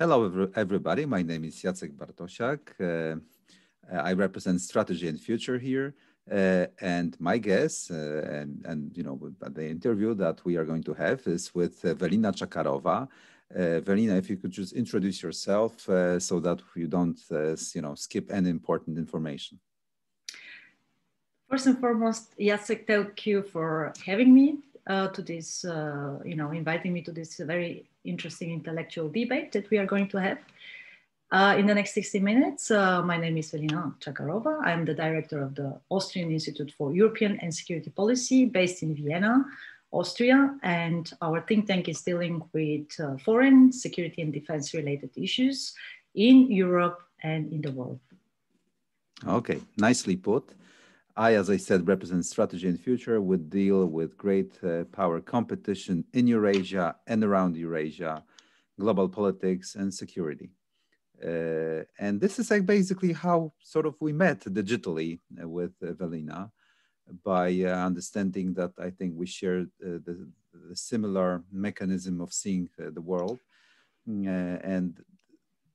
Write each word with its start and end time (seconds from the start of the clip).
Hello, 0.00 0.48
everybody. 0.54 1.06
My 1.06 1.22
name 1.22 1.42
is 1.42 1.56
Jacek 1.60 1.96
Bartosiak. 1.96 2.60
Uh, 2.78 3.18
I 3.92 4.12
represent 4.12 4.60
strategy 4.60 5.08
and 5.08 5.18
future 5.18 5.58
here. 5.58 5.92
Uh, 6.30 6.66
and 6.80 7.16
my 7.18 7.36
guest, 7.36 7.90
uh, 7.90 7.94
and, 7.96 8.64
and 8.64 8.96
you 8.96 9.02
know, 9.02 9.18
the 9.40 9.68
interview 9.68 10.14
that 10.14 10.40
we 10.44 10.56
are 10.56 10.64
going 10.64 10.84
to 10.84 10.94
have 10.94 11.26
is 11.26 11.52
with 11.52 11.84
uh, 11.84 11.94
Velina 11.94 12.30
Tchakarova. 12.32 13.08
Uh, 13.52 13.80
Velina, 13.80 14.16
if 14.16 14.30
you 14.30 14.36
could 14.36 14.52
just 14.52 14.72
introduce 14.72 15.20
yourself 15.20 15.88
uh, 15.88 16.20
so 16.20 16.38
that 16.38 16.62
you 16.76 16.86
don't, 16.86 17.18
you 17.74 17.82
know, 17.82 17.96
skip 17.96 18.30
any 18.30 18.50
important 18.50 18.98
information. 18.98 19.58
First 21.50 21.66
and 21.66 21.80
foremost, 21.80 22.38
Jacek, 22.38 22.86
thank 22.86 23.26
you 23.26 23.42
for 23.42 23.92
having 24.06 24.32
me 24.32 24.58
to 24.88 25.22
this, 25.22 25.64
you 25.64 26.34
know, 26.34 26.50
inviting 26.50 26.92
me 26.92 27.02
to 27.02 27.12
this 27.12 27.36
very 27.36 27.88
interesting 28.04 28.52
intellectual 28.52 29.08
debate 29.08 29.52
that 29.52 29.68
we 29.70 29.78
are 29.78 29.86
going 29.86 30.08
to 30.08 30.18
have. 30.18 30.38
Uh, 31.30 31.56
in 31.58 31.66
the 31.66 31.74
next 31.74 31.92
60 31.92 32.20
minutes, 32.20 32.70
uh, 32.70 33.02
my 33.02 33.18
name 33.18 33.36
is 33.36 33.52
Velina 33.52 33.94
Tchakarova. 34.00 34.64
I'm 34.64 34.86
the 34.86 34.94
director 34.94 35.42
of 35.42 35.54
the 35.54 35.78
Austrian 35.90 36.30
Institute 36.30 36.72
for 36.76 36.94
European 36.94 37.38
and 37.40 37.54
Security 37.54 37.90
Policy 37.90 38.46
based 38.46 38.82
in 38.82 38.94
Vienna, 38.94 39.44
Austria. 39.92 40.56
And 40.62 41.10
our 41.20 41.42
think 41.42 41.66
tank 41.66 41.88
is 41.88 42.00
dealing 42.00 42.42
with 42.54 42.98
uh, 42.98 43.18
foreign, 43.18 43.72
security, 43.72 44.22
and 44.22 44.32
defense 44.32 44.72
related 44.72 45.10
issues 45.16 45.74
in 46.14 46.50
Europe 46.50 47.02
and 47.22 47.52
in 47.52 47.60
the 47.60 47.72
world. 47.72 48.00
Okay, 49.26 49.60
nicely 49.76 50.16
put. 50.16 50.48
I, 51.18 51.34
as 51.34 51.50
I 51.50 51.56
said, 51.56 51.88
represent 51.88 52.24
strategy 52.24 52.68
and 52.68 52.80
future, 52.80 53.20
would 53.20 53.50
deal 53.50 53.86
with 53.86 54.16
great 54.16 54.52
uh, 54.62 54.84
power 54.84 55.20
competition 55.20 56.04
in 56.12 56.28
Eurasia 56.28 56.94
and 57.08 57.24
around 57.24 57.56
Eurasia, 57.56 58.22
global 58.78 59.08
politics 59.08 59.74
and 59.74 59.92
security. 59.92 60.50
Uh, 61.20 61.82
and 61.98 62.20
this 62.20 62.38
is 62.38 62.52
like 62.52 62.64
basically 62.64 63.12
how 63.12 63.52
sort 63.60 63.84
of 63.84 63.96
we 64.00 64.12
met 64.12 64.42
digitally 64.42 65.18
uh, 65.42 65.48
with 65.48 65.72
Velina 65.80 66.52
by 67.24 67.48
uh, 67.62 67.84
understanding 67.84 68.54
that 68.54 68.70
I 68.78 68.90
think 68.90 69.14
we 69.16 69.26
share 69.26 69.62
uh, 69.62 69.98
the, 70.06 70.30
the, 70.68 70.76
similar 70.76 71.42
mechanism 71.50 72.20
of 72.20 72.32
seeing 72.32 72.68
uh, 72.78 72.90
the 72.92 73.00
world. 73.00 73.40
and 74.06 75.02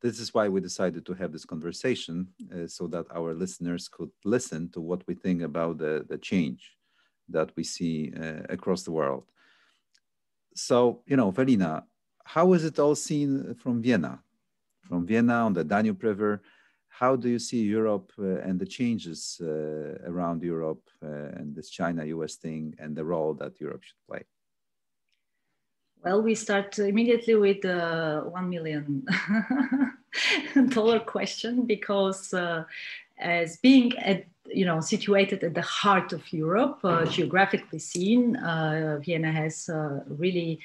this 0.04 0.20
is 0.20 0.34
why 0.34 0.50
we 0.50 0.60
decided 0.60 1.06
to 1.06 1.14
have 1.14 1.32
this 1.32 1.46
conversation 1.46 2.28
uh, 2.54 2.68
so 2.68 2.88
that 2.88 3.06
our 3.16 3.34
listeners 3.34 3.88
could 3.88 4.12
listen 4.26 4.70
to 4.72 4.82
what 4.82 5.02
we 5.08 5.16
think 5.16 5.42
about 5.42 5.78
the, 5.78 6.06
the 6.10 6.18
change 6.18 6.76
that 7.30 7.50
we 7.56 7.64
see 7.64 8.14
uh, 8.22 8.42
across 8.50 8.84
the 8.84 8.92
world. 8.92 9.24
So, 10.56 11.02
you 11.08 11.16
know, 11.16 11.32
Velina, 11.32 11.84
how 12.26 12.52
is 12.52 12.66
it 12.66 12.78
all 12.80 12.96
seen 12.96 13.56
from 13.56 13.82
Vienna? 13.82 14.20
From 14.82 15.08
Vienna 15.08 15.46
on 15.46 15.54
the 15.54 15.64
Danube 15.64 16.04
River, 16.04 16.44
how 16.90 17.16
do 17.16 17.30
you 17.30 17.40
see 17.40 17.62
Europe 17.64 18.12
uh, 18.20 18.40
and 18.48 18.60
the 18.60 18.66
changes 18.66 19.40
uh, 19.42 19.98
around 20.12 20.44
Europe 20.44 20.84
uh, 21.02 21.40
and 21.40 21.56
this 21.56 21.70
China 21.70 22.04
US 22.06 22.36
thing 22.36 22.76
and 22.78 22.94
the 22.96 23.06
role 23.06 23.34
that 23.36 23.60
Europe 23.60 23.84
should 23.84 24.04
play? 24.08 24.24
Well, 26.04 26.22
we 26.22 26.36
start 26.36 26.78
immediately 26.80 27.36
with 27.36 27.62
the 27.62 28.24
one 28.28 28.50
million 28.50 29.06
dollar 30.70 31.00
question 31.00 31.66
because 31.66 32.34
uh, 32.34 32.66
as 33.18 33.56
being 33.58 33.98
at 34.00 34.26
you 34.46 34.66
know 34.66 34.82
situated 34.82 35.46
at 35.46 35.54
the 35.54 35.62
heart 35.62 36.12
of 36.12 36.22
Europe, 36.34 36.80
uh, 36.84 37.06
geographically 37.06 37.80
seen, 37.80 38.36
uh, 38.36 39.00
Vienna 39.02 39.32
has 39.32 39.70
a 39.70 40.04
really 40.10 40.60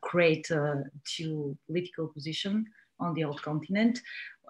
great 0.00 0.48
geopolitical 0.48 2.12
position 2.14 2.66
on 3.00 3.12
the 3.12 3.24
old 3.24 3.42
continent. 3.42 4.00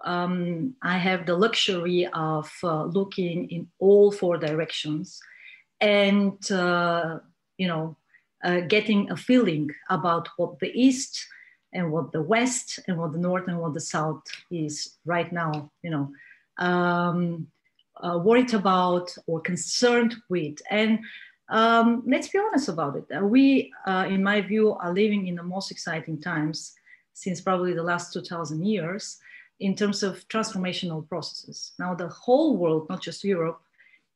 Um, 0.05 0.75
I 0.81 0.97
have 0.97 1.25
the 1.25 1.35
luxury 1.35 2.07
of 2.13 2.49
uh, 2.63 2.85
looking 2.85 3.49
in 3.49 3.67
all 3.79 4.13
four 4.13 4.37
directions 4.37 5.19
and 5.81 6.51
uh, 6.51 7.19
you 7.57 7.67
know 7.67 7.97
uh, 8.45 8.61
getting 8.61 9.09
a 9.11 9.17
feeling 9.17 9.69
about 9.89 10.29
what 10.37 10.59
the 10.59 10.71
East 10.79 11.25
and 11.73 11.91
what 11.91 12.11
the 12.11 12.21
West 12.21 12.79
and 12.87 12.97
what 12.97 13.11
the 13.11 13.17
North 13.17 13.47
and 13.47 13.59
what 13.59 13.73
the 13.73 13.81
South 13.81 14.21
is 14.51 14.97
right 15.05 15.31
now, 15.33 15.71
you 15.83 15.89
know, 15.89 16.11
um, 16.65 17.47
uh, 18.01 18.17
worried 18.23 18.53
about 18.53 19.13
or 19.27 19.41
concerned 19.41 20.15
with. 20.29 20.59
And 20.69 20.99
um, 21.49 22.03
let's 22.05 22.29
be 22.29 22.39
honest 22.39 22.69
about 22.69 22.95
it. 22.95 23.05
Uh, 23.15 23.25
we, 23.25 23.73
uh, 23.87 24.05
in 24.07 24.23
my 24.23 24.41
view, 24.41 24.73
are 24.73 24.93
living 24.93 25.27
in 25.27 25.35
the 25.35 25.43
most 25.43 25.71
exciting 25.71 26.21
times 26.21 26.73
since 27.13 27.41
probably 27.41 27.73
the 27.73 27.83
last 27.83 28.13
2000 28.13 28.63
years 28.63 29.17
in 29.59 29.75
terms 29.75 30.03
of 30.03 30.27
transformational 30.27 31.07
processes. 31.07 31.71
Now, 31.79 31.95
the 31.95 32.09
whole 32.09 32.57
world, 32.57 32.87
not 32.89 33.01
just 33.01 33.23
Europe, 33.23 33.59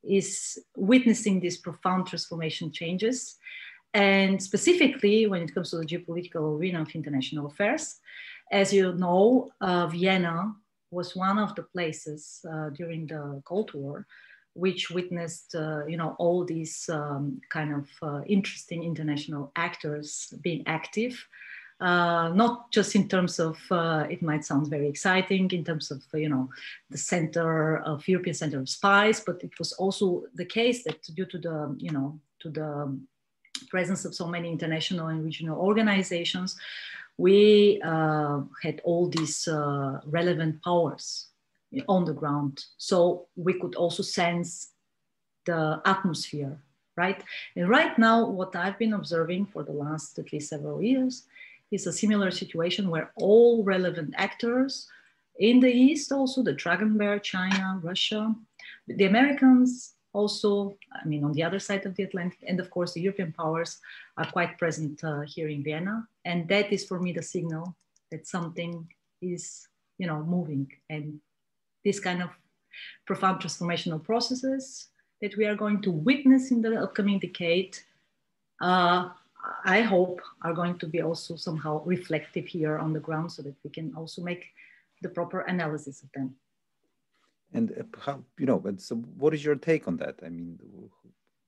is 0.04 0.60
witnessing 0.76 1.40
these 1.40 1.58
profound 1.58 2.08
transformation 2.08 2.72
changes. 2.72 3.38
And 3.94 4.42
specifically, 4.42 5.26
when 5.28 5.42
it 5.42 5.54
comes 5.54 5.72
to 5.72 5.78
the 5.78 5.86
geopolitical 5.86 6.58
arena 6.58 6.82
of 6.82 6.94
international 6.94 7.48
affairs, 7.48 8.00
as 8.52 8.72
you 8.72 8.94
know, 8.94 9.52
uh, 9.62 9.88
Vienna 9.88 10.54
was 10.92 11.16
one 11.16 11.38
of 11.38 11.56
the 11.56 11.64
places 11.64 12.46
uh, 12.52 12.70
during 12.70 13.08
the 13.08 13.42
Cold 13.46 13.74
War 13.74 14.06
which 14.54 14.90
witnessed, 14.90 15.56
uh, 15.56 15.86
you 15.86 15.98
know, 15.98 16.16
all 16.20 16.44
these 16.44 16.90
um, 16.90 17.40
kind 17.50 17.74
of 17.74 17.88
uh, 18.02 18.22
interesting 18.26 18.84
international 18.84 19.52
actors 19.56 20.34
being 20.42 20.64
active. 20.68 21.26
Uh, 21.80 22.30
not 22.36 22.70
just 22.74 22.94
in 22.94 23.08
terms 23.08 23.40
of 23.40 23.58
uh, 23.72 24.06
it 24.10 24.22
might 24.22 24.44
sound 24.44 24.68
very 24.68 24.86
exciting 24.86 25.50
in 25.52 25.64
terms 25.64 25.92
of 25.92 26.04
you 26.14 26.28
know 26.28 26.50
the 26.90 26.98
center 26.98 27.78
of 27.78 28.06
European 28.06 28.34
Center 28.34 28.60
of 28.60 28.68
Spies, 28.68 29.22
but 29.22 29.42
it 29.46 29.58
was 29.58 29.72
also 29.74 30.24
the 30.36 30.44
case 30.44 30.84
that 30.84 31.02
due 31.16 31.26
to 31.26 31.38
the 31.38 31.74
you 31.80 31.92
know 31.92 32.20
to 32.40 32.50
the 32.50 33.00
presence 33.70 34.06
of 34.06 34.16
so 34.16 34.28
many 34.28 34.50
international 34.50 35.08
and 35.08 35.24
regional 35.24 35.60
organizations, 35.60 36.58
we 37.18 37.82
uh, 37.84 38.42
had 38.64 38.82
all 38.84 39.10
these 39.10 39.48
uh, 39.48 40.00
relevant 40.06 40.62
powers 40.64 41.28
on 41.88 42.06
the 42.06 42.14
ground. 42.14 42.64
So 42.78 43.28
we 43.36 43.54
could 43.60 43.76
also 43.76 44.04
sense 44.04 44.72
the 45.46 45.82
atmosphere, 45.86 46.58
right? 46.96 47.22
And 47.56 47.70
right 47.70 47.98
now, 47.98 48.26
what 48.26 48.56
I've 48.56 48.80
been 48.80 48.94
observing 48.94 49.48
for 49.48 49.64
the 49.64 49.74
last 49.74 50.18
at 50.20 50.32
least 50.32 50.50
several 50.50 50.82
years 50.82 51.26
is 51.72 51.88
a 51.88 51.94
similar 51.94 52.32
situation 52.32 52.90
where 52.90 53.12
all 53.16 53.64
relevant 53.64 54.14
actors 54.18 54.88
in 55.38 55.60
the 55.60 55.72
East, 55.72 56.12
also 56.12 56.44
the 56.44 56.54
Dragon 56.54 56.98
Bear, 56.98 57.20
China, 57.20 57.80
Russia, 57.82 58.36
the 58.88 59.06
Americans, 59.06 59.94
also, 60.14 60.76
I 60.94 61.06
mean, 61.06 61.24
on 61.24 61.34
the 61.34 61.44
other 61.44 61.60
side 61.60 61.86
of 61.86 61.96
the 61.96 62.04
Atlantic, 62.04 62.40
and 62.48 62.60
of 62.60 62.70
course, 62.70 62.94
the 62.94 63.02
European 63.02 63.32
powers 63.32 63.80
are 64.18 64.30
quite 64.32 64.58
present 64.58 65.04
uh, 65.04 65.22
here 65.22 65.48
in 65.48 65.64
Vienna. 65.64 66.08
And 66.26 66.48
that 66.50 66.72
is 66.74 66.86
for 66.86 67.00
me 67.00 67.12
the 67.14 67.22
signal 67.22 67.76
that 68.12 68.28
something 68.28 68.88
is, 69.22 69.68
you 69.98 70.08
know, 70.08 70.24
moving. 70.24 70.72
And 70.90 71.20
this 71.84 72.00
kind 72.00 72.22
of 72.22 72.30
profound 73.06 73.42
transformational 73.42 74.04
processes 74.04 74.88
that 75.22 75.36
we 75.38 75.46
are 75.46 75.56
going 75.56 75.82
to 75.82 75.92
witness 75.92 76.52
in 76.52 76.62
the 76.62 76.82
upcoming 76.82 77.20
decade, 77.20 77.78
uh, 78.62 79.10
I 79.64 79.82
hope 79.82 80.22
are 80.42 80.54
going 80.54 80.78
to 80.80 80.88
be 80.88 81.02
also 81.02 81.36
somehow 81.36 81.84
reflective 81.86 82.48
here 82.48 82.78
on 82.78 82.94
the 82.94 83.00
ground 83.00 83.32
so 83.32 83.42
that 83.44 83.56
we 83.64 83.70
can 83.70 83.94
also 83.96 84.22
make 84.22 84.48
the 85.02 85.10
proper 85.10 85.42
analysis 85.42 86.02
of 86.02 86.12
them. 86.14 86.36
And 87.54 87.72
uh, 87.72 87.84
how 88.00 88.24
you 88.38 88.46
know? 88.46 88.60
But 88.60 88.82
so, 88.82 88.96
what 88.96 89.34
is 89.34 89.44
your 89.44 89.56
take 89.56 89.88
on 89.88 89.98
that? 89.98 90.20
I 90.26 90.30
mean, 90.30 90.60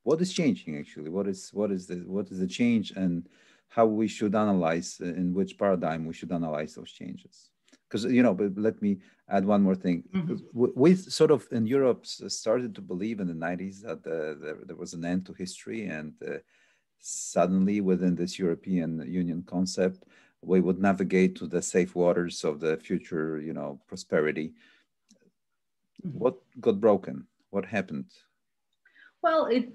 what 0.03 0.21
is 0.21 0.33
changing 0.33 0.77
actually? 0.77 1.09
What 1.09 1.27
is 1.27 1.49
what 1.53 1.71
is 1.71 1.87
the 1.87 1.97
what 2.07 2.31
is 2.31 2.39
the 2.39 2.47
change, 2.47 2.91
and 2.91 3.27
how 3.69 3.85
we 3.85 4.07
should 4.07 4.35
analyze 4.35 4.99
uh, 5.01 5.05
in 5.05 5.33
which 5.33 5.57
paradigm 5.57 6.05
we 6.05 6.13
should 6.13 6.31
analyze 6.31 6.75
those 6.75 6.91
changes? 6.91 7.49
Because 7.87 8.05
you 8.05 8.23
know, 8.23 8.33
but 8.33 8.57
let 8.57 8.81
me 8.81 8.97
add 9.29 9.45
one 9.45 9.61
more 9.61 9.75
thing. 9.75 10.03
Mm-hmm. 10.13 10.65
We, 10.75 10.95
sort 10.95 11.31
of 11.31 11.47
in 11.51 11.67
Europe 11.67 12.05
started 12.05 12.73
to 12.75 12.81
believe 12.81 13.19
in 13.19 13.27
the 13.27 13.33
'90s 13.33 13.81
that 13.81 13.99
uh, 14.07 14.41
there, 14.41 14.57
there, 14.65 14.75
was 14.75 14.93
an 14.93 15.05
end 15.05 15.25
to 15.27 15.33
history, 15.33 15.85
and 15.85 16.13
uh, 16.27 16.37
suddenly 16.99 17.81
within 17.81 18.15
this 18.15 18.39
European 18.39 19.05
Union 19.07 19.43
concept, 19.47 20.05
we 20.41 20.61
would 20.61 20.79
navigate 20.79 21.35
to 21.35 21.47
the 21.47 21.61
safe 21.61 21.95
waters 21.95 22.43
of 22.43 22.59
the 22.59 22.77
future, 22.77 23.39
you 23.39 23.53
know, 23.53 23.79
prosperity. 23.87 24.53
What 26.03 26.35
got 26.59 26.79
broken? 26.79 27.27
What 27.49 27.65
happened? 27.65 28.05
Well, 29.21 29.45
it 29.45 29.69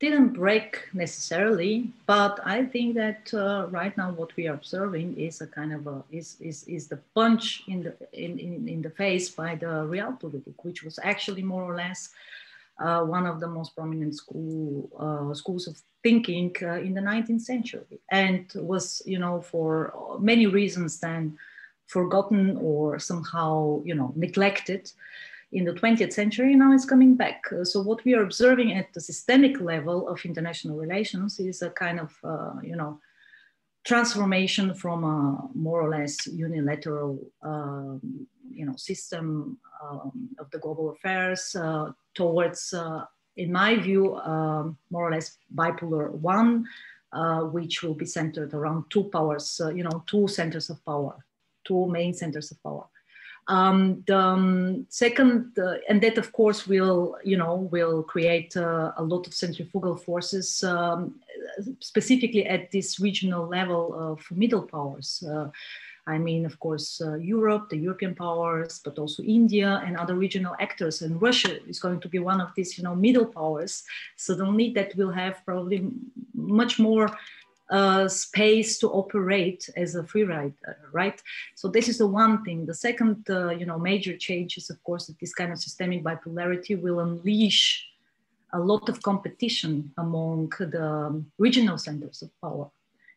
didn't 0.00 0.34
break 0.34 0.88
necessarily, 0.92 1.90
but 2.06 2.40
I 2.44 2.64
think 2.64 2.94
that 2.96 3.32
uh, 3.32 3.68
right 3.70 3.96
now 3.96 4.12
what 4.12 4.34
we 4.36 4.46
are 4.48 4.54
observing 4.54 5.18
is 5.18 5.40
a 5.40 5.46
kind 5.46 5.72
of 5.72 5.86
a 5.86 6.02
is 6.10 6.36
is, 6.40 6.64
is 6.64 6.88
the 6.88 6.98
punch 7.14 7.62
in 7.68 7.82
the 7.84 7.94
in, 8.12 8.38
in, 8.38 8.68
in 8.68 8.82
the 8.82 8.90
face 8.90 9.30
by 9.30 9.54
the 9.54 9.86
realpolitik, 9.88 10.54
which 10.62 10.82
was 10.82 10.98
actually 11.02 11.42
more 11.42 11.64
or 11.64 11.76
less 11.76 12.10
uh, 12.78 13.02
one 13.02 13.26
of 13.26 13.40
the 13.40 13.48
most 13.48 13.74
prominent 13.74 14.14
school 14.14 14.90
uh, 14.98 15.32
schools 15.34 15.66
of 15.66 15.80
thinking 16.02 16.54
uh, 16.62 16.74
in 16.74 16.92
the 16.92 17.00
19th 17.00 17.40
century, 17.40 18.00
and 18.10 18.52
was 18.56 19.00
you 19.06 19.18
know 19.18 19.40
for 19.40 20.18
many 20.20 20.46
reasons 20.46 21.00
then 21.00 21.38
forgotten 21.86 22.56
or 22.60 22.98
somehow, 22.98 23.80
you 23.84 23.94
know, 23.94 24.12
neglected 24.16 24.90
in 25.52 25.64
the 25.64 25.72
20th 25.72 26.12
century. 26.12 26.54
Now 26.54 26.72
it's 26.72 26.84
coming 26.84 27.14
back. 27.14 27.44
Uh, 27.52 27.64
so 27.64 27.80
what 27.80 28.04
we 28.04 28.14
are 28.14 28.22
observing 28.22 28.72
at 28.72 28.92
the 28.92 29.00
systemic 29.00 29.60
level 29.60 30.08
of 30.08 30.24
international 30.24 30.76
relations 30.76 31.38
is 31.38 31.62
a 31.62 31.70
kind 31.70 32.00
of, 32.00 32.16
uh, 32.24 32.54
you 32.62 32.76
know, 32.76 33.00
transformation 33.84 34.74
from 34.74 35.04
a 35.04 35.48
more 35.54 35.80
or 35.80 35.88
less 35.88 36.26
unilateral, 36.26 37.20
um, 37.42 38.26
you 38.50 38.66
know, 38.66 38.74
system 38.76 39.58
um, 39.82 40.28
of 40.40 40.50
the 40.50 40.58
global 40.58 40.90
affairs 40.90 41.54
uh, 41.54 41.92
towards, 42.14 42.74
uh, 42.74 43.04
in 43.36 43.52
my 43.52 43.76
view, 43.76 44.16
um, 44.16 44.76
more 44.90 45.06
or 45.08 45.12
less 45.12 45.38
bipolar 45.54 46.10
one, 46.10 46.66
uh, 47.12 47.42
which 47.42 47.84
will 47.84 47.94
be 47.94 48.04
centered 48.04 48.52
around 48.54 48.84
two 48.90 49.04
powers, 49.04 49.60
uh, 49.64 49.70
you 49.70 49.84
know, 49.84 50.02
two 50.06 50.26
centers 50.26 50.68
of 50.68 50.84
power, 50.84 51.24
two 51.64 51.86
main 51.86 52.12
centers 52.12 52.50
of 52.50 52.60
power. 52.64 52.86
Um, 53.48 54.02
the 54.06 54.18
um, 54.18 54.86
second, 54.88 55.56
uh, 55.58 55.76
and 55.88 56.02
that 56.02 56.18
of 56.18 56.32
course 56.32 56.66
will, 56.66 57.16
you 57.24 57.36
know, 57.36 57.68
will 57.70 58.02
create 58.02 58.56
uh, 58.56 58.92
a 58.96 59.04
lot 59.04 59.26
of 59.26 59.34
centrifugal 59.34 59.96
forces, 59.96 60.64
um, 60.64 61.14
specifically 61.80 62.44
at 62.46 62.72
this 62.72 62.98
regional 62.98 63.46
level 63.46 63.94
of 63.94 64.20
middle 64.32 64.62
powers. 64.62 65.22
Uh, 65.22 65.50
I 66.08 66.18
mean, 66.18 66.46
of 66.46 66.58
course, 66.60 67.00
uh, 67.00 67.16
Europe, 67.16 67.68
the 67.68 67.78
European 67.78 68.14
powers, 68.14 68.80
but 68.84 68.98
also 68.98 69.24
India 69.24 69.82
and 69.84 69.96
other 69.96 70.14
regional 70.14 70.54
actors. 70.60 71.02
And 71.02 71.20
Russia 71.20 71.58
is 71.68 71.80
going 71.80 72.00
to 72.00 72.08
be 72.08 72.20
one 72.20 72.40
of 72.40 72.50
these, 72.54 72.78
you 72.78 72.84
know, 72.84 72.94
middle 72.94 73.26
powers. 73.26 73.82
Suddenly, 74.16 74.72
that 74.74 74.94
will 74.94 75.10
have 75.10 75.44
probably 75.44 75.88
much 76.32 76.78
more 76.78 77.10
uh, 77.70 78.06
space 78.08 78.78
to 78.78 78.88
operate 78.88 79.68
as 79.76 79.94
a 79.94 80.04
free 80.04 80.24
rider, 80.24 80.78
right? 80.92 81.20
So 81.54 81.68
this 81.68 81.88
is 81.88 81.98
the 81.98 82.06
one 82.06 82.44
thing. 82.44 82.66
The 82.66 82.74
second, 82.74 83.26
uh, 83.28 83.50
you 83.50 83.66
know, 83.66 83.78
major 83.78 84.16
change 84.16 84.56
is, 84.56 84.70
of 84.70 84.82
course, 84.84 85.06
that 85.06 85.18
this 85.18 85.34
kind 85.34 85.52
of 85.52 85.58
systemic 85.58 86.04
bipolarity 86.04 86.80
will 86.80 87.00
unleash 87.00 87.86
a 88.52 88.60
lot 88.60 88.88
of 88.88 89.02
competition 89.02 89.92
among 89.98 90.50
the 90.58 91.22
regional 91.38 91.78
centers 91.78 92.22
of 92.22 92.30
power. 92.40 92.70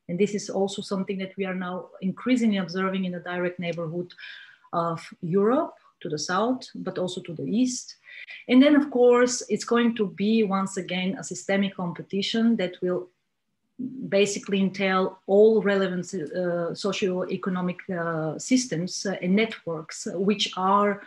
And 0.08 0.20
this 0.20 0.34
is 0.34 0.50
also 0.50 0.82
something 0.82 1.20
that 1.20 1.38
we 1.38 1.46
are 1.46 1.54
now 1.54 1.90
increasingly 2.02 2.58
observing 2.58 3.06
in 3.06 3.12
the 3.12 3.20
direct 3.20 3.60
neighborhood 3.60 4.12
of 4.74 5.08
Europe 5.22 5.76
to 6.02 6.10
the 6.10 6.18
south, 6.18 6.68
but 6.74 6.98
also 6.98 7.22
to 7.22 7.34
the 7.34 7.44
east. 7.44 7.98
And 8.48 8.62
then, 8.62 8.76
of 8.76 8.90
course, 8.90 9.44
it's 9.50 9.66
going 9.66 9.96
to 9.98 10.08
be 10.08 10.44
once 10.44 10.78
again 10.78 11.16
a 11.20 11.24
systemic 11.24 11.76
competition 11.76 12.56
that 12.56 12.74
will 12.82 13.10
basically 14.10 14.60
entail 14.60 15.20
all 15.28 15.62
relevant 15.62 16.14
uh, 16.14 16.74
socio-economic 16.74 17.78
uh, 17.90 18.38
systems 18.38 19.06
uh, 19.06 19.16
and 19.22 19.36
networks, 19.36 20.08
which 20.14 20.52
are 20.58 21.02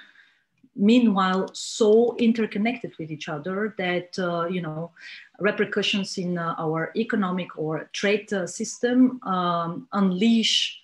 meanwhile 0.74 1.50
so 1.52 2.16
interconnected 2.18 2.92
with 2.98 3.10
each 3.10 3.28
other 3.28 3.74
that 3.76 4.18
uh, 4.18 4.46
you 4.46 4.62
know 4.62 4.90
repercussions 5.38 6.16
in 6.16 6.38
uh, 6.38 6.54
our 6.58 6.92
economic 6.96 7.58
or 7.58 7.90
trade 7.92 8.32
uh, 8.32 8.46
system 8.46 9.20
um, 9.24 9.86
unleash 9.92 10.80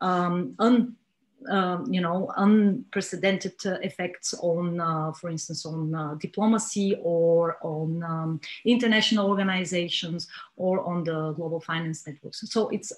um, 0.00 0.54
un 0.58 0.94
um, 1.48 1.92
you 1.92 2.00
know, 2.00 2.32
unprecedented 2.36 3.54
uh, 3.66 3.74
effects 3.82 4.34
on, 4.40 4.80
uh, 4.80 5.12
for 5.12 5.30
instance, 5.30 5.66
on 5.66 5.94
uh, 5.94 6.14
diplomacy 6.14 6.96
or 7.02 7.58
on 7.62 8.02
um, 8.02 8.40
international 8.64 9.28
organizations 9.28 10.28
or 10.56 10.84
on 10.84 11.04
the 11.04 11.32
global 11.32 11.60
finance 11.60 12.06
networks. 12.06 12.48
So 12.50 12.68
it's 12.68 12.92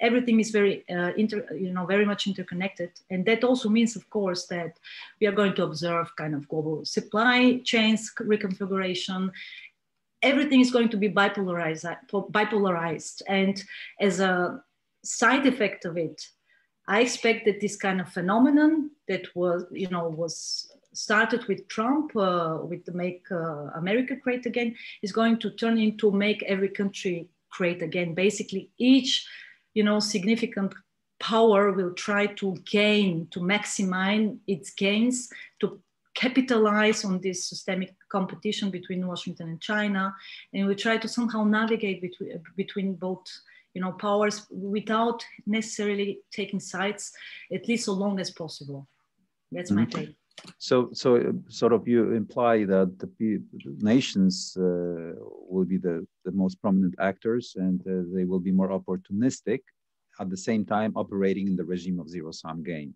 everything 0.00 0.40
is 0.40 0.50
very, 0.50 0.88
uh, 0.88 1.12
inter, 1.16 1.46
you 1.54 1.72
know, 1.72 1.86
very 1.86 2.04
much 2.04 2.26
interconnected, 2.26 2.90
and 3.10 3.24
that 3.26 3.44
also 3.44 3.68
means, 3.68 3.96
of 3.96 4.08
course, 4.10 4.46
that 4.46 4.78
we 5.20 5.26
are 5.26 5.32
going 5.32 5.54
to 5.54 5.64
observe 5.64 6.14
kind 6.16 6.34
of 6.34 6.48
global 6.48 6.84
supply 6.84 7.60
chains 7.64 8.12
reconfiguration. 8.18 9.30
Everything 10.22 10.60
is 10.60 10.70
going 10.70 10.88
to 10.88 10.96
be 10.96 11.08
bipolarized, 11.08 11.96
bipolarized, 12.10 13.22
and 13.28 13.62
as 14.00 14.20
a 14.20 14.62
side 15.04 15.46
effect 15.46 15.84
of 15.84 15.96
it, 15.96 16.28
I 16.88 17.02
expect 17.02 17.44
that 17.44 17.60
this 17.60 17.76
kind 17.76 18.00
of 18.00 18.08
phenomenon 18.08 18.90
that 19.08 19.26
was, 19.36 19.66
you 19.70 19.88
know, 19.90 20.08
was 20.08 20.72
started 20.94 21.46
with 21.46 21.68
Trump, 21.68 22.16
uh, 22.16 22.58
with 22.62 22.84
the 22.86 22.92
Make 22.92 23.26
uh, 23.30 23.66
America 23.76 24.16
Great 24.16 24.46
Again, 24.46 24.74
is 25.02 25.12
going 25.12 25.38
to 25.40 25.50
turn 25.50 25.78
into 25.78 26.10
make 26.10 26.42
every 26.44 26.70
country 26.70 27.28
great 27.50 27.82
again. 27.82 28.14
Basically, 28.14 28.70
each, 28.78 29.28
you 29.74 29.84
know, 29.84 30.00
significant 30.00 30.74
power 31.20 31.72
will 31.72 31.92
try 31.92 32.26
to 32.26 32.56
gain, 32.64 33.28
to 33.32 33.40
maximize 33.40 34.38
its 34.46 34.70
gains, 34.70 35.28
to 35.60 35.80
capitalize 36.14 37.04
on 37.04 37.20
this 37.20 37.44
systemic 37.44 37.94
competition 38.08 38.70
between 38.70 39.06
Washington 39.06 39.50
and 39.50 39.60
China, 39.60 40.14
and 40.54 40.66
we 40.66 40.74
try 40.74 40.96
to 40.96 41.06
somehow 41.06 41.44
navigate 41.44 42.00
between, 42.00 42.42
between 42.56 42.94
both 42.94 43.26
you 43.78 43.84
know, 43.84 43.92
powers 43.92 44.44
without 44.50 45.24
necessarily 45.46 46.18
taking 46.32 46.58
sides, 46.58 47.12
at 47.56 47.68
least 47.68 47.84
so 47.84 47.92
long 47.92 48.18
as 48.18 48.28
possible. 48.42 48.88
That's 49.52 49.70
my 49.70 49.84
mm-hmm. 49.84 49.98
take. 49.98 50.16
So, 50.58 50.90
so 50.92 51.08
uh, 51.16 51.32
sort 51.48 51.72
of 51.72 51.86
you 51.86 52.00
imply 52.22 52.64
that 52.64 52.90
the, 52.98 53.08
the 53.18 53.40
nations 53.92 54.34
uh, 54.58 55.12
will 55.52 55.68
be 55.74 55.78
the, 55.78 56.04
the 56.24 56.32
most 56.32 56.60
prominent 56.60 56.96
actors 57.10 57.54
and 57.56 57.80
uh, 57.82 58.02
they 58.12 58.24
will 58.24 58.40
be 58.48 58.50
more 58.60 58.70
opportunistic 58.78 59.60
at 60.20 60.28
the 60.28 60.36
same 60.48 60.64
time 60.64 60.92
operating 60.96 61.46
in 61.46 61.54
the 61.54 61.68
regime 61.74 62.00
of 62.00 62.08
zero 62.08 62.32
sum 62.32 62.64
game. 62.64 62.92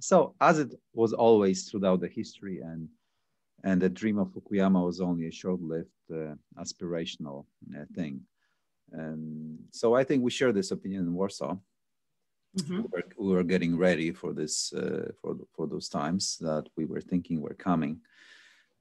So, 0.00 0.34
as 0.40 0.58
it 0.58 0.74
was 0.94 1.12
always 1.12 1.58
throughout 1.68 2.00
the 2.00 2.08
history, 2.08 2.58
and 2.58 2.88
and 3.62 3.80
the 3.80 3.88
dream 3.88 4.18
of 4.18 4.28
Fukuyama 4.34 4.84
was 4.84 5.00
only 5.00 5.28
a 5.28 5.38
short-lived 5.40 6.00
uh, 6.12 6.34
aspirational 6.62 7.46
uh, 7.76 7.84
thing. 7.94 8.20
And 8.94 9.58
so 9.70 9.94
I 9.94 10.04
think 10.04 10.22
we 10.22 10.30
share 10.30 10.52
this 10.52 10.70
opinion 10.70 11.02
in 11.02 11.14
Warsaw. 11.14 11.56
Mm-hmm. 12.58 12.76
We, 12.76 12.88
were, 12.92 13.04
we, 13.18 13.34
were, 13.34 13.42
getting 13.42 13.76
ready 13.76 14.12
for 14.12 14.32
this 14.32 14.72
uh, 14.72 15.10
for 15.20 15.34
for 15.56 15.66
those 15.66 15.88
times 15.88 16.38
that 16.40 16.66
we 16.76 16.84
were 16.84 17.00
thinking 17.00 17.40
were 17.40 17.58
coming. 17.68 18.00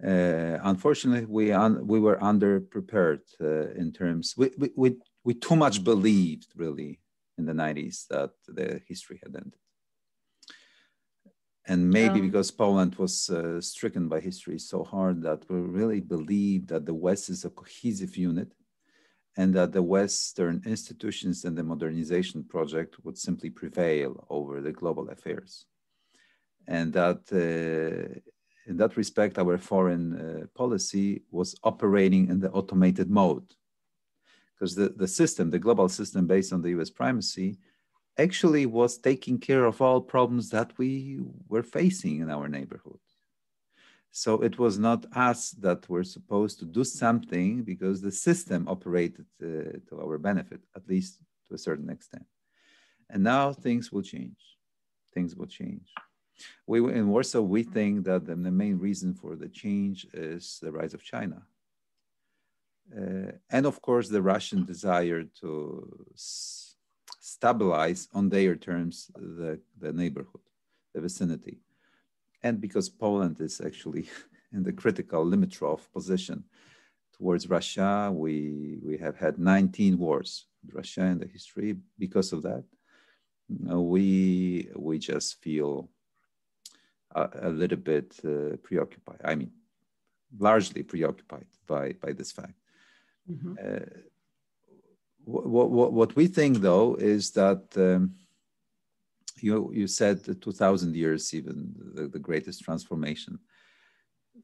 Uh, 0.06 0.60
unfortunately, 0.64 1.26
we 1.26 1.52
un, 1.52 1.88
we 1.88 2.00
were 2.00 2.18
underprepared 2.18 3.22
uh, 3.42 3.72
in 3.82 3.92
terms. 3.92 4.36
We, 4.38 4.52
we 4.60 4.70
we 4.76 4.96
we 5.24 5.34
too 5.34 5.56
much 5.56 5.84
believed 5.84 6.50
really 6.56 7.00
in 7.40 7.46
the 7.46 7.54
90s 7.54 8.08
that 8.10 8.32
the 8.48 8.80
history 8.88 9.20
had 9.24 9.36
ended. 9.36 9.56
And 11.66 11.90
maybe 11.90 12.20
yeah. 12.20 12.26
because 12.26 12.52
Poland 12.52 12.96
was 12.96 13.30
uh, 13.30 13.62
stricken 13.62 14.10
by 14.10 14.20
history 14.20 14.60
so 14.60 14.84
hard 14.84 15.24
that 15.24 15.50
we 15.50 15.58
really 15.58 16.02
believed 16.02 16.68
that 16.70 16.86
the 16.86 16.94
West 16.94 17.30
is 17.30 17.46
a 17.46 17.50
cohesive 17.50 18.18
unit 18.18 18.54
and 19.36 19.54
that 19.54 19.72
the 19.72 19.82
Western 19.82 20.62
institutions 20.66 21.44
and 21.44 21.58
the 21.58 21.64
modernization 21.64 22.44
project 22.44 22.96
would 23.04 23.18
simply 23.18 23.50
prevail 23.50 24.26
over 24.30 24.62
the 24.62 24.72
global 24.72 25.10
affairs. 25.10 25.66
And 26.68 26.94
that 26.94 27.22
uh, 27.32 28.20
in 28.66 28.78
that 28.78 28.96
respect, 28.96 29.38
our 29.38 29.58
foreign 29.58 30.14
uh, 30.14 30.46
policy 30.56 31.24
was 31.32 31.56
operating 31.64 32.30
in 32.30 32.40
the 32.40 32.52
automated 32.52 33.10
mode. 33.10 33.54
Because 34.54 34.76
the, 34.76 34.90
the 34.90 35.08
system, 35.08 35.50
the 35.50 35.60
global 35.60 35.90
system 35.90 36.28
based 36.28 36.54
on 36.54 36.62
the 36.62 36.70
US 36.80 36.90
primacy, 36.90 37.58
actually 38.18 38.66
was 38.66 38.98
taking 38.98 39.40
care 39.40 39.66
of 39.66 39.82
all 39.82 40.00
problems 40.00 40.50
that 40.50 40.72
we 40.78 41.20
were 41.50 41.64
facing 41.64 42.20
in 42.20 42.30
our 42.30 42.48
neighborhood. 42.48 43.00
So 44.16 44.44
it 44.44 44.60
was 44.60 44.78
not 44.78 45.08
us 45.16 45.50
that 45.62 45.90
were 45.90 46.04
supposed 46.04 46.60
to 46.60 46.66
do 46.66 46.84
something 46.84 47.64
because 47.64 48.00
the 48.00 48.12
system 48.12 48.68
operated 48.68 49.26
uh, 49.42 49.80
to 49.90 50.02
our 50.04 50.20
benefit, 50.20 50.62
at 50.76 50.88
least 50.88 51.18
to 51.48 51.56
a 51.56 51.58
certain 51.58 51.90
extent. 51.90 52.26
And 53.10 53.24
now 53.24 53.54
things 53.54 53.92
will 53.92 54.04
change. 54.04 54.38
Things 55.16 55.36
will 55.36 55.48
change. 55.48 55.92
We 56.68 56.78
in 56.94 57.10
Warsaw, 57.10 57.42
we 57.42 57.64
think 57.64 58.06
that 58.06 58.28
the, 58.28 58.36
the 58.36 58.52
main 58.52 58.78
reason 58.78 59.16
for 59.16 59.36
the 59.36 59.50
change 59.50 60.06
is 60.14 60.60
the 60.62 60.72
rise 60.72 60.94
of 60.94 61.04
China. 61.04 61.42
Uh, 62.96 63.32
and 63.50 63.66
of 63.66 63.82
course, 63.82 64.10
the 64.10 64.22
Russian 64.22 64.64
desire 64.64 65.24
to 65.42 66.06
stabilize 67.20 68.08
on 68.14 68.30
their 68.30 68.56
terms 68.56 69.10
the, 69.16 69.60
the 69.80 69.92
neighborhood, 69.92 70.46
the 70.94 71.02
vicinity 71.02 71.58
and 72.44 72.60
because 72.60 72.90
Poland 72.90 73.40
is 73.40 73.62
actually 73.62 74.08
in 74.54 74.64
the 74.64 74.74
critical 74.74 75.26
Dimitrov 75.26 75.80
position 75.92 76.44
towards 77.18 77.50
Russia, 77.50 78.12
we, 78.14 78.80
we 78.84 78.98
have 78.98 79.18
had 79.18 79.40
19 79.40 79.98
wars 79.98 80.46
with 80.64 80.76
Russia 80.76 81.06
in 81.06 81.20
the 81.20 81.28
history. 81.28 81.76
Because 81.98 82.34
of 82.34 82.44
that, 82.44 82.64
we, 83.50 84.68
we 84.76 85.00
just 85.00 85.42
feel 85.42 85.90
a, 87.16 87.30
a 87.44 87.50
little 87.50 87.78
bit 87.78 88.20
uh, 88.26 88.58
preoccupied. 88.58 89.22
I 89.24 89.36
mean, 89.36 89.52
largely 90.38 90.84
preoccupied 90.84 91.48
by, 91.68 91.94
by 91.94 92.12
this 92.12 92.32
fact. 92.32 92.56
Mm-hmm. 93.30 93.54
Uh, 93.64 94.00
what, 95.26 95.70
what, 95.70 95.94
what 95.94 96.16
we 96.16 96.28
think, 96.28 96.58
though, 96.58 96.96
is 96.96 97.32
that 97.32 97.64
um, 97.78 98.16
you 99.44 99.72
you 99.74 99.88
said 99.88 100.18
2000 100.42 100.96
years 100.96 101.34
even 101.34 101.74
the, 101.96 102.08
the 102.08 102.20
greatest 102.20 102.64
transformation 102.64 103.40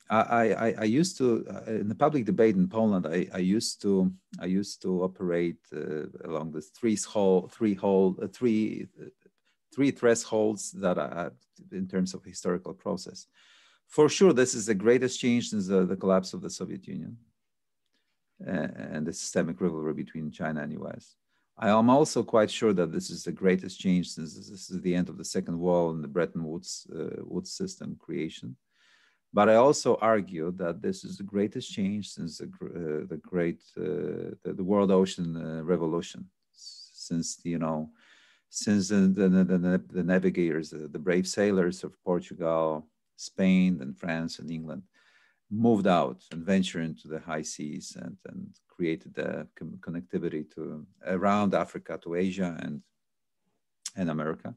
I, 0.09 0.53
I, 0.67 0.75
I 0.79 0.83
used 0.83 1.17
to 1.17 1.45
uh, 1.49 1.71
in 1.71 1.87
the 1.87 1.95
public 1.95 2.25
debate 2.25 2.55
in 2.55 2.67
Poland. 2.67 3.07
I, 3.07 3.27
I 3.33 3.39
used 3.39 3.81
to 3.81 4.11
I 4.39 4.45
used 4.45 4.81
to 4.83 5.03
operate 5.03 5.61
uh, 5.75 6.05
along 6.25 6.51
the 6.51 6.61
three 6.61 6.95
hole 6.95 7.49
three 7.51 7.73
hole 7.73 8.15
uh, 8.21 8.27
three 8.27 8.87
uh, 9.01 9.05
three 9.73 9.91
thresholds 9.91 10.71
that 10.73 10.97
are 10.99 11.31
in 11.71 11.87
terms 11.87 12.13
of 12.13 12.23
historical 12.23 12.73
process. 12.73 13.27
For 13.87 14.09
sure, 14.09 14.33
this 14.33 14.53
is 14.53 14.67
the 14.67 14.75
greatest 14.75 15.19
change 15.19 15.49
since 15.49 15.67
the, 15.67 15.85
the 15.85 15.95
collapse 15.95 16.33
of 16.33 16.41
the 16.41 16.49
Soviet 16.49 16.87
Union 16.87 17.17
and 18.39 19.05
the 19.07 19.13
systemic 19.13 19.59
rivalry 19.59 19.93
between 19.93 20.31
China 20.31 20.61
and 20.61 20.71
US. 20.83 21.15
I 21.61 21.69
am 21.69 21.89
also 21.89 22.23
quite 22.23 22.49
sure 22.49 22.71
that 22.73 22.93
this 22.93 23.09
is 23.09 23.23
the 23.25 23.33
greatest 23.33 23.77
change 23.79 24.09
since 24.11 24.33
this 24.33 24.69
is 24.69 24.81
the 24.81 24.95
end 24.95 25.09
of 25.09 25.17
the 25.17 25.25
Second 25.25 25.59
Wall 25.59 25.91
and 25.91 26.01
the 26.01 26.07
Bretton 26.07 26.45
Woods, 26.45 26.87
uh, 26.95 27.21
Woods 27.23 27.51
system 27.51 27.97
creation. 27.99 28.55
But 29.33 29.49
I 29.49 29.55
also 29.55 29.97
argue 30.01 30.51
that 30.53 30.81
this 30.81 31.03
is 31.03 31.17
the 31.17 31.23
greatest 31.23 31.69
change 31.69 32.11
since 32.11 32.37
the, 32.37 32.45
uh, 32.45 33.07
the 33.09 33.19
great 33.21 33.61
uh, 33.77 34.35
the, 34.43 34.53
the, 34.55 34.63
world 34.63 34.89
ocean 34.89 35.35
uh, 35.35 35.63
revolution, 35.63 36.29
since 36.53 37.39
you 37.43 37.59
know, 37.59 37.91
since 38.49 38.87
the 38.87 38.95
the, 38.95 39.83
the, 39.91 40.03
navigators, 40.03 40.69
the 40.69 40.99
brave 41.07 41.27
sailors 41.27 41.83
of 41.83 42.01
Portugal, 42.03 42.87
Spain, 43.17 43.79
and 43.81 43.97
France 43.97 44.39
and 44.39 44.49
England 44.49 44.83
moved 45.51 45.87
out 45.87 46.21
and 46.31 46.45
ventured 46.45 46.83
into 46.83 47.07
the 47.07 47.19
high 47.19 47.41
seas 47.41 47.97
and, 47.99 48.17
and 48.27 48.49
created 48.67 49.13
the 49.13 49.47
connectivity 49.57 50.49
to 50.53 50.85
around 51.07 51.53
Africa 51.53 51.99
to 52.03 52.15
Asia 52.15 52.57
and 52.61 52.81
and 53.95 54.09
America 54.09 54.55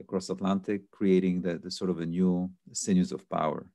across 0.00 0.30
Atlantic, 0.30 0.90
creating 0.90 1.42
the, 1.42 1.58
the 1.58 1.70
sort 1.70 1.90
of 1.90 2.00
a 2.00 2.06
new 2.06 2.50
sinews 2.72 3.12
of 3.12 3.28
power, 3.28 3.66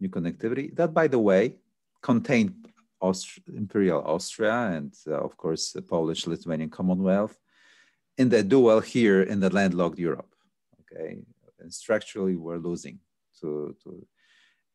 new 0.00 0.08
connectivity. 0.08 0.74
That, 0.74 0.94
by 0.94 1.06
the 1.08 1.18
way, 1.18 1.56
contained 2.02 2.54
Aust- 3.00 3.40
Imperial 3.54 4.02
Austria 4.02 4.70
and, 4.76 4.94
uh, 5.06 5.20
of 5.20 5.36
course, 5.36 5.72
the 5.72 5.82
Polish 5.82 6.26
Lithuanian 6.26 6.70
Commonwealth 6.70 7.38
in 8.16 8.28
the 8.30 8.42
duel 8.42 8.80
here 8.80 9.22
in 9.22 9.40
the 9.40 9.50
landlocked 9.50 9.98
Europe. 9.98 10.34
Okay, 10.80 11.18
and 11.60 11.72
structurally, 11.72 12.36
we're 12.36 12.56
losing 12.56 12.98
to, 13.40 13.76
to 13.84 14.06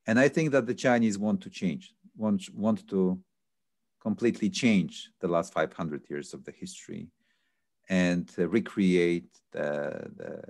and 0.06 0.20
I 0.20 0.28
think 0.28 0.52
that 0.52 0.66
the 0.66 0.74
Chinese 0.74 1.18
want 1.18 1.42
to 1.42 1.50
change, 1.50 1.94
want, 2.18 2.44
want 2.54 2.88
to 2.90 3.20
completely 4.02 4.50
change 4.50 5.10
the 5.22 5.28
last 5.28 5.54
500 5.54 6.10
years 6.10 6.34
of 6.34 6.44
the 6.44 6.52
history 6.52 7.08
and 7.90 8.30
uh, 8.38 8.48
recreate 8.48 9.30
the, 9.52 10.10
the, 10.16 10.42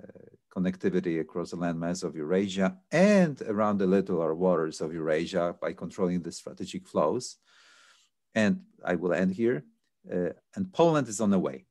connectivity 0.54 1.18
across 1.20 1.50
the 1.50 1.56
landmass 1.56 2.04
of 2.04 2.14
Eurasia 2.14 2.76
and 2.92 3.42
around 3.42 3.76
the 3.76 3.86
littoral 3.86 4.36
waters 4.36 4.80
of 4.80 4.94
Eurasia 4.94 5.52
by 5.60 5.72
controlling 5.72 6.22
the 6.22 6.30
strategic 6.30 6.86
flows. 6.86 7.38
And 8.36 8.60
I 8.84 8.94
will 8.94 9.12
end 9.12 9.32
here. 9.34 9.64
Uh, 10.08 10.30
and 10.54 10.72
Poland 10.72 11.08
is 11.08 11.20
on 11.20 11.30
the 11.30 11.40
way, 11.40 11.66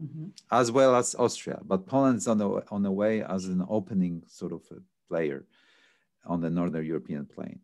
mm-hmm. 0.00 0.26
as 0.52 0.70
well 0.70 0.94
as 0.94 1.16
Austria. 1.16 1.58
But 1.64 1.88
Poland 1.88 2.18
is 2.18 2.28
on 2.28 2.38
the, 2.38 2.62
on 2.70 2.84
the 2.84 2.92
way 2.92 3.24
as 3.24 3.46
an 3.46 3.66
opening 3.68 4.22
sort 4.28 4.52
of 4.52 4.62
player 5.08 5.46
on 6.26 6.40
the 6.40 6.50
northern 6.50 6.84
European 6.84 7.26
plain. 7.26 7.60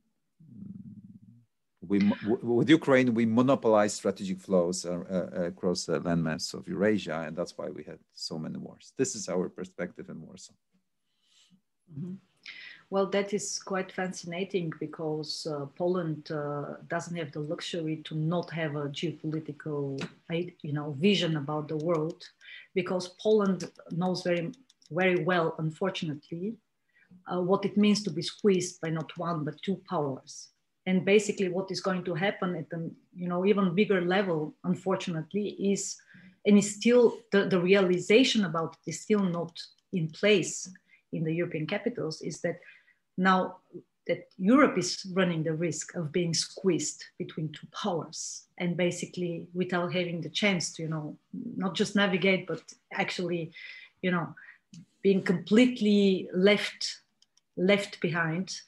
We, 1.89 1.99
with 2.43 2.69
Ukraine, 2.69 3.15
we 3.15 3.27
monopolize 3.27 3.95
strategic 3.95 4.41
flows 4.41 4.85
uh, 4.85 5.05
uh, 5.09 5.43
across 5.45 5.85
the 5.85 6.01
landmass 6.01 6.53
of 6.53 6.67
Eurasia, 6.67 7.25
and 7.27 7.37
that's 7.37 7.57
why 7.57 7.69
we 7.69 7.85
had 7.85 7.99
so 8.13 8.39
many 8.39 8.59
wars. 8.59 8.93
This 8.97 9.15
is 9.15 9.29
our 9.29 9.49
perspective 9.49 10.09
in 10.09 10.21
Warsaw. 10.21 10.55
Mm 11.93 12.03
-hmm. 12.03 12.17
Well, 12.89 13.07
that 13.07 13.33
is 13.33 13.59
quite 13.59 13.91
fascinating 13.91 14.73
because 14.79 15.47
uh, 15.47 15.67
Poland 15.75 16.31
uh, 16.31 16.77
doesn't 16.87 17.17
have 17.17 17.33
the 17.33 17.41
luxury 17.41 17.97
to 18.05 18.15
not 18.15 18.51
have 18.51 18.77
a 18.77 18.89
geopolitical, 18.89 20.01
you 20.63 20.73
know, 20.73 20.93
vision 20.93 21.37
about 21.37 21.67
the 21.67 21.77
world, 21.77 22.21
because 22.75 23.09
Poland 23.21 23.71
knows 23.91 24.23
very, 24.23 24.53
very 24.91 25.25
well, 25.25 25.57
unfortunately, 25.59 26.55
uh, 27.33 27.41
what 27.41 27.65
it 27.65 27.77
means 27.77 28.03
to 28.03 28.11
be 28.11 28.23
squeezed 28.23 28.81
by 28.81 28.91
not 28.91 29.11
one 29.17 29.45
but 29.45 29.61
two 29.63 29.81
powers. 29.89 30.49
And 30.87 31.05
basically 31.05 31.49
what 31.49 31.71
is 31.71 31.81
going 31.81 32.05
to 32.05 32.15
happen 32.15 32.55
at 32.57 32.67
an 32.73 32.95
you 33.15 33.29
know 33.29 33.45
even 33.45 33.75
bigger 33.75 34.01
level 34.01 34.55
unfortunately 34.65 35.49
is 35.73 35.97
and 36.47 36.59
is 36.59 36.77
still 36.77 37.19
the, 37.33 37.47
the 37.47 37.61
realization 37.61 38.45
about 38.45 38.77
it 38.77 38.91
is 38.91 39.01
still 39.01 39.25
not 39.25 39.59
in 39.93 40.09
place 40.11 40.71
in 41.13 41.25
the 41.25 41.35
european 41.35 41.67
capitals 41.67 42.21
is 42.23 42.41
that 42.43 42.61
now 43.17 43.57
that 44.07 44.29
europe 44.39 44.79
is 44.79 45.05
running 45.15 45.43
the 45.43 45.53
risk 45.53 45.97
of 45.97 46.13
being 46.13 46.33
squeezed 46.33 47.05
between 47.19 47.51
two 47.51 47.67
powers. 47.73 48.45
And 48.59 48.77
basically 48.77 49.47
without 49.53 49.93
having 49.93 50.21
the 50.21 50.31
chance 50.31 50.73
to 50.75 50.83
you 50.83 50.89
know 50.89 51.19
not 51.57 51.75
just 51.75 51.97
navigate 51.97 52.47
but 52.47 52.63
actually 52.93 53.53
you 54.03 54.11
know 54.11 54.35
being 55.03 55.23
completely 55.23 56.29
left 56.33 57.01
left 57.57 58.01
behind 58.01 58.61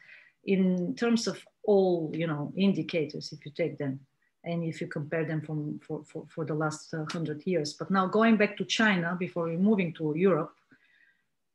in 0.44 0.94
terms 0.94 1.26
of 1.26 1.44
all 1.64 2.10
you 2.14 2.26
know 2.26 2.52
indicators 2.56 3.32
if 3.32 3.44
you 3.44 3.52
take 3.52 3.76
them 3.78 4.00
and 4.44 4.64
if 4.64 4.80
you 4.80 4.86
compare 4.86 5.24
them 5.24 5.40
from 5.40 5.78
for, 5.86 6.02
for, 6.04 6.24
for 6.28 6.44
the 6.44 6.54
last 6.54 6.94
uh, 6.94 6.98
100 6.98 7.46
years. 7.46 7.74
But 7.74 7.90
now 7.90 8.06
going 8.06 8.36
back 8.36 8.56
to 8.56 8.64
china 8.64 9.16
before 9.18 9.44
we're 9.44 9.58
moving 9.58 9.92
to 9.94 10.14
europe 10.16 10.54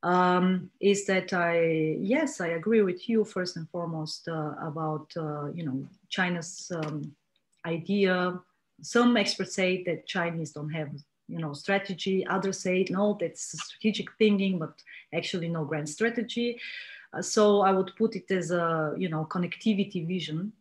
um, 0.03 0.69
is 0.79 1.05
that 1.05 1.33
i 1.33 1.57
yes 1.99 2.41
i 2.41 2.47
agree 2.47 2.81
with 2.81 3.09
you 3.09 3.23
first 3.25 3.57
and 3.57 3.69
foremost 3.69 4.27
uh, 4.27 4.53
about 4.61 5.11
uh, 5.17 5.45
you 5.53 5.65
know 5.65 5.87
china's 6.09 6.71
um, 6.75 7.15
idea. 7.65 8.39
Some 8.81 9.15
experts 9.17 9.55
say 9.55 9.83
that 9.85 10.07
chinese 10.07 10.51
don't 10.51 10.69
have 10.69 10.91
you 11.27 11.39
know 11.39 11.53
strategy. 11.53 12.27
Others 12.27 12.59
say 12.59 12.85
no 12.89 13.17
that's 13.19 13.43
strategic 13.65 14.07
thinking 14.19 14.59
but 14.59 14.73
actually 15.13 15.47
no 15.47 15.63
grand 15.63 15.89
strategy 15.89 16.59
so 17.21 17.61
I 17.61 17.71
would 17.71 17.91
put 17.95 18.15
it 18.15 18.29
as 18.31 18.51
a 18.51 18.93
you 18.97 19.09
know 19.09 19.25
connectivity 19.25 20.07
vision 20.07 20.53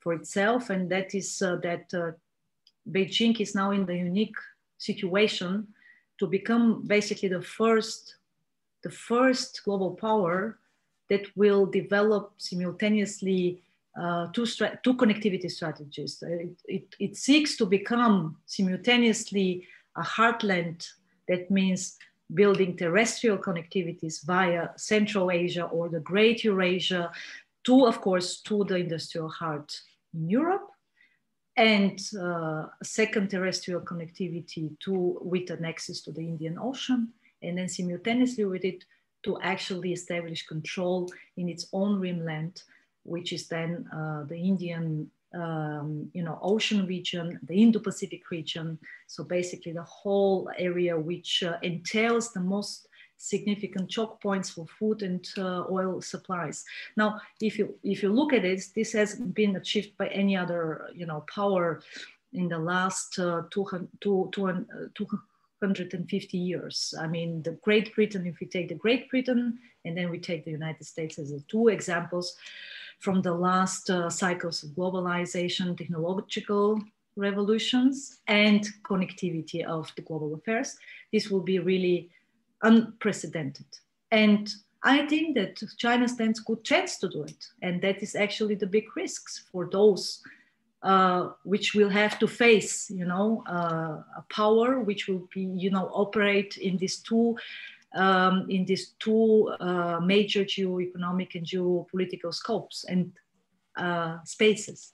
for 0.00 0.12
itself, 0.14 0.70
and 0.70 0.90
that 0.90 1.14
is 1.14 1.42
uh, 1.42 1.56
that 1.56 1.92
uh, 1.94 2.12
Beijing 2.90 3.38
is 3.40 3.54
now 3.54 3.72
in 3.72 3.86
the 3.86 3.96
unique 3.96 4.36
situation 4.78 5.68
to 6.18 6.26
become 6.26 6.82
basically 6.86 7.28
the 7.28 7.42
first 7.42 8.16
the 8.82 8.90
first 8.90 9.62
global 9.64 9.92
power 9.94 10.58
that 11.10 11.26
will 11.36 11.66
develop 11.66 12.34
simultaneously 12.38 13.62
uh, 14.00 14.28
two, 14.32 14.46
two 14.46 14.94
connectivity 14.94 15.50
strategies. 15.50 16.22
It, 16.22 16.56
it, 16.66 16.96
it, 17.00 17.16
seeks 17.16 17.56
to 17.56 17.66
become 17.66 18.36
simultaneously 18.46 19.66
a 19.96 20.02
heartland 20.02 20.86
that 21.26 21.50
means 21.50 21.96
building 22.34 22.76
terrestrial 22.76 23.38
connectivities 23.38 24.24
via 24.24 24.68
Central 24.76 25.30
Asia 25.30 25.64
or 25.64 25.88
the 25.88 26.00
Great 26.00 26.44
Eurasia 26.44 27.10
to, 27.64 27.86
of 27.86 28.00
course, 28.00 28.40
to 28.42 28.64
the 28.64 28.76
industrial 28.76 29.28
heart 29.28 29.80
in 30.14 30.28
Europe 30.28 30.68
and 31.56 32.00
uh, 32.20 32.66
second 32.82 33.30
terrestrial 33.30 33.80
connectivity 33.80 34.78
to 34.78 35.18
with 35.22 35.50
an 35.50 35.64
access 35.64 36.00
to 36.02 36.12
the 36.12 36.20
Indian 36.20 36.56
Ocean 36.58 37.12
and 37.42 37.58
then 37.58 37.68
simultaneously 37.68 38.44
with 38.44 38.64
it 38.64 38.84
to 39.24 39.38
actually 39.42 39.92
establish 39.92 40.46
control 40.46 41.10
in 41.36 41.48
its 41.48 41.66
own 41.72 42.00
rimland, 42.00 42.62
which 43.02 43.32
is 43.32 43.48
then 43.48 43.86
uh, 43.92 44.22
the 44.24 44.36
Indian 44.36 45.10
um, 45.34 46.08
you 46.14 46.22
know, 46.22 46.38
ocean 46.42 46.86
region, 46.86 47.38
the 47.42 47.54
Indo-Pacific 47.54 48.30
region. 48.30 48.78
So 49.06 49.24
basically 49.24 49.72
the 49.72 49.82
whole 49.82 50.50
area 50.58 50.98
which 50.98 51.42
uh, 51.42 51.58
entails 51.62 52.32
the 52.32 52.40
most 52.40 52.88
significant 53.18 53.90
choke 53.90 54.20
points 54.22 54.50
for 54.50 54.66
food 54.78 55.02
and 55.02 55.28
uh, 55.36 55.64
oil 55.70 56.00
supplies. 56.00 56.64
Now, 56.96 57.20
if 57.40 57.58
you 57.58 57.74
if 57.82 58.02
you 58.02 58.10
look 58.10 58.32
at 58.32 58.44
it, 58.44 58.62
this 58.74 58.92
hasn't 58.92 59.34
been 59.34 59.56
achieved 59.56 59.96
by 59.98 60.06
any 60.08 60.36
other 60.36 60.88
you 60.94 61.04
know 61.04 61.24
power 61.34 61.82
in 62.32 62.48
the 62.48 62.58
last 62.58 63.18
uh, 63.18 63.42
200, 63.50 63.88
250 64.94 66.38
years. 66.38 66.94
I 67.00 67.06
mean, 67.06 67.42
the 67.42 67.58
Great 67.62 67.94
Britain, 67.94 68.26
if 68.26 68.38
we 68.40 68.46
take 68.46 68.68
the 68.68 68.74
Great 68.74 69.10
Britain 69.10 69.58
and 69.84 69.96
then 69.96 70.10
we 70.10 70.18
take 70.18 70.44
the 70.44 70.50
United 70.50 70.84
States 70.84 71.18
as 71.18 71.30
the 71.30 71.42
two 71.48 71.68
examples, 71.68 72.36
from 72.98 73.22
the 73.22 73.32
last 73.32 73.90
uh, 73.90 74.10
cycles 74.10 74.62
of 74.62 74.70
globalization, 74.70 75.76
technological 75.76 76.80
revolutions, 77.16 78.20
and 78.26 78.66
connectivity 78.82 79.64
of 79.64 79.92
the 79.96 80.02
global 80.02 80.34
affairs. 80.34 80.76
This 81.12 81.30
will 81.30 81.42
be 81.42 81.58
really 81.58 82.10
unprecedented. 82.62 83.66
And 84.10 84.48
I 84.82 85.06
think 85.06 85.36
that 85.36 85.60
China 85.76 86.08
stands 86.08 86.40
good 86.40 86.64
chance 86.64 86.98
to 86.98 87.08
do 87.08 87.24
it. 87.24 87.44
And 87.62 87.82
that 87.82 88.02
is 88.02 88.14
actually 88.14 88.54
the 88.54 88.66
big 88.66 88.84
risks 88.96 89.44
for 89.50 89.68
those 89.70 90.22
uh, 90.82 91.30
which 91.42 91.74
will 91.74 91.88
have 91.88 92.20
to 92.20 92.28
face, 92.28 92.88
you 92.88 93.04
know, 93.04 93.42
uh, 93.50 94.00
a 94.16 94.24
power 94.30 94.78
which 94.78 95.08
will 95.08 95.28
be, 95.34 95.42
you 95.42 95.70
know, 95.70 95.90
operate 95.92 96.56
in 96.56 96.76
these 96.76 96.98
two 96.98 97.36
um, 97.94 98.46
in 98.48 98.64
these 98.64 98.94
two 98.98 99.48
uh, 99.60 100.00
major 100.00 100.44
geo-economic 100.44 101.34
and 101.34 101.46
geopolitical 101.46 102.32
scopes 102.32 102.84
and 102.88 103.12
uh, 103.76 104.18
spaces. 104.24 104.92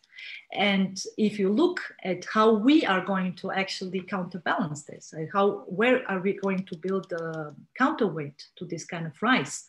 And 0.53 1.03
if 1.19 1.39
you 1.39 1.51
look 1.51 1.81
at 2.05 2.25
how 2.25 2.53
we 2.53 2.87
are 2.87 3.05
going 3.05 3.35
to 3.37 3.51
actually 3.51 4.01
counterbalance 4.01 4.85
this, 4.85 5.13
how 5.33 5.65
where 5.67 6.09
are 6.09 6.21
we 6.21 6.35
going 6.35 6.65
to 6.67 6.77
build 6.77 7.09
the 7.11 7.55
counterweight 7.77 8.47
to 8.57 8.65
this 8.65 8.85
kind 8.85 9.07
of 9.07 9.21
rise? 9.23 9.67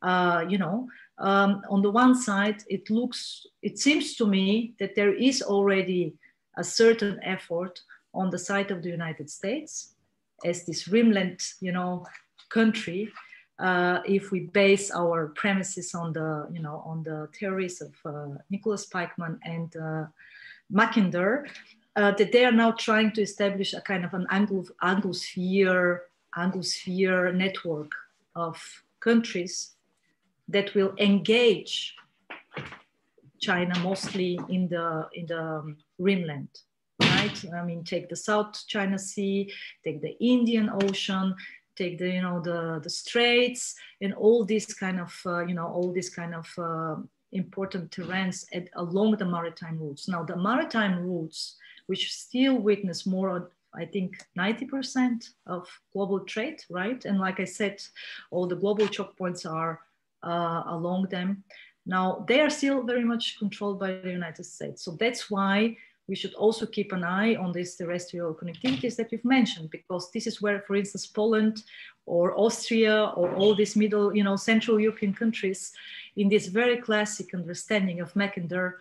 Uh, 0.00 0.44
you 0.48 0.58
know, 0.58 0.88
um, 1.18 1.62
on 1.68 1.82
the 1.82 1.90
one 1.90 2.14
side, 2.14 2.62
it 2.68 2.90
looks, 2.90 3.46
it 3.62 3.78
seems 3.78 4.16
to 4.16 4.26
me 4.26 4.74
that 4.78 4.94
there 4.94 5.14
is 5.14 5.42
already 5.42 6.14
a 6.56 6.64
certain 6.64 7.20
effort 7.22 7.80
on 8.14 8.30
the 8.30 8.38
side 8.38 8.70
of 8.70 8.82
the 8.82 8.88
United 8.88 9.30
States 9.30 9.94
as 10.44 10.66
this 10.66 10.88
rimland, 10.88 11.40
you 11.60 11.72
know, 11.72 12.04
country. 12.52 13.12
Uh, 13.58 14.00
if 14.04 14.30
we 14.32 14.40
base 14.40 14.90
our 14.90 15.28
premises 15.28 15.94
on 15.94 16.12
the, 16.12 16.48
you 16.52 16.60
know, 16.60 16.82
on 16.84 17.02
the 17.02 17.28
theories 17.38 17.80
of 17.80 17.92
uh, 18.04 18.34
Nicholas 18.50 18.86
Spykman 18.86 19.38
and 19.44 19.76
uh, 19.76 20.06
Mackinder, 20.72 21.46
uh, 21.94 22.12
that 22.12 22.32
they 22.32 22.44
are 22.44 22.52
now 22.52 22.72
trying 22.72 23.12
to 23.12 23.22
establish 23.22 23.74
a 23.74 23.80
kind 23.80 24.04
of 24.04 24.14
an 24.14 24.26
Anglo 24.30 24.64
Anglosphere, 24.82 26.00
Anglosphere 26.36 27.34
network 27.34 27.92
of 28.34 28.56
countries 29.00 29.72
that 30.48 30.74
will 30.74 30.94
engage 30.98 31.94
China 33.40 33.78
mostly 33.80 34.38
in 34.48 34.68
the 34.68 35.08
in 35.14 35.26
the 35.26 35.42
um, 35.42 35.76
rimland? 36.00 36.48
I 37.00 37.64
mean, 37.64 37.84
take 37.84 38.08
the 38.08 38.16
South 38.16 38.66
China 38.66 38.98
Sea, 38.98 39.52
take 39.84 40.00
the 40.02 40.16
Indian 40.18 40.70
Ocean, 40.82 41.34
take 41.76 41.98
the 41.98 42.10
you 42.10 42.22
know 42.22 42.40
the 42.40 42.80
the 42.82 42.90
Straits, 42.90 43.74
and 44.00 44.14
all 44.14 44.44
these 44.44 44.72
kind 44.74 45.00
of 45.00 45.12
uh, 45.26 45.40
you 45.46 45.54
know 45.54 45.66
all 45.66 45.92
these 45.92 46.10
kind 46.10 46.34
of 46.34 46.48
uh, 46.58 46.96
important 47.32 47.90
terrains 47.90 48.44
at, 48.52 48.68
along 48.76 49.16
the 49.16 49.24
maritime 49.24 49.78
routes. 49.78 50.08
Now, 50.08 50.22
the 50.22 50.36
maritime 50.36 51.02
routes, 51.04 51.56
which 51.86 52.12
still 52.12 52.58
witness 52.58 53.06
more 53.06 53.50
I 53.74 53.86
think 53.86 54.18
90% 54.38 55.30
of 55.46 55.66
global 55.92 56.20
trade, 56.20 56.62
right? 56.68 57.02
And 57.04 57.18
like 57.18 57.40
I 57.40 57.44
said, 57.44 57.82
all 58.30 58.46
the 58.46 58.56
global 58.56 58.86
choke 58.86 59.16
points 59.16 59.46
are 59.46 59.80
uh, 60.22 60.62
along 60.66 61.08
them. 61.08 61.42
Now, 61.86 62.24
they 62.28 62.40
are 62.40 62.50
still 62.50 62.82
very 62.84 63.04
much 63.04 63.38
controlled 63.38 63.80
by 63.80 63.92
the 63.92 64.10
United 64.10 64.44
States. 64.44 64.84
So 64.84 64.92
that's 65.00 65.30
why 65.30 65.76
we 66.08 66.16
should 66.16 66.34
also 66.34 66.66
keep 66.66 66.92
an 66.92 67.04
eye 67.04 67.36
on 67.36 67.52
these 67.52 67.76
terrestrial 67.76 68.34
connectivities 68.34 68.96
that 68.96 69.10
we've 69.10 69.24
mentioned, 69.24 69.70
because 69.70 70.10
this 70.10 70.26
is 70.26 70.42
where, 70.42 70.60
for 70.66 70.76
instance, 70.76 71.06
Poland 71.06 71.62
or 72.06 72.36
Austria 72.36 73.12
or 73.16 73.34
all 73.34 73.54
these 73.54 73.76
middle, 73.76 74.14
you 74.14 74.24
know, 74.24 74.36
Central 74.36 74.80
European 74.80 75.14
countries, 75.14 75.72
in 76.16 76.28
this 76.28 76.48
very 76.48 76.76
classic 76.76 77.34
understanding 77.34 78.00
of 78.00 78.12
Mackinder, 78.14 78.74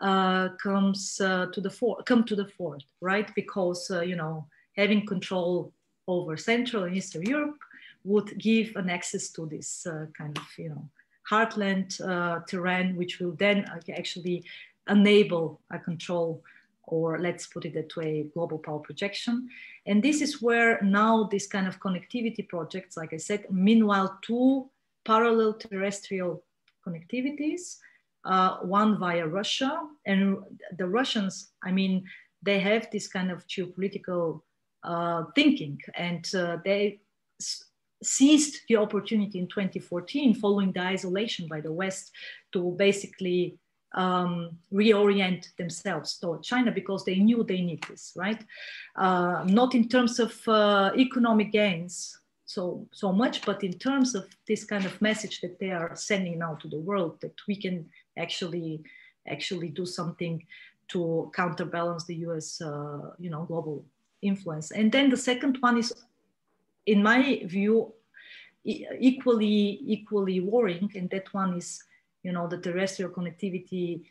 uh, 0.00 0.50
comes 0.62 1.20
uh, 1.20 1.46
to 1.52 1.60
the 1.60 1.70
fore, 1.70 2.02
come 2.04 2.24
to 2.24 2.36
the 2.36 2.46
fore, 2.46 2.78
right? 3.00 3.34
Because 3.34 3.90
uh, 3.90 4.00
you 4.00 4.16
know, 4.16 4.46
having 4.76 5.04
control 5.04 5.72
over 6.06 6.36
Central 6.36 6.84
and 6.84 6.96
Eastern 6.96 7.22
Europe 7.22 7.58
would 8.04 8.38
give 8.38 8.76
an 8.76 8.88
access 8.88 9.28
to 9.30 9.46
this 9.46 9.86
uh, 9.86 10.06
kind 10.16 10.38
of, 10.38 10.46
you 10.56 10.68
know, 10.68 10.88
heartland 11.28 12.00
uh, 12.00 12.40
terrain, 12.48 12.96
which 12.96 13.18
will 13.18 13.32
then 13.32 13.66
actually 13.98 14.44
enable 14.88 15.60
a 15.70 15.78
control 15.78 16.42
or 16.90 17.18
let's 17.18 17.46
put 17.46 17.64
it 17.64 17.74
that 17.74 17.94
way, 17.96 18.26
global 18.34 18.58
power 18.58 18.78
projection. 18.78 19.48
And 19.86 20.02
this 20.02 20.20
is 20.20 20.42
where 20.42 20.80
now 20.82 21.28
this 21.30 21.46
kind 21.46 21.66
of 21.66 21.80
connectivity 21.80 22.48
projects, 22.48 22.96
like 22.96 23.12
I 23.12 23.18
said, 23.18 23.44
meanwhile, 23.50 24.18
two 24.22 24.70
parallel 25.04 25.54
terrestrial 25.54 26.42
connectivities, 26.86 27.76
uh, 28.24 28.56
one 28.58 28.98
via 28.98 29.26
Russia. 29.26 29.80
And 30.06 30.38
the 30.76 30.86
Russians, 30.86 31.52
I 31.62 31.72
mean, 31.72 32.04
they 32.42 32.58
have 32.60 32.88
this 32.90 33.06
kind 33.08 33.30
of 33.30 33.46
geopolitical 33.46 34.42
uh, 34.84 35.24
thinking 35.34 35.78
and 35.94 36.24
uh, 36.34 36.58
they 36.64 37.00
seized 38.02 38.60
the 38.68 38.76
opportunity 38.76 39.38
in 39.38 39.48
2014 39.48 40.34
following 40.34 40.72
the 40.72 40.80
isolation 40.80 41.48
by 41.48 41.60
the 41.60 41.72
West 41.72 42.12
to 42.52 42.74
basically 42.78 43.58
um, 43.98 44.56
reorient 44.72 45.54
themselves 45.56 46.18
toward 46.18 46.42
China 46.42 46.70
because 46.70 47.04
they 47.04 47.16
knew 47.16 47.42
they 47.42 47.60
need 47.60 47.82
this, 47.88 48.12
right? 48.16 48.42
Uh, 48.96 49.42
not 49.44 49.74
in 49.74 49.88
terms 49.88 50.18
of 50.20 50.32
uh, 50.48 50.92
economic 50.96 51.52
gains 51.52 52.18
so, 52.46 52.86
so 52.92 53.12
much, 53.12 53.44
but 53.44 53.62
in 53.62 53.74
terms 53.74 54.14
of 54.14 54.26
this 54.46 54.64
kind 54.64 54.86
of 54.86 55.02
message 55.02 55.42
that 55.42 55.58
they 55.58 55.70
are 55.70 55.94
sending 55.94 56.38
now 56.38 56.54
to 56.54 56.68
the 56.68 56.78
world 56.78 57.20
that 57.20 57.34
we 57.46 57.56
can 57.56 57.86
actually 58.16 58.82
actually 59.26 59.68
do 59.68 59.84
something 59.84 60.42
to 60.88 61.30
counterbalance 61.34 62.04
the 62.06 62.14
US, 62.28 62.62
uh, 62.62 63.10
you 63.18 63.28
know, 63.28 63.44
global 63.44 63.84
influence. 64.22 64.70
And 64.70 64.90
then 64.90 65.10
the 65.10 65.16
second 65.18 65.58
one 65.60 65.76
is 65.76 65.92
in 66.86 67.02
my 67.02 67.42
view, 67.44 67.92
equally 68.64 69.80
equally 69.84 70.40
worrying, 70.40 70.90
and 70.94 71.10
that 71.10 71.32
one 71.34 71.58
is, 71.58 71.84
you 72.22 72.32
know, 72.32 72.46
the 72.46 72.58
terrestrial 72.58 73.10
connectivity 73.10 74.02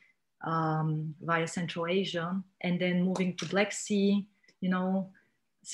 um, 0.46 1.16
via 1.22 1.48
Central 1.48 1.88
Asia, 1.88 2.42
and 2.62 2.80
then 2.80 3.04
moving 3.04 3.36
to 3.38 3.46
Black 3.48 3.72
Sea, 3.72 4.26
you 4.62 4.70
know, 4.70 5.10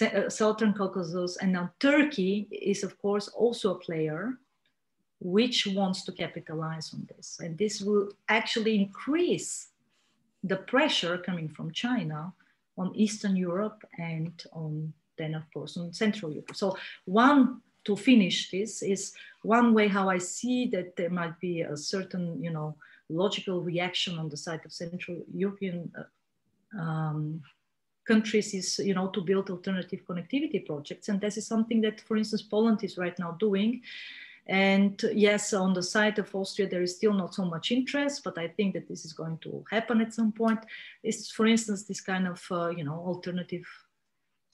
uh, 0.01 0.29
Southern 0.29 0.73
Caucasus, 0.73 1.37
and 1.37 1.51
now 1.53 1.71
Turkey 1.79 2.47
is 2.51 2.83
of 2.83 2.97
course 2.97 3.27
also 3.27 3.75
a 3.75 3.79
player 3.79 4.39
which 5.19 5.67
wants 5.67 6.03
to 6.03 6.11
capitalize 6.11 6.93
on 6.93 7.07
this, 7.15 7.39
and 7.41 7.57
this 7.57 7.81
will 7.81 8.09
actually 8.27 8.75
increase 8.75 9.67
the 10.43 10.57
pressure 10.57 11.17
coming 11.17 11.47
from 11.47 11.71
China 11.71 12.33
on 12.77 12.93
Eastern 12.95 13.35
Europe 13.35 13.83
and 13.97 14.43
on 14.51 14.93
then 15.17 15.35
of 15.35 15.43
course 15.53 15.77
on 15.77 15.93
Central 15.93 16.31
Europe. 16.31 16.55
So 16.55 16.75
one 17.05 17.61
to 17.85 17.95
finish 17.95 18.49
this 18.51 18.81
is 18.81 19.13
one 19.41 19.73
way 19.73 19.87
how 19.87 20.09
I 20.09 20.17
see 20.17 20.67
that 20.67 20.95
there 20.95 21.09
might 21.09 21.39
be 21.39 21.61
a 21.61 21.75
certain, 21.75 22.41
you 22.41 22.51
know, 22.51 22.75
logical 23.09 23.61
reaction 23.61 24.17
on 24.17 24.29
the 24.29 24.37
side 24.37 24.61
of 24.65 24.71
Central 24.71 25.23
European 25.33 25.91
uh, 25.97 26.81
um, 26.81 27.41
countries 28.05 28.53
is, 28.53 28.79
you 28.79 28.93
know, 28.93 29.07
to 29.09 29.21
build 29.21 29.49
alternative 29.49 30.01
connectivity 30.07 30.65
projects. 30.65 31.09
And 31.09 31.19
this 31.19 31.37
is 31.37 31.47
something 31.47 31.81
that, 31.81 32.01
for 32.01 32.17
instance, 32.17 32.41
Poland 32.41 32.83
is 32.83 32.97
right 32.97 33.17
now 33.19 33.31
doing. 33.39 33.81
And 34.47 35.01
yes, 35.13 35.53
on 35.53 35.73
the 35.73 35.83
side 35.83 36.19
of 36.19 36.35
Austria, 36.35 36.67
there 36.67 36.81
is 36.81 36.95
still 36.95 37.13
not 37.13 37.33
so 37.33 37.45
much 37.45 37.71
interest, 37.71 38.23
but 38.23 38.37
I 38.37 38.49
think 38.49 38.73
that 38.73 38.89
this 38.89 39.05
is 39.05 39.13
going 39.13 39.37
to 39.39 39.63
happen 39.71 40.01
at 40.01 40.13
some 40.13 40.33
point. 40.33 40.59
It's, 41.01 41.31
for 41.31 41.45
instance, 41.45 41.83
this 41.83 42.01
kind 42.01 42.27
of, 42.27 42.45
uh, 42.51 42.69
you 42.69 42.83
know, 42.83 42.95
alternative 42.95 43.65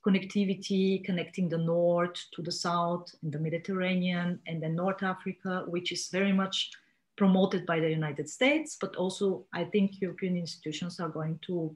connectivity 0.06 1.04
connecting 1.04 1.50
the 1.50 1.58
north 1.58 2.26
to 2.34 2.42
the 2.42 2.52
south 2.52 3.14
in 3.24 3.32
the 3.32 3.40
Mediterranean 3.40 4.40
and 4.48 4.62
then 4.64 4.76
North 4.76 5.04
Africa, 5.04 5.66
which 5.68 5.92
is 5.92 6.08
very 6.08 6.32
much 6.32 6.72
promoted 7.18 7.66
by 7.66 7.80
the 7.80 7.90
United 7.90 8.30
States, 8.30 8.78
but 8.80 8.96
also 8.96 9.46
I 9.54 9.66
think 9.66 10.00
European 10.00 10.38
institutions 10.38 11.00
are 11.00 11.10
going 11.10 11.40
to, 11.48 11.76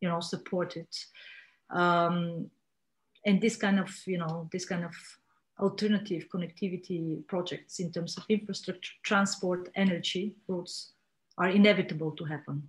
you 0.00 0.08
know, 0.08 0.20
support 0.20 0.76
it. 0.76 0.96
Um, 1.70 2.50
and 3.24 3.40
this 3.40 3.56
kind 3.56 3.80
of, 3.80 3.90
you 4.06 4.18
know, 4.18 4.48
this 4.52 4.64
kind 4.64 4.84
of 4.84 4.94
alternative 5.58 6.26
connectivity 6.32 7.26
projects 7.26 7.80
in 7.80 7.90
terms 7.90 8.16
of 8.16 8.24
infrastructure, 8.28 8.92
transport, 9.02 9.68
energy 9.74 10.36
routes 10.46 10.92
are 11.36 11.48
inevitable 11.48 12.12
to 12.12 12.24
happen. 12.24 12.62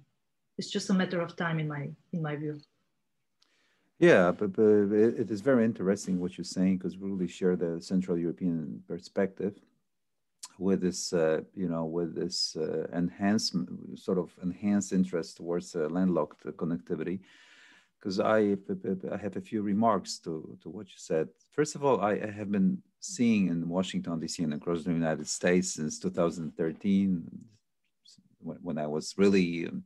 It's 0.57 0.71
just 0.71 0.89
a 0.89 0.93
matter 0.93 1.21
of 1.21 1.36
time 1.36 1.60
in 1.60 1.67
my, 1.67 1.89
in 2.13 2.21
my 2.23 2.36
view. 2.36 2.60
Yeah, 3.99 4.31
but, 4.31 4.53
but 4.53 4.63
it 4.63 5.31
is 5.31 5.41
very 5.41 5.65
interesting 5.65 6.19
what 6.19 6.38
you're 6.38 6.45
saying 6.45 6.77
because 6.77 6.97
we 6.97 7.10
really 7.10 7.27
share 7.27 7.55
the 7.55 7.81
Central 7.81 8.17
European 8.17 8.83
perspective 8.88 9.55
with 10.60 10.81
this, 10.81 11.13
uh, 11.13 11.41
you 11.55 11.67
know, 11.67 11.86
with 11.86 12.15
this 12.15 12.55
uh, 12.55 12.88
enhancement, 12.93 13.97
sort 13.99 14.19
of 14.19 14.31
enhanced 14.43 14.93
interest 14.93 15.38
towards 15.38 15.75
uh, 15.75 15.88
landlocked 15.89 16.45
connectivity. 16.57 17.19
Because 17.99 18.19
I, 18.19 18.55
I 19.12 19.17
have 19.17 19.38
a 19.38 19.41
few 19.41 19.63
remarks 19.63 20.19
to, 20.19 20.55
to 20.62 20.69
what 20.69 20.86
you 20.88 20.97
said. 20.97 21.29
First 21.51 21.73
of 21.73 21.83
all, 21.83 21.99
I, 21.99 22.12
I 22.12 22.29
have 22.29 22.51
been 22.51 22.77
seeing 22.99 23.47
in 23.47 23.67
Washington, 23.67 24.19
D.C. 24.19 24.43
and 24.43 24.53
across 24.53 24.83
the 24.83 24.91
United 24.91 25.27
States 25.27 25.73
since 25.73 25.97
2013, 25.97 27.23
when, 28.38 28.57
when 28.62 28.77
I 28.77 28.86
was 28.86 29.15
really 29.17 29.67
um, 29.67 29.83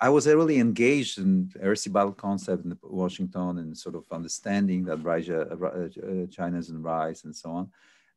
I 0.00 0.08
was 0.08 0.26
really 0.26 0.58
engaged 0.58 1.18
in 1.18 1.50
battle 1.90 2.12
concept 2.12 2.64
in 2.64 2.76
Washington 2.82 3.58
and 3.58 3.76
sort 3.76 3.94
of 3.94 4.04
understanding 4.10 4.84
that 4.84 5.02
Russia, 5.02 5.46
uh, 5.50 5.66
uh, 5.66 6.26
China's 6.30 6.68
in 6.68 6.82
rise 6.82 7.24
and 7.24 7.34
so 7.34 7.50
on. 7.50 7.70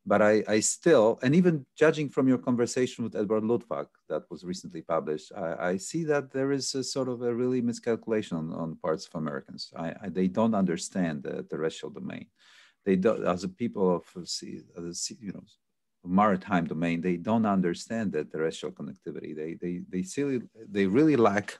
But 0.05 0.21
I, 0.21 0.43
I, 0.47 0.59
still, 0.61 1.19
and 1.21 1.35
even 1.35 1.65
judging 1.77 2.09
from 2.09 2.29
your 2.29 2.37
conversation 2.37 3.03
with 3.03 3.15
Edward 3.15 3.43
Luttwak 3.43 3.87
that 4.07 4.23
was 4.31 4.45
recently 4.45 4.81
published, 4.81 5.33
I, 5.35 5.71
I 5.71 5.77
see 5.77 6.05
that 6.05 6.31
there 6.31 6.53
is 6.53 6.73
a 6.75 6.83
sort 6.83 7.09
of 7.09 7.21
a 7.21 7.35
really 7.35 7.61
miscalculation 7.61 8.37
on, 8.37 8.53
on 8.53 8.77
parts 8.77 9.05
of 9.05 9.15
Americans. 9.15 9.73
I, 9.75 9.93
they 10.07 10.29
don't 10.29 10.55
understand 10.55 11.23
the 11.23 11.43
terrestrial 11.43 11.91
domain 11.91 12.27
they 12.87 12.95
don't, 12.95 13.23
as 13.27 13.43
a 13.43 13.49
people 13.49 13.97
of 13.97 14.03
as 14.23 14.41
a, 14.41 15.13
you 15.19 15.33
know 15.33 15.43
maritime 16.05 16.65
domain, 16.65 17.01
they 17.01 17.17
don't 17.17 17.45
understand 17.45 18.13
the 18.13 18.23
terrestrial 18.23 18.73
connectivity. 18.73 19.35
They 19.35 19.51
they 19.61 19.81
they 19.91 20.03
they 20.75 20.85
really 20.85 21.17
lack 21.17 21.59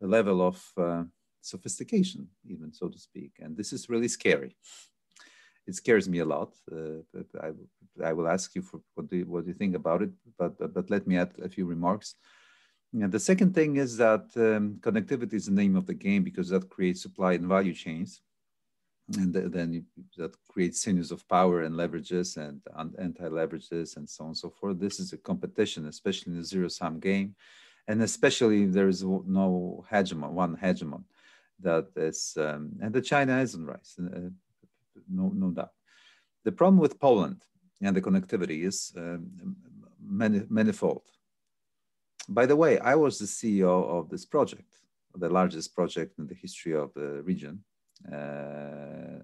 the 0.00 0.06
level 0.06 0.40
of 0.40 0.72
uh, 0.76 1.04
sophistication, 1.40 2.28
even 2.46 2.72
so 2.72 2.88
to 2.88 2.98
speak, 2.98 3.32
and 3.40 3.56
this 3.56 3.72
is 3.72 3.88
really 3.88 4.08
scary. 4.08 4.56
It 5.66 5.74
scares 5.74 6.08
me 6.08 6.20
a 6.20 6.24
lot. 6.24 6.54
Uh, 6.70 7.02
I, 7.42 7.50
I 8.02 8.12
will 8.14 8.28
ask 8.28 8.54
you 8.54 8.62
for 8.62 8.80
what 8.94 9.10
do 9.10 9.16
you, 9.18 9.26
what 9.26 9.44
do 9.44 9.48
you 9.48 9.54
think 9.54 9.74
about 9.76 10.02
it. 10.02 10.10
But 10.38 10.58
but, 10.58 10.72
but 10.72 10.90
let 10.90 11.06
me 11.06 11.18
add 11.18 11.32
a 11.42 11.48
few 11.48 11.66
remarks. 11.66 12.14
And 12.94 13.12
the 13.12 13.20
second 13.20 13.54
thing 13.54 13.76
is 13.76 13.98
that 13.98 14.26
um, 14.36 14.78
connectivity 14.80 15.34
is 15.34 15.44
the 15.44 15.52
name 15.52 15.76
of 15.76 15.86
the 15.86 15.92
game 15.92 16.22
because 16.24 16.48
that 16.48 16.70
creates 16.70 17.02
supply 17.02 17.34
and 17.34 17.46
value 17.46 17.74
chains 17.74 18.22
and 19.16 19.32
then 19.32 19.72
you, 19.72 19.84
that 20.16 20.36
creates 20.48 20.82
sinews 20.82 21.10
of 21.10 21.26
power 21.28 21.62
and 21.62 21.74
leverages 21.74 22.36
and 22.36 22.60
anti-leverages 22.98 23.96
and 23.96 24.08
so 24.08 24.24
on 24.24 24.30
and 24.30 24.36
so 24.36 24.50
forth. 24.50 24.78
This 24.78 25.00
is 25.00 25.12
a 25.12 25.16
competition, 25.16 25.86
especially 25.86 26.32
in 26.32 26.38
the 26.38 26.44
zero-sum 26.44 27.00
game, 27.00 27.34
and 27.88 28.02
especially 28.02 28.64
if 28.64 28.72
there 28.72 28.88
is 28.88 29.02
no 29.02 29.84
hegemon, 29.90 30.30
one 30.30 30.56
hegemon 30.56 31.04
that 31.60 31.88
is, 31.96 32.36
um, 32.36 32.72
and 32.80 32.94
the 32.94 33.02
China 33.02 33.40
is 33.40 33.54
on 33.54 33.64
rise, 33.66 33.96
uh, 33.98 34.30
no, 35.10 35.32
no 35.34 35.50
doubt. 35.50 35.72
The 36.44 36.52
problem 36.52 36.78
with 36.78 37.00
Poland 37.00 37.42
and 37.82 37.96
the 37.96 38.02
connectivity 38.02 38.64
is 38.64 38.92
um, 38.96 39.56
many, 40.00 40.42
manifold. 40.48 41.02
By 42.28 42.46
the 42.46 42.56
way, 42.56 42.78
I 42.78 42.94
was 42.94 43.18
the 43.18 43.24
CEO 43.24 43.88
of 43.98 44.10
this 44.10 44.24
project, 44.24 44.70
the 45.14 45.30
largest 45.30 45.74
project 45.74 46.18
in 46.18 46.26
the 46.26 46.34
history 46.34 46.74
of 46.74 46.92
the 46.94 47.22
region 47.22 47.64
uh, 48.12 49.18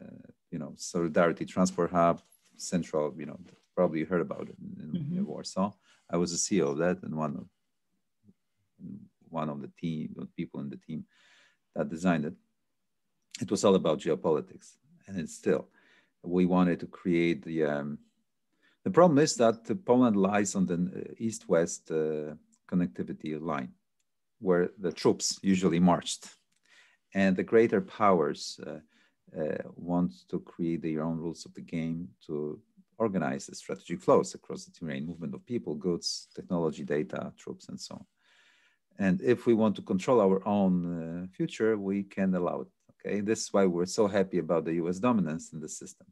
you 0.50 0.58
know, 0.58 0.72
Solidarity 0.76 1.44
Transport 1.44 1.90
Hub, 1.90 2.20
Central, 2.56 3.14
you 3.18 3.26
know, 3.26 3.38
probably 3.74 4.00
you 4.00 4.06
heard 4.06 4.20
about 4.20 4.48
it 4.48 4.56
in, 4.78 4.90
mm-hmm. 4.90 5.18
in 5.18 5.26
Warsaw. 5.26 5.72
I 6.10 6.16
was 6.16 6.30
the 6.30 6.38
CEO 6.38 6.70
of 6.70 6.78
that 6.78 7.02
and 7.02 7.16
one 7.16 7.36
of 7.36 7.46
one 9.28 9.48
of 9.48 9.60
the 9.60 9.70
team, 9.80 10.28
people 10.36 10.60
in 10.60 10.70
the 10.70 10.76
team 10.76 11.04
that 11.74 11.88
designed 11.88 12.24
it. 12.24 12.34
It 13.40 13.50
was 13.50 13.64
all 13.64 13.74
about 13.74 14.00
geopolitics, 14.00 14.76
and 15.06 15.18
it's 15.18 15.34
still. 15.34 15.68
We 16.22 16.46
wanted 16.46 16.80
to 16.80 16.86
create 16.86 17.44
the. 17.44 17.64
Um, 17.64 17.98
the 18.84 18.90
problem 18.90 19.18
is 19.18 19.34
that 19.36 19.84
Poland 19.84 20.16
lies 20.16 20.54
on 20.54 20.66
the 20.66 21.14
east-west 21.18 21.90
uh, 21.90 22.34
connectivity 22.70 23.40
line, 23.40 23.72
where 24.40 24.70
the 24.78 24.92
troops 24.92 25.38
usually 25.42 25.80
marched 25.80 26.28
and 27.14 27.36
the 27.36 27.42
greater 27.42 27.80
powers 27.80 28.60
uh, 28.66 28.80
uh, 29.40 29.58
want 29.76 30.12
to 30.28 30.40
create 30.40 30.82
their 30.82 31.02
own 31.02 31.18
rules 31.18 31.46
of 31.46 31.54
the 31.54 31.60
game 31.60 32.08
to 32.26 32.60
organize 32.98 33.46
the 33.46 33.54
strategic 33.54 34.00
flows 34.00 34.34
across 34.34 34.64
the 34.64 34.72
terrain, 34.72 35.06
movement 35.06 35.34
of 35.34 35.46
people, 35.46 35.74
goods, 35.74 36.28
technology, 36.34 36.84
data, 36.84 37.32
troops, 37.36 37.68
and 37.68 37.80
so 37.80 37.94
on. 37.94 38.06
And 38.98 39.20
if 39.22 39.46
we 39.46 39.54
want 39.54 39.76
to 39.76 39.82
control 39.82 40.20
our 40.20 40.46
own 40.46 40.74
uh, 40.84 41.26
future, 41.36 41.76
we 41.76 42.04
can 42.04 42.34
allow 42.34 42.60
it. 42.62 42.68
Okay, 42.94 43.20
this 43.20 43.42
is 43.42 43.52
why 43.52 43.66
we're 43.66 43.86
so 43.86 44.06
happy 44.06 44.38
about 44.38 44.64
the 44.64 44.74
U.S. 44.74 44.98
dominance 44.98 45.52
in 45.52 45.60
the 45.60 45.68
system. 45.68 46.06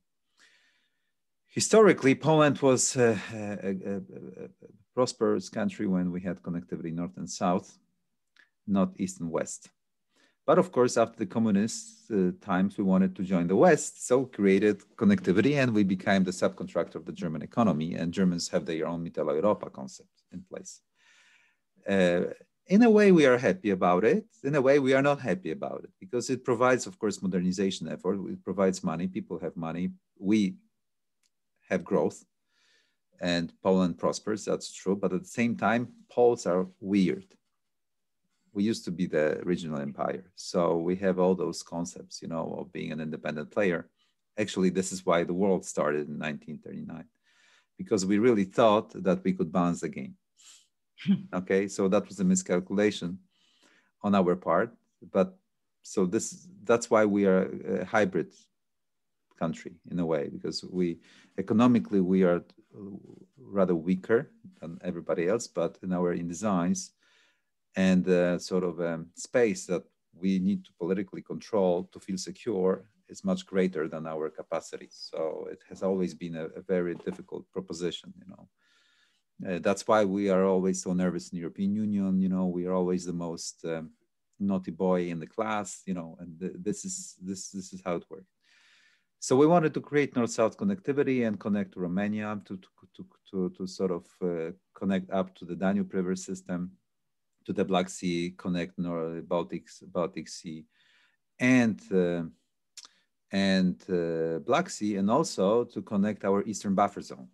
Historically, 1.49 2.15
Poland 2.15 2.59
was 2.61 2.97
a, 2.97 3.19
a, 3.33 3.69
a, 3.69 3.97
a 4.45 4.49
prosperous 4.95 5.49
country 5.49 5.87
when 5.87 6.11
we 6.11 6.21
had 6.21 6.43
connectivity 6.43 6.93
north 6.93 7.17
and 7.17 7.31
south, 7.31 7.79
not 8.67 8.93
east 8.99 9.21
and 9.21 9.31
west. 9.31 9.71
But 10.45 10.59
of 10.59 10.73
course, 10.73 10.97
after 10.97 11.19
the 11.19 11.27
communist 11.27 12.11
uh, 12.11 12.33
times, 12.41 12.77
we 12.77 12.83
wanted 12.83 13.15
to 13.17 13.23
join 13.23 13.47
the 13.47 13.55
West, 13.55 14.07
so 14.09 14.25
created 14.25 14.83
connectivity, 14.97 15.55
and 15.55 15.73
we 15.73 15.85
became 15.85 16.25
the 16.25 16.33
subcontractor 16.33 16.97
of 16.97 17.05
the 17.05 17.13
German 17.13 17.43
economy. 17.43 17.95
And 17.95 18.13
Germans 18.13 18.49
have 18.49 18.67
their 18.67 18.89
own 18.89 19.05
Mitteleuropa 19.05 19.73
concept 19.73 20.11
in 20.33 20.43
place. 20.43 20.81
Uh, 21.89 22.33
in 22.67 22.83
a 22.83 22.91
way, 22.91 23.13
we 23.13 23.27
are 23.27 23.39
happy 23.39 23.71
about 23.71 24.05
it. 24.05 24.25
In 24.45 24.55
a 24.55 24.61
way, 24.61 24.79
we 24.79 24.95
are 24.95 25.03
not 25.03 25.21
happy 25.21 25.51
about 25.51 25.83
it 25.85 25.91
because 26.01 26.31
it 26.31 26.45
provides, 26.45 26.87
of 26.87 26.99
course, 26.99 27.23
modernization 27.23 27.89
effort. 27.89 28.19
It 28.29 28.45
provides 28.45 28.85
money. 28.85 29.09
People 29.09 29.39
have 29.41 29.57
money. 29.57 29.91
We 30.19 30.57
have 31.69 31.85
growth, 31.85 32.25
and 33.21 33.53
Poland 33.63 33.99
prospers. 33.99 34.45
That's 34.45 34.73
true. 34.73 34.97
But 34.97 35.13
at 35.13 35.23
the 35.23 35.29
same 35.29 35.57
time, 35.57 35.89
Poles 36.11 36.47
are 36.47 36.67
weird 36.81 37.27
we 38.53 38.63
used 38.63 38.85
to 38.85 38.91
be 38.91 39.07
the 39.07 39.41
regional 39.45 39.81
empire. 39.81 40.25
So 40.35 40.77
we 40.77 40.97
have 40.97 41.19
all 41.19 41.35
those 41.35 41.63
concepts, 41.63 42.21
you 42.21 42.29
know, 42.29 42.57
of 42.59 42.73
being 42.73 42.93
an 42.93 43.01
independent 43.01 43.51
player. 43.51 43.89
Actually, 44.39 44.71
this 44.71 44.93
is 44.93 45.05
why 45.05 45.25
the 45.25 45.35
world 45.35 45.65
started 45.65 46.09
in 46.09 46.19
1939, 46.19 47.05
because 47.79 48.05
we 48.07 48.19
really 48.19 48.45
thought 48.45 48.91
that 49.03 49.25
we 49.25 49.33
could 49.33 49.53
balance 49.53 49.81
the 49.81 49.89
game. 49.89 50.17
okay, 51.35 51.69
so 51.69 51.89
that 51.89 52.07
was 52.09 52.21
a 52.21 52.25
miscalculation 52.25 53.19
on 54.03 54.15
our 54.15 54.37
part. 54.37 54.75
But 55.13 55.37
so 55.83 56.07
this 56.07 56.49
that's 56.65 56.91
why 56.91 57.05
we 57.05 57.27
are 57.27 57.51
a 57.81 57.85
hybrid 57.85 58.33
country 59.39 59.75
in 59.91 59.99
a 59.99 60.07
way, 60.07 60.29
because 60.29 60.65
we 60.65 60.99
economically 61.39 62.01
we 62.01 62.23
are 62.23 62.45
rather 63.37 63.75
weaker 63.75 64.31
than 64.61 64.79
everybody 64.83 65.29
else, 65.29 65.47
but 65.47 65.79
in 65.83 65.93
our 65.93 66.13
in 66.13 66.29
designs 66.29 66.93
and 67.77 68.05
the 68.05 68.39
sort 68.39 68.65
of 68.65 68.81
um, 68.81 69.07
space 69.15 69.67
that 69.67 69.83
we 70.15 70.39
need 70.39 70.65
to 70.65 70.73
politically 70.79 71.23
control 71.23 71.89
to 71.93 71.99
feel 71.99 72.19
secure 72.19 72.85
is 73.09 73.25
much 73.25 73.47
greater 73.47 73.89
than 73.89 74.07
our 74.07 74.31
capacity. 74.31 74.89
So 74.91 75.49
it 75.51 75.61
has 75.69 75.83
always 75.83 76.15
been 76.15 76.37
a, 76.37 76.47
a 76.47 76.61
very 76.61 76.95
difficult 76.95 77.51
proposition, 77.53 78.13
you 78.19 78.29
know. 78.29 78.49
Uh, 79.47 79.59
that's 79.59 79.87
why 79.89 80.05
we 80.05 80.31
are 80.31 80.45
always 80.45 80.83
so 80.83 80.93
nervous 80.93 81.31
in 81.31 81.37
the 81.37 81.41
European 81.41 81.75
Union. 81.75 82.21
You 82.21 82.29
know, 82.29 82.47
we 82.47 82.67
are 82.67 82.75
always 82.75 83.05
the 83.05 83.13
most 83.13 83.65
um, 83.65 83.91
naughty 84.39 84.71
boy 84.71 85.09
in 85.09 85.19
the 85.19 85.27
class. 85.27 85.83
You 85.87 85.95
know, 85.95 86.17
and 86.21 86.39
th- 86.39 86.53
this 86.57 86.85
is 86.85 87.17
this 87.21 87.51
this 87.51 87.73
is 87.73 87.83
how 87.85 87.97
it 87.97 88.05
works. 88.09 88.33
So 89.19 89.37
we 89.37 89.47
wanted 89.47 89.73
to 89.75 89.81
create 89.81 90.17
north-south 90.17 90.57
connectivity 90.57 91.27
and 91.27 91.39
connect 91.39 91.75
to 91.75 91.81
Romania 91.81 92.41
to 92.45 92.57
to 92.57 92.69
to 92.97 93.07
to, 93.31 93.51
to 93.57 93.67
sort 93.67 93.91
of 93.91 94.07
uh, 94.23 94.53
connect 94.75 95.11
up 95.11 95.35
to 95.37 95.45
the 95.45 95.57
Danube 95.57 95.95
River 95.95 96.17
system 96.17 96.73
to 97.45 97.53
the 97.53 97.65
Black 97.65 97.89
Sea, 97.89 98.35
connect 98.37 98.79
North 98.79 99.27
Baltic, 99.29 99.67
Baltic 99.89 100.29
Sea, 100.29 100.65
and 101.41 101.81
uh, 101.93 102.23
and 103.33 103.83
uh, 103.91 104.39
Black 104.41 104.71
Sea, 104.71 104.97
and 104.97 105.11
also 105.11 105.65
to 105.65 105.83
connect 105.83 106.25
our 106.25 106.45
eastern 106.45 106.75
buffer 106.75 107.01
zone 107.01 107.29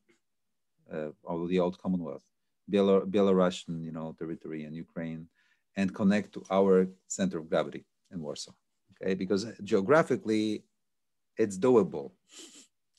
of 0.91 1.49
the 1.49 1.59
old 1.61 1.79
Commonwealth, 1.79 2.25
Belarusian, 2.71 3.85
you 3.85 3.93
know, 3.93 4.15
territory 4.19 4.65
and 4.65 4.75
Ukraine, 4.75 5.29
and 5.77 5.95
connect 5.95 6.33
to 6.35 6.45
our 6.51 6.89
center 7.07 7.39
of 7.39 7.49
gravity 7.49 7.85
in 8.13 8.21
Warsaw. 8.21 8.53
Okay, 8.93 9.15
because 9.15 9.47
geographically, 9.63 10.65
it's 11.37 11.57
doable. 11.57 12.13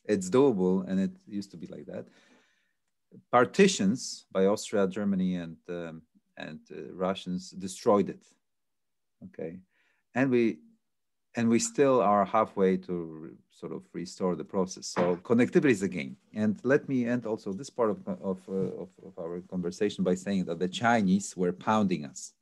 It's 0.05 0.29
doable, 0.29 0.87
and 0.87 0.99
it 0.99 1.11
used 1.27 1.51
to 1.51 1.57
be 1.57 1.67
like 1.67 1.85
that. 1.87 2.05
Partitions 3.31 4.25
by 4.31 4.45
Austria, 4.45 4.87
Germany, 4.87 5.35
and 5.35 5.57
um, 5.67 6.01
and 6.37 6.59
uh, 6.71 6.93
Russians 6.93 7.51
destroyed 7.51 8.09
it. 8.09 8.23
Okay, 9.25 9.59
and 10.15 10.31
we 10.31 10.59
and 11.35 11.47
we 11.47 11.59
still 11.59 12.01
are 12.01 12.25
halfway 12.25 12.77
to 12.77 13.35
sort 13.51 13.71
of 13.71 13.83
restore 13.93 14.35
the 14.35 14.43
process. 14.43 14.87
So 14.87 15.17
connectivity 15.17 15.71
is 15.71 15.83
a 15.83 15.87
game. 15.87 16.17
And 16.33 16.59
let 16.63 16.89
me 16.89 17.05
end 17.05 17.25
also 17.25 17.53
this 17.53 17.69
part 17.69 17.91
of 17.91 18.07
of, 18.07 18.39
uh, 18.49 18.83
of, 18.83 18.89
of 19.05 19.13
our 19.19 19.41
conversation 19.41 20.03
by 20.03 20.15
saying 20.15 20.45
that 20.45 20.59
the 20.59 20.67
Chinese 20.67 21.37
were 21.37 21.51
pounding 21.51 22.05
us 22.05 22.33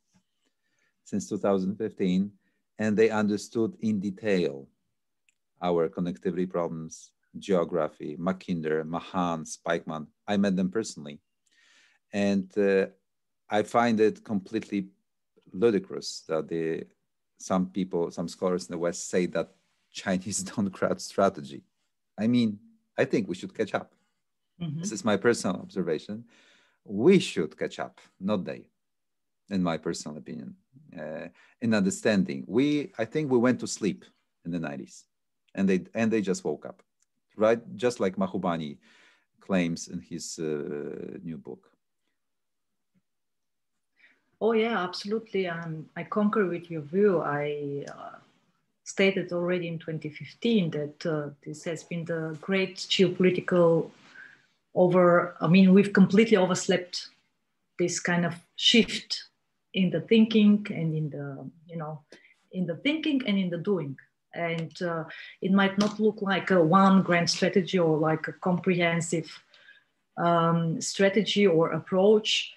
since 1.04 1.28
2015, 1.28 2.30
and 2.78 2.96
they 2.96 3.10
understood 3.10 3.76
in 3.80 3.98
detail 3.98 4.68
our 5.62 5.88
connectivity 5.88 6.48
problems, 6.48 7.12
geography, 7.38 8.16
Mackinder, 8.16 8.86
Mahan, 8.86 9.44
Spykman. 9.44 10.06
I 10.26 10.36
met 10.36 10.54
them 10.56 10.70
personally. 10.70 11.18
And 12.12 12.50
uh, 12.56 12.86
I 13.50 13.62
find 13.62 14.00
it 14.00 14.24
completely 14.24 14.88
ludicrous 15.52 16.24
that 16.28 16.48
the 16.48 16.84
some 17.38 17.66
people, 17.66 18.10
some 18.10 18.28
scholars 18.28 18.66
in 18.66 18.72
the 18.72 18.78
West 18.78 19.08
say 19.08 19.26
that 19.26 19.50
Chinese 19.92 20.42
don't 20.50 20.70
grasp 20.70 21.00
strategy. 21.00 21.62
I 22.18 22.26
mean, 22.26 22.58
I 22.96 23.04
think 23.04 23.28
we 23.28 23.34
should 23.34 23.56
catch 23.56 23.74
up. 23.74 23.92
Mm-hmm. 24.60 24.80
This 24.80 24.92
is 24.92 25.04
my 25.04 25.16
personal 25.16 25.56
observation. 25.56 26.24
We 26.84 27.18
should 27.20 27.56
catch 27.56 27.78
up, 27.78 28.00
not 28.20 28.44
they, 28.44 28.64
in 29.50 29.62
my 29.62 29.78
personal 29.78 30.16
opinion. 30.16 30.56
Uh, 30.98 31.28
in 31.60 31.74
understanding, 31.74 32.44
we 32.46 32.92
I 32.98 33.04
think 33.04 33.30
we 33.30 33.38
went 33.38 33.60
to 33.60 33.66
sleep 33.66 34.04
in 34.44 34.50
the 34.50 34.58
90s, 34.58 35.04
and 35.54 35.68
they 35.68 35.84
and 35.94 36.10
they 36.10 36.22
just 36.22 36.44
woke 36.44 36.66
up, 36.66 36.82
right? 37.36 37.60
Just 37.76 38.00
like 38.00 38.16
Mahbubani 38.16 38.78
claims 39.40 39.88
in 39.88 40.00
his 40.00 40.38
uh, 40.38 41.18
new 41.22 41.38
book. 41.38 41.70
Oh 44.40 44.52
yeah, 44.52 44.82
absolutely. 44.82 45.48
Um, 45.48 45.88
I 45.96 46.04
concur 46.04 46.46
with 46.46 46.70
your 46.70 46.82
view. 46.82 47.20
I 47.20 47.84
uh, 47.88 48.18
stated 48.84 49.32
already 49.32 49.68
in 49.68 49.78
2015 49.78 50.70
that 50.70 51.06
uh, 51.06 51.30
this 51.44 51.64
has 51.64 51.82
been 51.82 52.04
the 52.04 52.38
great 52.40 52.76
geopolitical 52.76 53.90
over, 54.74 55.36
I 55.40 55.48
mean, 55.48 55.74
we've 55.74 55.92
completely 55.92 56.36
overslept 56.36 57.08
this 57.78 57.98
kind 57.98 58.24
of 58.24 58.34
shift 58.56 59.24
in 59.74 59.90
the 59.90 60.00
thinking 60.00 60.66
and 60.70 60.94
in 60.94 61.10
the, 61.10 61.50
you 61.66 61.76
know, 61.76 62.02
in 62.52 62.66
the 62.66 62.76
thinking 62.76 63.20
and 63.26 63.38
in 63.38 63.50
the 63.50 63.58
doing. 63.58 63.96
And 64.34 64.80
uh, 64.82 65.04
it 65.42 65.52
might 65.52 65.78
not 65.78 65.98
look 65.98 66.22
like 66.22 66.50
a 66.50 66.62
one 66.62 67.02
grand 67.02 67.28
strategy 67.28 67.78
or 67.78 67.98
like 67.98 68.28
a 68.28 68.32
comprehensive 68.32 69.28
um, 70.16 70.80
strategy 70.80 71.46
or 71.46 71.72
approach. 71.72 72.52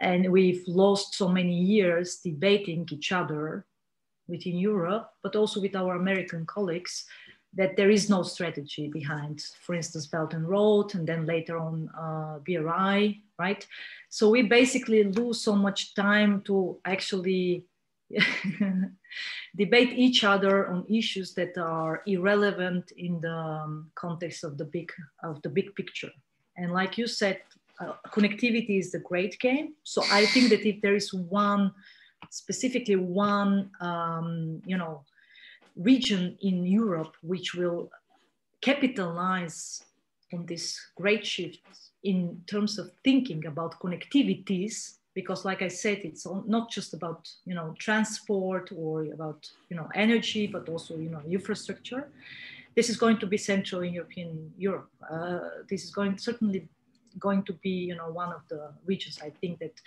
And 0.00 0.30
we've 0.30 0.62
lost 0.66 1.14
so 1.14 1.28
many 1.28 1.54
years 1.54 2.16
debating 2.16 2.88
each 2.90 3.12
other 3.12 3.66
within 4.28 4.56
Europe, 4.56 5.10
but 5.22 5.34
also 5.34 5.60
with 5.60 5.74
our 5.74 5.96
American 5.96 6.46
colleagues, 6.46 7.06
that 7.54 7.76
there 7.76 7.90
is 7.90 8.10
no 8.10 8.22
strategy 8.22 8.88
behind, 8.88 9.42
for 9.60 9.74
instance, 9.74 10.06
Belt 10.06 10.34
and 10.34 10.48
Road, 10.48 10.94
and 10.94 11.06
then 11.06 11.26
later 11.26 11.58
on 11.58 11.88
uh, 11.98 12.38
BRI, 12.44 13.22
right? 13.38 13.66
So 14.10 14.28
we 14.28 14.42
basically 14.42 15.04
lose 15.04 15.40
so 15.40 15.56
much 15.56 15.94
time 15.94 16.42
to 16.42 16.78
actually 16.84 17.64
debate 19.56 19.92
each 19.94 20.24
other 20.24 20.68
on 20.68 20.86
issues 20.88 21.34
that 21.34 21.56
are 21.58 22.02
irrelevant 22.06 22.92
in 22.96 23.20
the 23.20 23.34
um, 23.34 23.90
context 23.94 24.44
of 24.44 24.58
the 24.58 24.64
big 24.64 24.92
of 25.22 25.40
the 25.42 25.48
big 25.48 25.74
picture. 25.74 26.10
And 26.56 26.72
like 26.72 26.98
you 26.98 27.06
said, 27.06 27.40
uh, 27.80 27.92
connectivity 28.10 28.78
is 28.78 28.92
the 28.92 28.98
great 28.98 29.38
game. 29.38 29.74
So 29.84 30.02
I 30.10 30.26
think 30.26 30.50
that 30.50 30.66
if 30.66 30.80
there 30.80 30.94
is 30.94 31.12
one, 31.14 31.72
specifically 32.30 32.96
one, 32.96 33.70
um, 33.80 34.62
you 34.66 34.76
know, 34.76 35.04
region 35.76 36.36
in 36.42 36.66
Europe 36.66 37.14
which 37.22 37.54
will 37.54 37.90
capitalize 38.60 39.84
on 40.32 40.44
this 40.46 40.78
great 40.96 41.24
shift 41.24 41.60
in 42.02 42.40
terms 42.46 42.78
of 42.78 42.90
thinking 43.04 43.46
about 43.46 43.78
connectivities 43.80 44.98
because 45.14 45.44
like 45.44 45.62
i 45.62 45.68
said 45.68 45.98
it's 46.04 46.26
not 46.46 46.70
just 46.70 46.94
about 46.94 47.28
you 47.44 47.54
know 47.54 47.74
transport 47.78 48.70
or 48.76 49.04
about 49.12 49.50
you 49.68 49.76
know 49.76 49.88
energy 49.94 50.46
but 50.46 50.68
also 50.68 50.96
you 50.96 51.10
know 51.10 51.22
infrastructure 51.28 52.08
this 52.76 52.88
is 52.88 52.96
going 52.96 53.18
to 53.18 53.26
be 53.26 53.36
central 53.36 53.82
in 53.82 53.92
european 53.92 54.52
europe 54.56 54.90
uh, 55.10 55.40
this 55.68 55.82
is 55.84 55.90
going 55.90 56.16
certainly 56.18 56.68
going 57.18 57.42
to 57.42 57.52
be 57.54 57.70
you 57.70 57.96
know 57.96 58.10
one 58.10 58.32
of 58.32 58.42
the 58.48 58.72
regions 58.86 59.18
i 59.22 59.30
think 59.40 59.58
that 59.58 59.80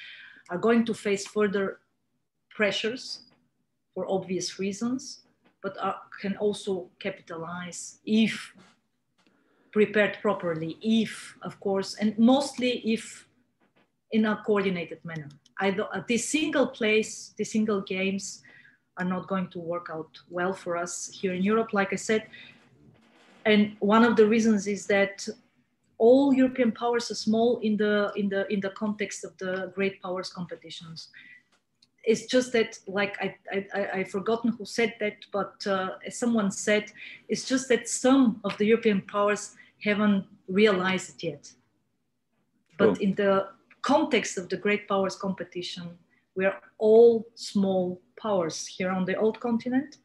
are 0.50 0.58
going 0.58 0.86
to 0.86 0.94
face 0.94 1.26
further 1.28 1.80
pressures 2.50 3.22
for 3.94 4.06
obvious 4.10 4.60
reasons 4.60 5.22
but 5.64 5.78
are, 5.80 5.98
can 6.22 6.36
also 6.38 6.90
capitalize 7.00 8.00
if 8.06 8.54
prepared 9.72 10.18
properly 10.22 10.78
if 10.82 11.36
of 11.42 11.60
course 11.60 11.96
and 11.96 12.18
mostly 12.18 12.80
if 12.80 13.26
in 14.12 14.26
a 14.26 14.42
coordinated 14.46 15.00
manner. 15.04 15.30
I 15.60 15.70
uh, 15.70 16.02
this 16.08 16.28
single 16.30 16.68
place, 16.68 17.34
the 17.38 17.44
single 17.44 17.82
games 17.82 18.42
are 18.98 19.06
not 19.06 19.28
going 19.28 19.48
to 19.50 19.60
work 19.60 19.88
out 19.92 20.20
well 20.30 20.54
for 20.54 20.76
us 20.76 21.10
here 21.14 21.34
in 21.34 21.44
Europe, 21.44 21.74
like 21.74 21.94
I 21.94 21.96
said. 21.96 22.28
And 23.46 23.76
one 23.80 24.04
of 24.04 24.16
the 24.16 24.28
reasons 24.28 24.68
is 24.68 24.86
that 24.88 25.28
all 26.02 26.34
European 26.34 26.72
powers 26.72 27.12
are 27.12 27.22
small 27.28 27.60
in 27.60 27.78
the 27.78 28.12
in 28.16 28.28
the 28.28 28.52
in 28.52 28.60
the 28.60 28.72
context 28.72 29.24
of 29.24 29.38
the 29.38 29.72
great 29.76 30.02
powers 30.02 30.34
competitions. 30.34 31.10
It's 32.04 32.26
just 32.26 32.52
that, 32.54 32.80
like 32.88 33.16
I 33.22 33.28
I 33.78 33.90
I've 33.94 34.10
forgotten 34.10 34.52
who 34.58 34.66
said 34.66 34.96
that, 35.00 35.18
but 35.32 35.54
uh, 35.68 35.90
as 36.08 36.18
someone 36.18 36.50
said, 36.52 36.92
it's 37.30 37.46
just 37.46 37.70
that 37.70 37.88
some 37.88 38.42
of 38.44 38.58
the 38.58 38.66
European 38.66 39.02
powers 39.02 39.56
haven't 39.84 40.26
realized 40.48 41.10
it 41.16 41.24
yet. 41.24 41.54
But 42.80 42.98
oh. 42.98 43.02
in 43.06 43.14
the 43.14 43.50
context 43.84 44.40
of 44.40 44.50
the 44.50 44.58
great 44.58 44.88
powers 44.88 45.16
competition, 45.16 46.00
we 46.36 46.46
are 46.46 46.60
all 46.80 47.28
small 47.36 48.02
powers 48.20 48.66
here 48.66 48.90
on 48.90 49.06
the 49.06 49.16
old 49.16 49.40
continent. 49.40 49.98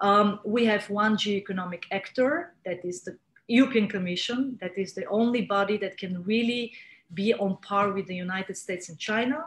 Um, 0.00 0.40
we 0.44 0.64
have 0.64 0.88
one 0.88 1.16
geoeconomic 1.16 1.84
actor, 1.90 2.54
that 2.64 2.84
is 2.84 3.02
the 3.02 3.18
European 3.48 3.88
Commission, 3.88 4.58
that 4.60 4.76
is 4.76 4.92
the 4.92 5.06
only 5.06 5.42
body 5.42 5.78
that 5.78 5.96
can 5.96 6.22
really 6.22 6.72
be 7.14 7.32
on 7.34 7.56
par 7.62 7.92
with 7.92 8.06
the 8.06 8.14
United 8.14 8.56
States 8.56 8.90
and 8.90 8.98
China 8.98 9.46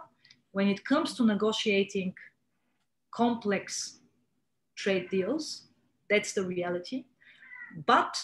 when 0.52 0.68
it 0.68 0.84
comes 0.84 1.14
to 1.14 1.26
negotiating 1.26 2.14
complex 3.12 4.00
trade 4.76 5.10
deals. 5.10 5.68
That's 6.10 6.34
the 6.34 6.44
reality. 6.44 7.06
But, 7.86 8.22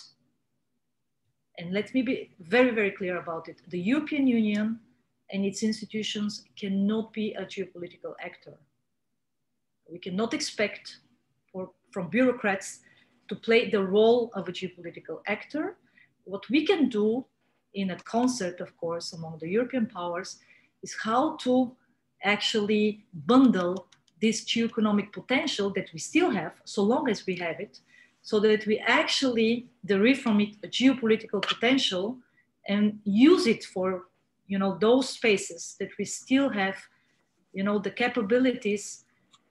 and 1.58 1.72
let 1.72 1.94
me 1.94 2.02
be 2.02 2.32
very, 2.40 2.72
very 2.72 2.92
clear 2.92 3.18
about 3.18 3.48
it 3.48 3.62
the 3.70 3.80
European 3.80 4.28
Union 4.28 4.80
and 5.32 5.46
its 5.46 5.62
institutions 5.62 6.46
cannot 6.60 7.14
be 7.14 7.34
a 7.34 7.46
geopolitical 7.46 8.14
actor. 8.22 8.58
We 9.90 10.00
cannot 10.00 10.34
expect 10.34 10.98
for, 11.52 11.70
from 11.92 12.10
bureaucrats 12.10 12.80
to 13.30 13.36
play 13.36 13.70
the 13.70 13.84
role 13.84 14.32
of 14.34 14.48
a 14.48 14.52
geopolitical 14.52 15.22
actor. 15.28 15.78
What 16.24 16.50
we 16.50 16.66
can 16.66 16.90
do 16.90 17.26
in 17.74 17.92
a 17.92 18.00
concert, 18.00 18.60
of 18.60 18.76
course, 18.78 19.14
among 19.14 19.38
the 19.40 19.50
European 19.50 19.86
powers 19.86 20.38
is 20.84 20.96
how 21.04 21.36
to 21.38 21.76
actually 22.24 23.06
bundle 23.14 23.88
this 24.22 24.44
geoeconomic 24.46 25.12
potential 25.14 25.70
that 25.72 25.90
we 25.94 26.00
still 26.00 26.32
have, 26.32 26.54
so 26.66 26.82
long 26.82 27.08
as 27.10 27.26
we 27.26 27.36
have 27.36 27.60
it, 27.60 27.80
so 28.22 28.40
that 28.40 28.66
we 28.66 28.80
actually 28.80 29.68
derive 29.86 30.20
from 30.20 30.42
it 30.42 30.56
a 30.64 30.68
geopolitical 30.68 31.42
potential 31.42 32.18
and 32.68 33.00
use 33.04 33.48
it 33.48 33.64
for 33.64 34.06
you 34.48 34.58
know 34.58 34.78
those 34.80 35.10
spaces 35.10 35.76
that 35.80 35.90
we 35.98 36.06
still 36.06 36.50
have 36.50 36.76
you 37.54 37.64
know 37.64 37.80
the 37.80 37.92
capabilities 37.92 39.04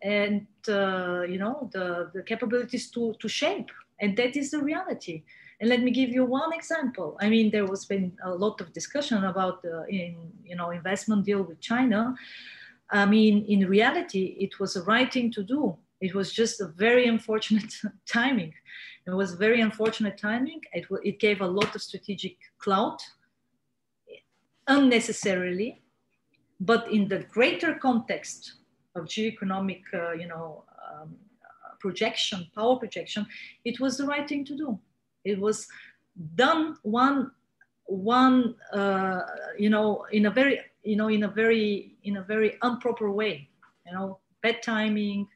and 0.02 0.46
uh, 0.68 1.22
you 1.22 1.38
know 1.38 1.70
the, 1.72 2.10
the 2.14 2.22
capabilities 2.22 2.90
to, 2.90 3.14
to 3.20 3.28
shape 3.28 3.70
and 4.00 4.16
that 4.16 4.36
is 4.36 4.50
the 4.50 4.62
reality. 4.62 5.22
And 5.60 5.70
let 5.70 5.82
me 5.82 5.90
give 5.90 6.10
you 6.10 6.24
one 6.24 6.52
example. 6.52 7.16
I 7.20 7.30
mean 7.30 7.50
there 7.50 7.64
was 7.64 7.86
been 7.86 8.12
a 8.22 8.30
lot 8.30 8.60
of 8.60 8.72
discussion 8.72 9.24
about 9.24 9.62
the 9.62 9.86
in 9.88 10.16
you 10.44 10.56
know 10.56 10.70
investment 10.70 11.24
deal 11.24 11.42
with 11.42 11.60
china. 11.60 12.14
I 12.90 13.06
mean 13.06 13.44
in 13.46 13.68
reality 13.68 14.36
it 14.38 14.60
was 14.60 14.76
a 14.76 14.82
right 14.82 15.10
thing 15.12 15.32
to 15.32 15.42
do. 15.42 15.76
It 16.00 16.14
was 16.14 16.30
just 16.30 16.60
a 16.60 16.66
very 16.66 17.08
unfortunate 17.08 17.72
timing. 18.06 18.52
It 19.06 19.14
was 19.14 19.34
very 19.34 19.60
unfortunate 19.60 20.18
timing. 20.18 20.60
It, 20.72 20.86
it 21.02 21.20
gave 21.20 21.40
a 21.40 21.46
lot 21.46 21.74
of 21.74 21.80
strategic 21.80 22.36
clout 22.58 23.00
unnecessarily, 24.66 25.80
but 26.60 26.90
in 26.90 27.08
the 27.08 27.20
greater 27.32 27.74
context 27.74 28.54
of 28.96 29.06
geoeconomic, 29.06 29.82
uh, 29.94 30.12
you 30.12 30.28
know, 30.28 30.64
um, 30.90 31.16
projection, 31.80 32.46
power 32.54 32.76
projection, 32.76 33.26
it 33.64 33.80
was 33.80 33.96
the 33.96 34.06
right 34.06 34.28
thing 34.28 34.44
to 34.44 34.56
do. 34.56 34.78
It 35.24 35.40
was 35.40 35.66
done 36.34 36.76
one, 36.82 37.30
one, 37.84 38.54
uh, 38.72 39.22
you 39.58 39.70
know, 39.70 40.04
in 40.12 40.26
a 40.26 40.30
very, 40.30 40.60
you 40.82 40.96
know, 40.96 41.08
in 41.08 41.24
a 41.24 41.28
very, 41.28 41.96
in 42.04 42.16
a 42.16 42.22
very 42.22 42.56
improper 42.62 43.10
way. 43.10 43.48
You 43.86 43.92
know, 43.92 44.18
bad 44.42 44.62
timing, 44.62 45.28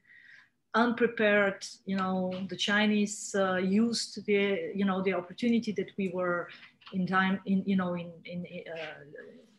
unprepared. 0.75 1.64
You 1.87 1.96
know, 1.96 2.33
the 2.49 2.57
Chinese 2.57 3.35
uh, 3.38 3.57
used 3.57 4.25
the, 4.27 4.73
you 4.75 4.85
know, 4.85 5.03
the 5.03 5.14
opportunity 5.14 5.73
that 5.73 5.90
we 5.96 6.09
were 6.09 6.49
in 6.92 7.07
time 7.07 7.40
in 7.46 7.62
you 7.66 7.77
know 7.77 7.94
in 7.94 8.11
in 8.25 8.44
uh, 8.44 9.01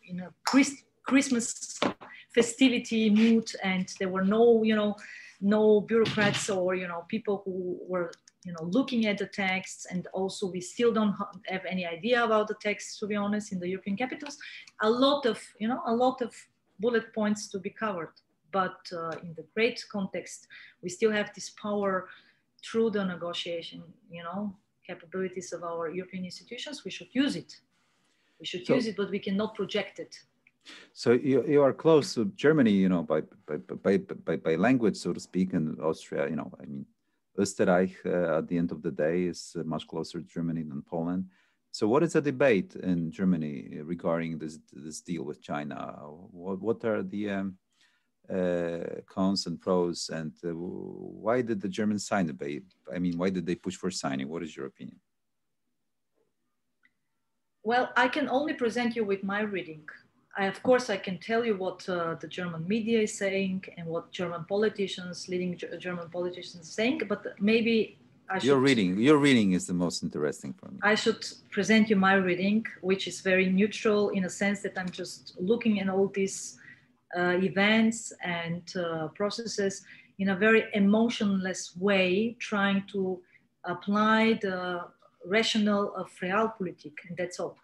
in 0.07 0.19
a 0.21 0.33
Christmas 1.03 1.79
festivity 2.33 3.09
mood, 3.09 3.51
and 3.63 3.87
there 3.99 4.09
were 4.09 4.23
no 4.23 4.63
you 4.63 4.75
know 4.75 4.95
no 5.41 5.81
bureaucrats 5.81 6.49
or 6.49 6.75
you 6.75 6.87
know 6.87 7.03
people 7.07 7.41
who 7.45 7.79
were 7.87 8.11
you 8.45 8.53
know 8.53 8.63
looking 8.63 9.05
at 9.07 9.17
the 9.17 9.25
texts 9.25 9.85
and 9.89 10.07
also 10.13 10.49
we 10.49 10.61
still 10.61 10.91
don't 10.93 11.15
have 11.47 11.65
any 11.65 11.85
idea 11.85 12.23
about 12.23 12.47
the 12.47 12.55
text 12.61 12.99
to 12.99 13.07
be 13.07 13.15
honest 13.15 13.51
in 13.51 13.59
the 13.59 13.67
european 13.67 13.97
capitals 13.97 14.37
a 14.81 14.89
lot 14.89 15.25
of 15.25 15.39
you 15.59 15.67
know 15.67 15.81
a 15.87 15.93
lot 15.93 16.21
of 16.21 16.31
bullet 16.79 17.13
points 17.13 17.47
to 17.47 17.59
be 17.59 17.69
covered 17.69 18.13
but 18.51 18.79
uh, 18.93 19.11
in 19.23 19.33
the 19.35 19.45
great 19.55 19.83
context 19.91 20.47
we 20.83 20.89
still 20.89 21.11
have 21.11 21.31
this 21.33 21.51
power 21.51 22.07
through 22.63 22.89
the 22.91 23.03
negotiation 23.03 23.83
you 24.09 24.23
know 24.23 24.55
capabilities 24.91 25.53
of 25.53 25.63
our 25.63 25.89
European 25.89 26.25
institutions, 26.25 26.83
we 26.83 26.91
should 26.91 27.09
use 27.13 27.35
it. 27.35 27.51
We 28.39 28.45
should 28.45 28.65
so, 28.65 28.75
use 28.75 28.87
it, 28.87 28.95
but 28.97 29.09
we 29.09 29.19
cannot 29.19 29.55
project 29.55 29.99
it. 29.99 30.15
So 30.93 31.13
you, 31.13 31.45
you 31.47 31.61
are 31.61 31.73
close 31.73 32.13
to 32.15 32.25
Germany, 32.35 32.71
you 32.71 32.89
know, 32.89 33.03
by, 33.03 33.21
by, 33.47 33.57
by, 33.57 33.97
by, 33.97 34.35
by 34.37 34.55
language, 34.55 34.97
so 34.97 35.13
to 35.13 35.19
speak, 35.19 35.53
and 35.53 35.79
Austria, 35.81 36.29
you 36.29 36.35
know, 36.35 36.51
I 36.61 36.65
mean, 36.65 36.85
Österreich 37.37 37.95
uh, 38.05 38.37
at 38.37 38.47
the 38.47 38.57
end 38.57 38.71
of 38.71 38.81
the 38.81 38.91
day 38.91 39.23
is 39.23 39.55
uh, 39.57 39.63
much 39.63 39.87
closer 39.87 40.19
to 40.19 40.25
Germany 40.25 40.63
than 40.63 40.81
Poland. 40.81 41.25
So 41.71 41.87
what 41.87 42.03
is 42.03 42.13
the 42.13 42.21
debate 42.21 42.75
in 42.75 43.11
Germany 43.11 43.79
regarding 43.83 44.37
this, 44.37 44.59
this 44.73 44.99
deal 45.01 45.23
with 45.23 45.41
China? 45.41 45.75
What, 46.31 46.61
what 46.61 46.83
are 46.83 47.01
the 47.01 47.29
um, 47.29 47.57
uh, 48.29 49.01
cons 49.07 49.47
and 49.47 49.59
pros 49.59 50.09
and 50.09 50.33
uh, 50.43 50.49
why 50.53 51.41
did 51.41 51.61
the 51.61 51.69
Germans 51.69 52.05
sign 52.05 52.27
the 52.27 52.45
it? 52.45 52.63
I 52.93 52.99
mean, 52.99 53.17
why 53.17 53.29
did 53.29 53.45
they 53.45 53.55
push 53.55 53.75
for 53.75 53.89
signing? 53.89 54.27
What 54.27 54.43
is 54.43 54.55
your 54.55 54.65
opinion? 54.67 54.99
Well, 57.63 57.91
I 57.95 58.07
can 58.07 58.27
only 58.27 58.53
present 58.53 58.95
you 58.95 59.05
with 59.05 59.23
my 59.23 59.41
reading. 59.41 59.87
I, 60.37 60.45
of 60.45 60.63
course, 60.63 60.89
I 60.89 60.97
can 60.97 61.17
tell 61.17 61.43
you 61.45 61.55
what 61.57 61.87
uh, 61.89 62.15
the 62.15 62.27
German 62.27 62.67
media 62.67 63.01
is 63.01 63.17
saying 63.17 63.65
and 63.77 63.85
what 63.87 64.11
German 64.11 64.45
politicians, 64.45 65.27
leading 65.27 65.59
German 65.79 66.09
politicians, 66.09 66.69
are 66.69 66.71
saying. 66.71 67.01
But 67.07 67.39
maybe 67.39 67.97
I 68.29 68.39
should, 68.39 68.47
your 68.47 68.59
reading, 68.59 68.97
your 68.97 69.17
reading 69.17 69.51
is 69.51 69.67
the 69.67 69.73
most 69.73 70.03
interesting 70.03 70.53
for 70.53 70.67
me. 70.71 70.79
I 70.83 70.95
should 70.95 71.25
present 71.49 71.89
you 71.89 71.97
my 71.97 72.13
reading, 72.13 72.65
which 72.79 73.07
is 73.07 73.19
very 73.19 73.47
neutral 73.49 74.09
in 74.09 74.23
a 74.23 74.29
sense 74.29 74.61
that 74.61 74.77
I'm 74.77 74.89
just 74.89 75.35
looking 75.39 75.81
at 75.81 75.89
all 75.89 76.07
these 76.07 76.57
uh, 77.17 77.37
events 77.41 78.13
and 78.23 78.63
uh, 78.77 79.09
processes 79.09 79.83
in 80.19 80.29
a 80.29 80.35
very 80.35 80.63
emotionless 80.73 81.75
way, 81.75 82.37
trying 82.39 82.83
to 82.93 83.19
apply 83.65 84.39
the 84.41 84.81
rational 85.25 85.93
of 85.95 86.09
realpolitik, 86.21 86.93
and 87.07 87.17
that's 87.17 87.39
all. 87.39 87.57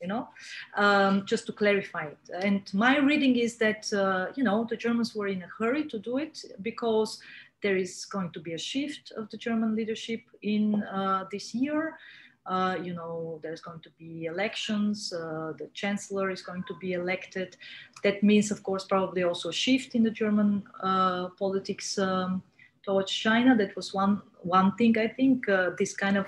You 0.00 0.08
know, 0.08 0.28
um, 0.76 1.24
just 1.24 1.46
to 1.46 1.52
clarify 1.52 2.04
it. 2.04 2.18
And 2.42 2.62
my 2.74 2.98
reading 2.98 3.36
is 3.36 3.56
that 3.56 3.90
uh, 3.92 4.26
you 4.36 4.44
know 4.44 4.66
the 4.68 4.76
Germans 4.76 5.14
were 5.14 5.28
in 5.28 5.42
a 5.42 5.48
hurry 5.58 5.84
to 5.84 5.98
do 5.98 6.18
it 6.18 6.44
because 6.62 7.20
there 7.62 7.76
is 7.76 8.04
going 8.04 8.30
to 8.30 8.40
be 8.40 8.52
a 8.52 8.58
shift 8.58 9.12
of 9.16 9.30
the 9.30 9.36
German 9.36 9.74
leadership 9.74 10.20
in 10.42 10.82
uh, 10.84 11.24
this 11.32 11.54
year. 11.54 11.98
Uh, 12.46 12.76
you 12.80 12.94
know, 12.94 13.40
there's 13.42 13.60
going 13.60 13.80
to 13.80 13.90
be 13.98 14.26
elections. 14.26 15.12
Uh, 15.12 15.52
the 15.58 15.68
chancellor 15.74 16.30
is 16.30 16.42
going 16.42 16.62
to 16.68 16.74
be 16.80 16.92
elected. 16.92 17.56
That 18.04 18.22
means, 18.22 18.52
of 18.52 18.62
course, 18.62 18.84
probably 18.84 19.24
also 19.24 19.48
a 19.48 19.52
shift 19.52 19.96
in 19.96 20.04
the 20.04 20.12
German 20.12 20.62
uh, 20.80 21.28
politics 21.30 21.98
um, 21.98 22.42
towards 22.84 23.10
China. 23.10 23.56
That 23.56 23.74
was 23.74 23.92
one 23.92 24.22
one 24.42 24.76
thing. 24.76 24.96
I 24.96 25.08
think 25.08 25.48
uh, 25.48 25.70
this 25.76 25.96
kind 25.96 26.16
of 26.16 26.26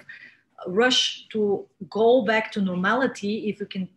rush 0.67 1.27
to 1.29 1.67
go 1.89 2.23
back 2.23 2.51
to 2.53 2.61
normality, 2.61 3.49
if 3.49 3.61
you 3.61 3.67
can 3.67 3.89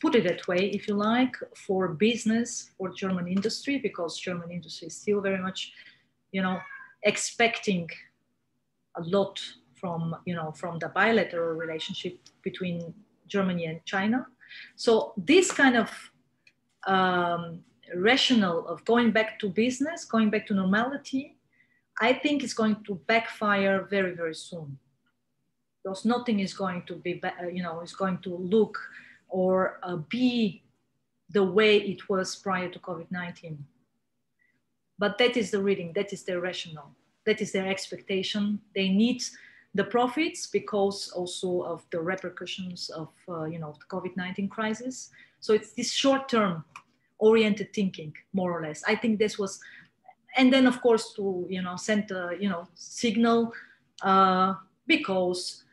put 0.00 0.14
it 0.14 0.24
that 0.24 0.46
way, 0.46 0.70
if 0.70 0.88
you 0.88 0.94
like, 0.94 1.36
for 1.54 1.88
business, 1.88 2.70
or 2.78 2.90
German 2.90 3.28
industry, 3.28 3.78
because 3.78 4.18
German 4.18 4.50
industry 4.50 4.88
is 4.88 4.96
still 4.96 5.20
very 5.20 5.38
much, 5.38 5.72
you 6.32 6.42
know, 6.42 6.58
expecting 7.02 7.88
a 8.96 9.02
lot 9.02 9.40
from 9.74 10.16
you 10.24 10.34
know 10.34 10.50
from 10.52 10.78
the 10.78 10.88
bilateral 10.88 11.56
relationship 11.56 12.18
between 12.42 12.94
Germany 13.26 13.66
and 13.66 13.84
China. 13.84 14.26
So 14.76 15.12
this 15.16 15.52
kind 15.52 15.76
of 15.76 15.90
um, 16.86 17.60
rationale 17.94 18.66
of 18.66 18.84
going 18.84 19.12
back 19.12 19.38
to 19.40 19.48
business, 19.48 20.04
going 20.04 20.30
back 20.30 20.46
to 20.48 20.54
normality, 20.54 21.36
I 22.00 22.12
think 22.12 22.42
is 22.42 22.54
going 22.54 22.76
to 22.86 22.94
backfire 23.06 23.86
very 23.88 24.14
very 24.14 24.34
soon. 24.34 24.78
Because 25.82 26.04
nothing 26.04 26.40
is 26.40 26.54
going 26.54 26.82
to 26.86 26.96
be 26.96 27.20
you 27.52 27.62
know 27.62 27.80
is 27.80 27.94
going 27.94 28.18
to 28.18 28.36
look 28.36 28.78
or 29.28 29.78
uh, 29.82 29.96
be 30.08 30.62
the 31.30 31.44
way 31.44 31.76
it 31.76 32.08
was 32.08 32.34
prior 32.36 32.68
to 32.68 32.78
COVID 32.78 33.10
nineteen. 33.10 33.64
But 34.98 35.18
that 35.18 35.36
is 35.36 35.50
the 35.50 35.62
reading. 35.62 35.92
That 35.94 36.12
is 36.12 36.24
their 36.24 36.40
rationale. 36.40 36.94
That 37.24 37.40
is 37.40 37.52
their 37.52 37.68
expectation. 37.68 38.60
They 38.74 38.88
need 38.88 39.22
the 39.74 39.84
profits 39.84 40.46
because 40.46 41.10
also 41.14 41.60
of 41.62 41.86
the 41.90 42.00
repercussions 42.00 42.90
of 42.90 43.08
uh, 43.28 43.44
you 43.44 43.58
know 43.58 43.74
the 43.78 43.86
COVID-19 43.86 44.50
crisis. 44.50 45.10
So 45.40 45.52
it's 45.52 45.72
this 45.72 45.92
short-term 45.92 46.64
oriented 47.18 47.72
thinking, 47.72 48.12
more 48.32 48.52
or 48.56 48.62
less. 48.62 48.82
I 48.86 48.94
think 48.96 49.18
this 49.18 49.38
was, 49.38 49.60
and 50.36 50.52
then 50.52 50.66
of 50.66 50.80
course 50.80 51.12
to 51.14 51.46
you 51.48 51.62
know 51.62 51.76
send 51.76 52.10
a 52.10 52.32
you 52.40 52.48
know 52.48 52.66
signal 52.74 53.52
uh, 54.02 54.54
because 54.86 55.64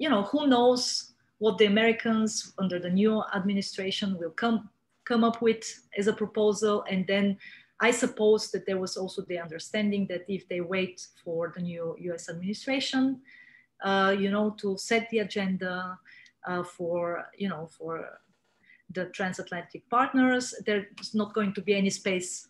you 0.00 0.08
know 0.08 0.22
who 0.24 0.48
knows 0.48 1.12
what 1.38 1.58
the 1.58 1.66
Americans 1.66 2.52
under 2.58 2.78
the 2.78 2.90
new 2.90 3.22
administration 3.34 4.18
will 4.18 4.30
come 4.30 4.68
come 5.04 5.22
up 5.24 5.40
with 5.40 5.62
as 5.96 6.06
a 6.08 6.12
proposal, 6.12 6.84
and 6.90 7.06
then 7.06 7.36
I 7.80 7.90
suppose 7.90 8.50
that 8.50 8.66
there 8.66 8.78
was 8.78 8.96
also 8.96 9.22
the 9.22 9.38
understanding 9.38 10.06
that 10.08 10.24
if 10.28 10.48
they 10.48 10.60
wait 10.60 11.06
for 11.24 11.52
the 11.54 11.62
new 11.62 11.96
US 11.98 12.28
administration, 12.28 13.20
uh, 13.82 14.14
you 14.18 14.30
know, 14.30 14.50
to 14.58 14.76
set 14.76 15.08
the 15.10 15.20
agenda 15.20 15.98
uh, 16.46 16.62
for, 16.62 17.26
you 17.38 17.48
know, 17.48 17.68
for 17.78 18.20
the 18.90 19.06
transatlantic 19.06 19.88
partners, 19.88 20.54
there's 20.66 21.14
not 21.14 21.32
going 21.32 21.54
to 21.54 21.62
be 21.62 21.74
any 21.74 21.90
space 21.90 22.48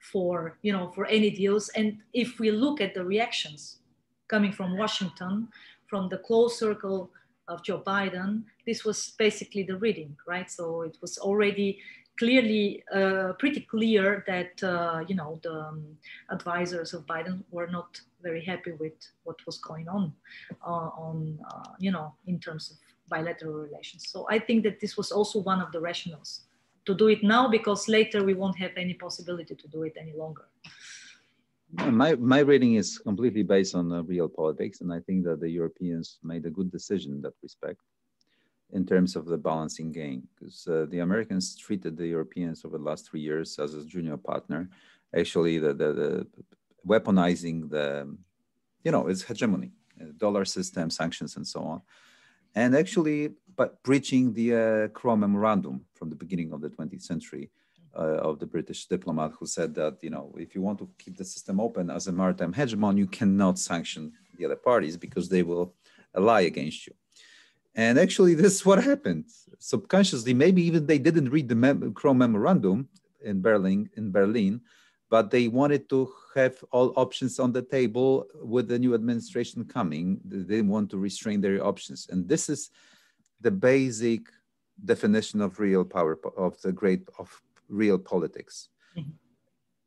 for, 0.00 0.58
you 0.62 0.72
know, 0.72 0.90
for 0.90 1.06
any 1.06 1.30
deals. 1.30 1.68
And 1.70 1.98
if 2.12 2.40
we 2.40 2.50
look 2.50 2.80
at 2.80 2.94
the 2.94 3.04
reactions 3.04 3.78
coming 4.26 4.50
from 4.50 4.76
Washington, 4.76 5.48
from 5.92 6.08
the 6.08 6.16
close 6.16 6.58
circle 6.58 7.10
of 7.48 7.62
Joe 7.62 7.82
Biden, 7.86 8.44
this 8.66 8.82
was 8.82 9.12
basically 9.18 9.62
the 9.62 9.76
reading, 9.76 10.16
right? 10.26 10.50
So 10.50 10.80
it 10.88 10.96
was 11.02 11.18
already 11.18 11.80
clearly 12.18 12.82
uh, 12.94 13.34
pretty 13.38 13.60
clear 13.60 14.24
that 14.26 14.54
uh, 14.62 15.04
you 15.06 15.14
know 15.14 15.38
the 15.42 15.52
um, 15.52 15.84
advisors 16.30 16.94
of 16.94 17.04
Biden 17.04 17.44
were 17.50 17.66
not 17.66 18.00
very 18.22 18.42
happy 18.42 18.72
with 18.72 18.98
what 19.24 19.36
was 19.44 19.58
going 19.58 19.86
on 19.86 20.14
uh, 20.66 20.88
on 21.08 21.38
uh, 21.50 21.72
you 21.78 21.92
know 21.92 22.14
in 22.26 22.40
terms 22.40 22.70
of 22.70 22.76
bilateral 23.14 23.56
relations. 23.66 24.08
So 24.08 24.26
I 24.30 24.38
think 24.38 24.62
that 24.64 24.80
this 24.80 24.96
was 24.96 25.12
also 25.12 25.40
one 25.40 25.60
of 25.60 25.72
the 25.72 25.80
rationales 25.88 26.40
to 26.86 26.94
do 26.94 27.08
it 27.08 27.22
now 27.22 27.48
because 27.48 27.86
later 27.86 28.24
we 28.24 28.32
won't 28.32 28.58
have 28.64 28.72
any 28.78 28.94
possibility 28.94 29.54
to 29.54 29.68
do 29.68 29.82
it 29.82 29.94
any 30.00 30.14
longer. 30.22 30.46
My, 31.72 32.14
my 32.16 32.40
reading 32.40 32.74
is 32.74 32.98
completely 32.98 33.42
based 33.42 33.74
on 33.74 33.90
uh, 33.90 34.02
real 34.02 34.28
politics, 34.28 34.82
and 34.82 34.92
I 34.92 35.00
think 35.00 35.24
that 35.24 35.40
the 35.40 35.48
Europeans 35.48 36.18
made 36.22 36.44
a 36.44 36.50
good 36.50 36.70
decision 36.70 37.12
in 37.12 37.22
that 37.22 37.32
respect 37.42 37.80
in 38.72 38.84
terms 38.84 39.16
of 39.16 39.26
the 39.26 39.38
balancing 39.38 39.90
game 39.90 40.22
because 40.34 40.66
uh, 40.66 40.86
the 40.90 40.98
Americans 40.98 41.56
treated 41.56 41.96
the 41.96 42.06
Europeans 42.06 42.64
over 42.64 42.76
the 42.78 42.84
last 42.84 43.08
three 43.08 43.20
years 43.20 43.58
as 43.58 43.74
a 43.74 43.84
junior 43.84 44.16
partner. 44.18 44.68
Actually, 45.16 45.58
the, 45.58 45.72
the, 45.72 45.92
the 45.92 46.26
weaponizing 46.86 47.70
the, 47.70 48.16
you 48.84 48.90
know, 48.90 49.06
its 49.06 49.22
hegemony, 49.22 49.72
uh, 50.00 50.06
dollar 50.18 50.44
system, 50.44 50.90
sanctions, 50.90 51.36
and 51.36 51.46
so 51.46 51.60
on. 51.60 51.82
And 52.54 52.76
actually, 52.76 53.30
but 53.56 53.82
breaching 53.82 54.32
the 54.34 54.54
uh, 54.54 54.88
Crowe 54.88 55.16
Memorandum 55.16 55.86
from 55.94 56.10
the 56.10 56.16
beginning 56.16 56.52
of 56.52 56.60
the 56.60 56.68
20th 56.68 57.02
century 57.02 57.50
Uh, 57.94 58.30
of 58.30 58.38
the 58.38 58.46
British 58.46 58.86
diplomat 58.86 59.32
who 59.38 59.44
said 59.44 59.74
that, 59.74 59.98
you 60.00 60.08
know, 60.08 60.34
if 60.38 60.54
you 60.54 60.62
want 60.62 60.78
to 60.78 60.88
keep 60.96 61.14
the 61.14 61.26
system 61.26 61.60
open 61.60 61.90
as 61.90 62.06
a 62.06 62.12
maritime 62.12 62.50
hegemon, 62.50 62.96
you 62.96 63.06
cannot 63.06 63.58
sanction 63.58 64.10
the 64.38 64.46
other 64.46 64.56
parties 64.56 64.96
because 64.96 65.28
they 65.28 65.42
will 65.42 65.74
lie 66.14 66.40
against 66.52 66.86
you. 66.86 66.94
And 67.74 67.98
actually, 67.98 68.32
this 68.32 68.54
is 68.54 68.64
what 68.64 68.82
happened 68.82 69.26
subconsciously. 69.58 70.32
Maybe 70.32 70.62
even 70.62 70.86
they 70.86 70.98
didn't 70.98 71.28
read 71.28 71.50
the 71.50 71.54
Mem- 71.54 71.94
Memorandum 72.02 72.88
in 73.22 73.42
Berlin, 73.42 73.90
in 73.98 74.10
Berlin, 74.10 74.62
but 75.10 75.30
they 75.30 75.48
wanted 75.48 75.90
to 75.90 76.10
have 76.34 76.64
all 76.70 76.94
options 76.96 77.38
on 77.38 77.52
the 77.52 77.60
table 77.60 78.26
with 78.42 78.68
the 78.68 78.78
new 78.78 78.94
administration 78.94 79.66
coming. 79.66 80.18
They 80.24 80.62
want 80.62 80.88
to 80.92 80.96
restrain 80.96 81.42
their 81.42 81.62
options, 81.62 82.08
and 82.10 82.26
this 82.26 82.48
is 82.48 82.70
the 83.42 83.50
basic 83.50 84.22
definition 84.82 85.42
of 85.42 85.60
real 85.60 85.84
power 85.84 86.18
of 86.38 86.58
the 86.62 86.72
great 86.72 87.06
of 87.18 87.28
real 87.72 87.98
politics. 87.98 88.68
Mm-hmm. 88.96 89.10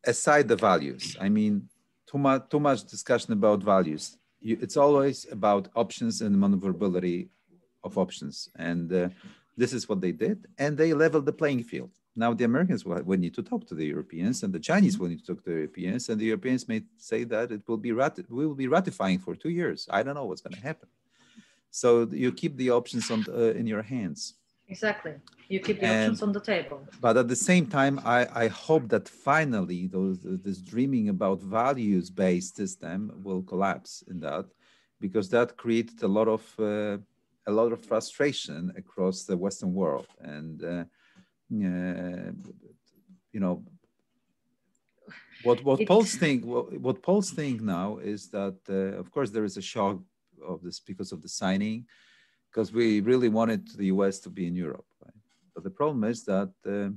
Aside 0.06 0.48
the 0.48 0.56
values, 0.56 1.16
I 1.20 1.30
mean, 1.30 1.70
too 2.10 2.18
much 2.18 2.50
too 2.50 2.60
much 2.60 2.84
discussion 2.86 3.34
about 3.34 3.64
values. 3.64 4.18
You, 4.40 4.58
it's 4.62 4.78
always 4.78 5.26
about 5.32 5.70
options 5.76 6.22
and 6.22 6.40
maneuverability 6.40 7.30
of 7.84 7.98
options. 7.98 8.50
And 8.58 8.92
uh, 8.92 9.10
this 9.56 9.72
is 9.74 9.88
what 9.88 10.02
they 10.02 10.12
did. 10.12 10.46
And 10.58 10.78
they 10.78 10.94
leveled 10.94 11.26
the 11.26 11.34
playing 11.42 11.64
field. 11.64 11.92
Now 12.16 12.34
the 12.34 12.46
Americans 12.46 12.86
will, 12.86 13.02
will, 13.04 13.20
need 13.20 13.36
to 13.36 13.44
talk 13.44 13.68
to 13.68 13.76
the 13.76 13.86
Europeans, 13.86 14.44
and 14.44 14.54
the 14.54 14.60
Chinese 14.60 14.98
will 14.98 15.10
need 15.10 15.20
to 15.20 15.28
talk 15.34 15.44
to 15.44 15.50
the 15.50 15.58
Europeans, 15.58 16.08
and 16.10 16.20
the 16.20 16.26
Europeans 16.26 16.68
may 16.68 16.82
say 16.98 17.26
that 17.26 17.52
it 17.52 17.64
will 17.68 17.78
be 17.78 17.92
rat- 17.92 18.30
we 18.30 18.46
will 18.48 18.56
be 18.56 18.68
ratifying 18.68 19.20
for 19.20 19.36
two 19.36 19.50
years. 19.50 19.88
I 19.92 20.02
don't 20.04 20.16
know 20.16 20.26
what's 20.26 20.42
going 20.42 20.56
to 20.56 20.68
happen. 20.72 20.88
So 21.72 22.08
you 22.10 22.32
keep 22.32 22.56
the 22.56 22.72
options 22.72 23.12
on 23.12 23.26
uh, 23.28 23.60
in 23.60 23.68
your 23.68 23.82
hands. 23.82 24.36
Exactly, 24.68 25.14
you 25.48 25.60
keep 25.60 25.80
the 25.80 25.86
and, 25.86 26.02
options 26.02 26.22
on 26.24 26.32
the 26.32 26.40
table. 26.40 26.80
But 27.00 27.18
at 27.18 27.28
the 27.28 27.36
same 27.36 27.66
time, 27.68 28.00
I, 28.04 28.28
I 28.44 28.48
hope 28.48 28.90
that 28.90 29.08
finally 29.08 29.88
those 29.88 30.18
this 30.22 30.60
dreaming 30.60 31.10
about 31.10 31.42
values-based 31.42 32.56
system 32.56 33.00
will 33.24 33.44
collapse 33.44 34.04
in 34.08 34.20
that, 34.22 34.46
because 35.00 35.30
that 35.30 35.56
created 35.56 36.02
a 36.04 36.08
lot 36.08 36.28
of 36.28 36.44
uh, 36.60 36.98
a 37.48 37.52
lot 37.52 37.72
of 37.72 37.86
frustration 37.86 38.74
across 38.76 39.24
the 39.24 39.38
Western 39.38 39.72
world. 39.74 40.08
And, 40.20 40.64
uh, 40.64 40.84
uh, 41.54 42.32
you 43.32 43.40
know, 43.40 43.64
what, 45.44 45.64
what 45.64 45.86
Poles 45.86 46.16
think, 46.16 46.44
what, 46.44 46.80
what 46.80 47.04
Poles 47.04 47.30
think 47.30 47.62
now 47.62 47.98
is 47.98 48.30
that, 48.30 48.58
uh, 48.68 48.98
of 49.00 49.12
course, 49.12 49.30
there 49.30 49.44
is 49.44 49.58
a 49.58 49.62
shock 49.62 50.00
of 50.44 50.64
this 50.64 50.80
because 50.80 51.12
of 51.12 51.22
the 51.22 51.30
signing, 51.30 51.86
because 52.56 52.72
we 52.72 53.02
really 53.02 53.28
wanted 53.28 53.68
the 53.76 53.88
US 53.88 54.20
to 54.20 54.30
be 54.30 54.48
in 54.48 54.56
Europe. 54.56 54.86
Right? 55.04 55.22
But 55.54 55.66
the 55.66 55.70
problem 55.70 56.06
is 56.06 56.24
that 56.24 56.54
uh, 56.66 56.92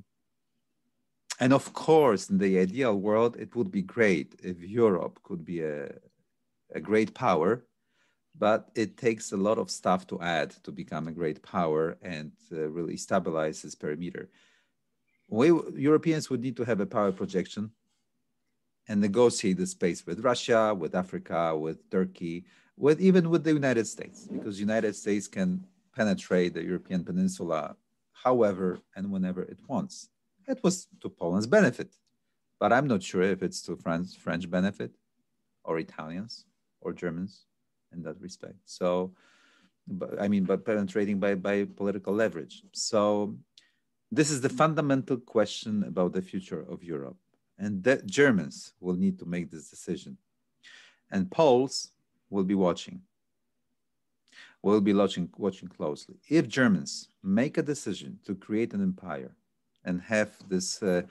and 1.41 1.53
of 1.53 1.73
course, 1.73 2.31
in 2.31 2.39
the 2.39 2.59
ideal 2.59 2.97
world, 2.97 3.37
it 3.37 3.55
would 3.57 3.71
be 3.71 3.83
great 3.83 4.35
if 4.43 4.61
Europe 4.61 5.21
could 5.23 5.45
be 5.45 5.61
a, 5.63 5.89
a 6.75 6.81
great 6.81 7.15
power, 7.15 7.65
but 8.37 8.71
it 8.75 8.97
takes 8.97 9.31
a 9.31 9.37
lot 9.37 9.59
of 9.59 9.71
stuff 9.71 10.05
to 10.09 10.21
add 10.21 10.51
to 10.65 10.73
become 10.73 11.07
a 11.07 11.13
great 11.13 11.41
power 11.43 11.97
and 12.03 12.33
uh, 12.53 12.69
really 12.69 12.97
stabilize 12.97 13.65
its 13.65 13.77
perimeter. 13.77 14.31
We 15.29 15.49
Europeans 15.77 16.31
would 16.31 16.41
need 16.41 16.57
to 16.57 16.65
have 16.65 16.81
a 16.81 16.87
power 16.87 17.13
projection 17.13 17.71
and 18.89 19.01
negotiate 19.01 19.59
the 19.59 19.67
space 19.67 20.07
with 20.07 20.25
Russia, 20.25 20.75
with 20.75 20.95
Africa, 20.95 21.57
with 21.57 21.89
Turkey, 21.91 22.47
with 22.79 23.01
even 23.01 23.29
with 23.29 23.43
the 23.45 23.53
United 23.53 23.87
States, 23.87 24.29
because 24.31 24.61
United 24.61 24.95
States 24.95 25.27
can 25.27 25.65
penetrate 25.95 26.55
the 26.55 26.63
European 26.63 27.05
peninsula 27.05 27.77
however 28.13 28.81
and 28.97 29.11
whenever 29.11 29.43
it 29.43 29.59
wants. 29.69 30.09
It 30.47 30.61
was 30.63 30.87
to 31.01 31.09
Poland's 31.09 31.47
benefit, 31.47 31.91
but 32.61 32.73
I'm 32.73 32.87
not 32.87 33.03
sure 33.03 33.23
if 33.23 33.43
it's 33.43 33.61
to 33.63 33.77
France, 33.77 34.15
French 34.15 34.49
benefit 34.51 34.93
or 35.65 35.79
Italians 35.79 36.47
or 36.81 36.93
Germans 36.93 37.45
in 37.93 38.03
that 38.03 38.21
respect. 38.21 38.59
So, 38.65 39.13
but, 39.87 40.21
I 40.21 40.29
mean, 40.29 40.45
but 40.45 40.65
penetrating 40.65 41.19
by, 41.19 41.35
by 41.35 41.65
political 41.65 42.15
leverage. 42.15 42.63
So 42.73 43.37
this 44.11 44.31
is 44.31 44.41
the 44.41 44.49
fundamental 44.49 45.19
question 45.19 45.85
about 45.85 46.13
the 46.13 46.23
future 46.23 46.65
of 46.69 46.83
Europe. 46.83 47.17
And 47.59 47.83
the 47.83 47.97
Germans 48.07 48.73
will 48.81 48.95
need 48.95 49.19
to 49.19 49.27
make 49.27 49.51
this 49.51 49.69
decision. 49.69 50.17
And 51.11 51.31
Poles 51.31 51.91
will 52.31 52.45
be 52.45 52.55
watching. 52.55 53.01
We'll 54.63 54.81
be 54.81 54.93
watching, 54.93 55.31
watching 55.37 55.69
closely. 55.69 56.17
If 56.29 56.49
Germans 56.49 57.09
make 57.23 57.59
a 57.59 57.63
decision 57.63 58.19
to 58.27 58.35
create 58.35 58.75
an 58.75 58.83
empire 58.83 59.33
and 59.85 60.01
have 60.03 60.31
this 60.49 60.83
uh, 60.83 61.03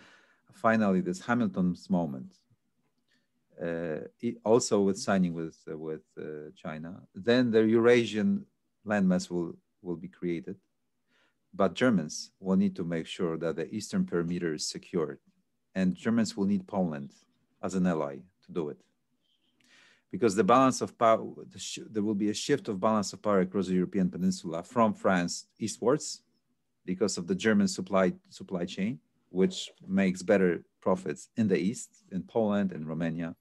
finally 0.53 1.01
this 1.01 1.22
Hamilton's 1.22 1.89
moment, 1.89 2.34
uh, 3.61 3.99
also 4.43 4.82
with 4.82 4.99
signing 4.99 5.34
with 5.34 5.57
uh, 5.72 5.78
with 5.78 6.03
uh, 6.20 6.51
China, 6.55 7.01
then 7.15 7.51
the 7.51 7.63
Eurasian 7.65 8.45
landmass 8.86 9.30
will 9.30 9.53
will 9.82 9.95
be 9.95 10.07
created. 10.07 10.57
But 11.53 11.74
Germans 11.74 12.32
will 12.39 12.57
need 12.57 12.76
to 12.76 12.84
make 12.84 13.07
sure 13.07 13.38
that 13.38 13.55
the 13.55 13.74
eastern 13.74 14.05
perimeter 14.05 14.53
is 14.53 14.68
secured, 14.68 15.20
and 15.74 15.95
Germans 15.95 16.36
will 16.36 16.45
need 16.45 16.68
Poland 16.68 17.13
as 17.63 17.74
an 17.74 17.88
ally 17.88 18.18
to 18.45 18.51
do 18.51 18.70
it 18.70 18.80
because 20.12 20.36
the 20.36 20.43
balance 20.43 20.82
of 20.82 20.97
power, 20.97 21.24
the 21.51 21.88
there 21.89 22.03
will 22.03 22.16
be 22.16 22.30
a 22.30 22.34
shift 22.34 22.70
of 22.70 22.80
balance 22.80 23.14
of 23.14 23.22
power 23.22 23.41
across 23.41 23.68
the 23.68 23.76
European 23.76 24.10
peninsula 24.10 24.64
from 24.64 24.93
France 24.93 25.47
eastwards 25.60 26.22
because 26.86 27.18
of 27.18 27.28
the 27.28 27.36
German 27.36 27.68
supply, 27.68 28.14
supply 28.30 28.66
chain, 28.66 28.99
which 29.30 29.70
makes 29.86 30.24
better 30.24 30.64
profits 30.80 31.30
in 31.36 31.47
the 31.47 31.58
east, 31.58 32.03
in 32.12 32.24
Poland 32.24 32.72
and 32.72 32.88
Romania. 32.88 33.36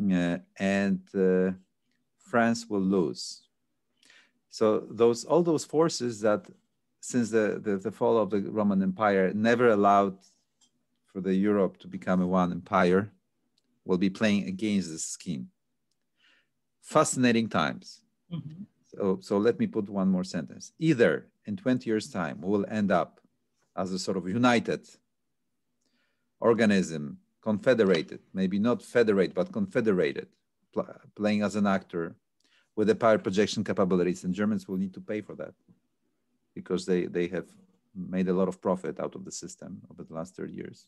Uh, 0.00 0.38
and 0.58 1.00
uh, 1.14 1.50
France 2.18 2.66
will 2.68 2.80
lose. 2.80 3.48
So 4.50 4.86
those 4.90 5.24
all 5.24 5.42
those 5.42 5.64
forces 5.64 6.20
that 6.20 6.46
since 7.00 7.30
the, 7.30 7.60
the, 7.62 7.76
the 7.76 7.90
fall 7.90 8.16
of 8.18 8.30
the 8.30 8.40
Roman 8.40 8.82
Empire 8.82 9.32
never 9.34 9.68
allowed 9.68 10.16
for 11.06 11.20
the 11.20 11.34
Europe 11.34 11.76
to 11.78 11.88
become 11.88 12.22
a 12.22 12.26
one 12.26 12.50
empire 12.52 13.12
will 13.84 13.98
be 13.98 14.10
playing 14.10 14.48
against 14.48 14.90
this 14.90 15.04
scheme 15.04 15.48
fascinating 16.84 17.48
times. 17.48 18.02
Mm-hmm. 18.32 18.62
So, 18.86 19.18
so 19.20 19.38
let 19.38 19.58
me 19.58 19.66
put 19.66 19.88
one 19.88 20.08
more 20.08 20.22
sentence. 20.22 20.72
Either 20.78 21.26
in 21.46 21.56
20 21.56 21.88
years' 21.88 22.10
time, 22.10 22.40
we 22.40 22.48
will 22.48 22.66
end 22.68 22.92
up 22.92 23.20
as 23.76 23.92
a 23.92 23.98
sort 23.98 24.16
of 24.16 24.28
united 24.28 24.86
organism, 26.40 27.18
confederated, 27.42 28.20
maybe 28.32 28.58
not 28.58 28.82
federate, 28.82 29.34
but 29.34 29.50
confederated, 29.50 30.28
pl- 30.72 30.86
playing 31.16 31.42
as 31.42 31.56
an 31.56 31.66
actor 31.66 32.14
with 32.76 32.88
the 32.88 32.94
power 32.94 33.18
projection 33.18 33.64
capabilities. 33.64 34.22
And 34.22 34.34
Germans 34.34 34.68
will 34.68 34.76
need 34.76 34.94
to 34.94 35.00
pay 35.00 35.22
for 35.22 35.34
that 35.36 35.54
because 36.54 36.86
they, 36.86 37.06
they 37.06 37.26
have 37.28 37.46
made 37.94 38.28
a 38.28 38.32
lot 38.32 38.48
of 38.48 38.60
profit 38.60 39.00
out 39.00 39.14
of 39.14 39.24
the 39.24 39.32
system 39.32 39.80
over 39.90 40.04
the 40.04 40.14
last 40.14 40.36
30 40.36 40.52
years. 40.52 40.86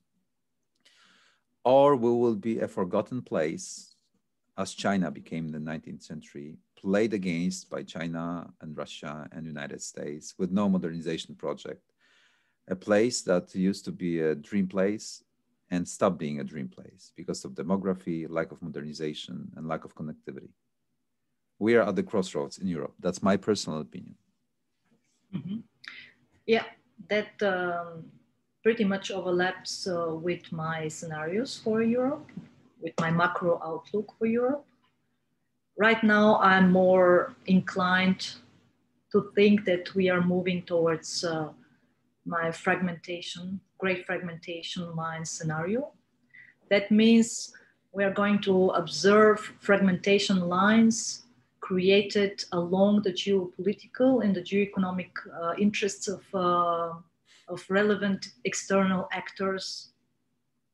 Or 1.65 1.97
we 1.97 2.11
will 2.11 2.37
be 2.37 2.61
a 2.61 2.69
forgotten 2.69 3.23
place 3.23 3.96
as 4.59 4.73
China 4.73 5.11
became 5.11 5.47
in 5.47 5.53
the 5.53 5.71
19th 5.71 6.03
century, 6.03 6.57
played 6.77 7.13
against 7.13 7.69
by 7.69 7.83
China 7.83 8.49
and 8.61 8.77
Russia 8.77 9.29
and 9.33 9.47
United 9.47 9.83
States 9.83 10.35
with 10.39 10.51
no 10.51 10.69
modernization 10.69 11.35
project. 11.35 11.83
A 12.69 12.77
place 12.77 13.23
that 13.23 13.55
used 13.55 13.85
to 13.85 13.93
be 13.93 14.21
a 14.21 14.35
dream 14.35 14.67
place 14.67 15.23
and 15.71 15.87
stopped 15.87 16.19
being 16.19 16.41
a 16.41 16.45
dream 16.45 16.69
place 16.69 17.13
because 17.17 17.45
of 17.45 17.53
demography, 17.53 18.27
lack 18.29 18.51
of 18.53 18.63
modernization, 18.63 19.51
and 19.57 19.69
lack 19.69 19.85
of 19.85 19.95
connectivity. 19.95 20.51
We 21.59 21.75
are 21.77 21.89
at 21.89 21.97
the 21.97 22.03
crossroads 22.03 22.59
in 22.59 22.67
Europe. 22.67 22.95
That's 23.01 23.23
my 23.23 23.37
personal 23.37 23.81
opinion. 23.81 24.17
Mm-hmm. 25.35 25.59
Yeah, 26.47 26.65
that 27.09 27.43
um, 27.43 28.05
pretty 28.63 28.85
much 28.85 29.11
overlaps 29.11 29.87
uh, 29.87 30.15
with 30.15 30.51
my 30.53 30.89
scenarios 30.89 31.61
for 31.63 31.83
Europe 31.83 32.31
with 32.81 32.93
my 33.01 33.11
macro 33.11 33.61
outlook 33.65 34.13
for 34.19 34.27
Europe. 34.27 34.65
Right 35.79 36.03
now, 36.03 36.39
I'm 36.41 36.73
more 36.73 37.35
inclined 37.47 38.35
to 39.13 39.31
think 39.35 39.65
that 39.65 39.95
we 39.95 40.09
are 40.09 40.23
moving 40.23 40.63
towards 40.63 41.25
uh, 41.25 41.51
my 42.25 42.51
fragmentation, 42.51 43.61
great 43.79 44.05
fragmentation 44.07 44.95
line 44.97 45.25
scenario. 45.25 45.93
That 46.71 46.91
means 46.91 47.53
we 47.93 48.05
are 48.05 48.13
going 48.13 48.41
to 48.43 48.71
observe 48.71 49.41
fragmentation 49.61 50.49
lines 50.49 51.27
created 51.61 52.45
along 52.53 53.03
the 53.03 53.13
geopolitical 53.13 54.25
and 54.25 54.35
the 54.35 54.43
geoeconomic 54.43 55.11
uh, 55.41 55.55
interests 55.59 56.07
of, 56.07 56.23
uh, 56.35 56.93
of 57.49 57.65
relevant 57.69 58.29
external 58.45 59.09
actors 59.13 59.91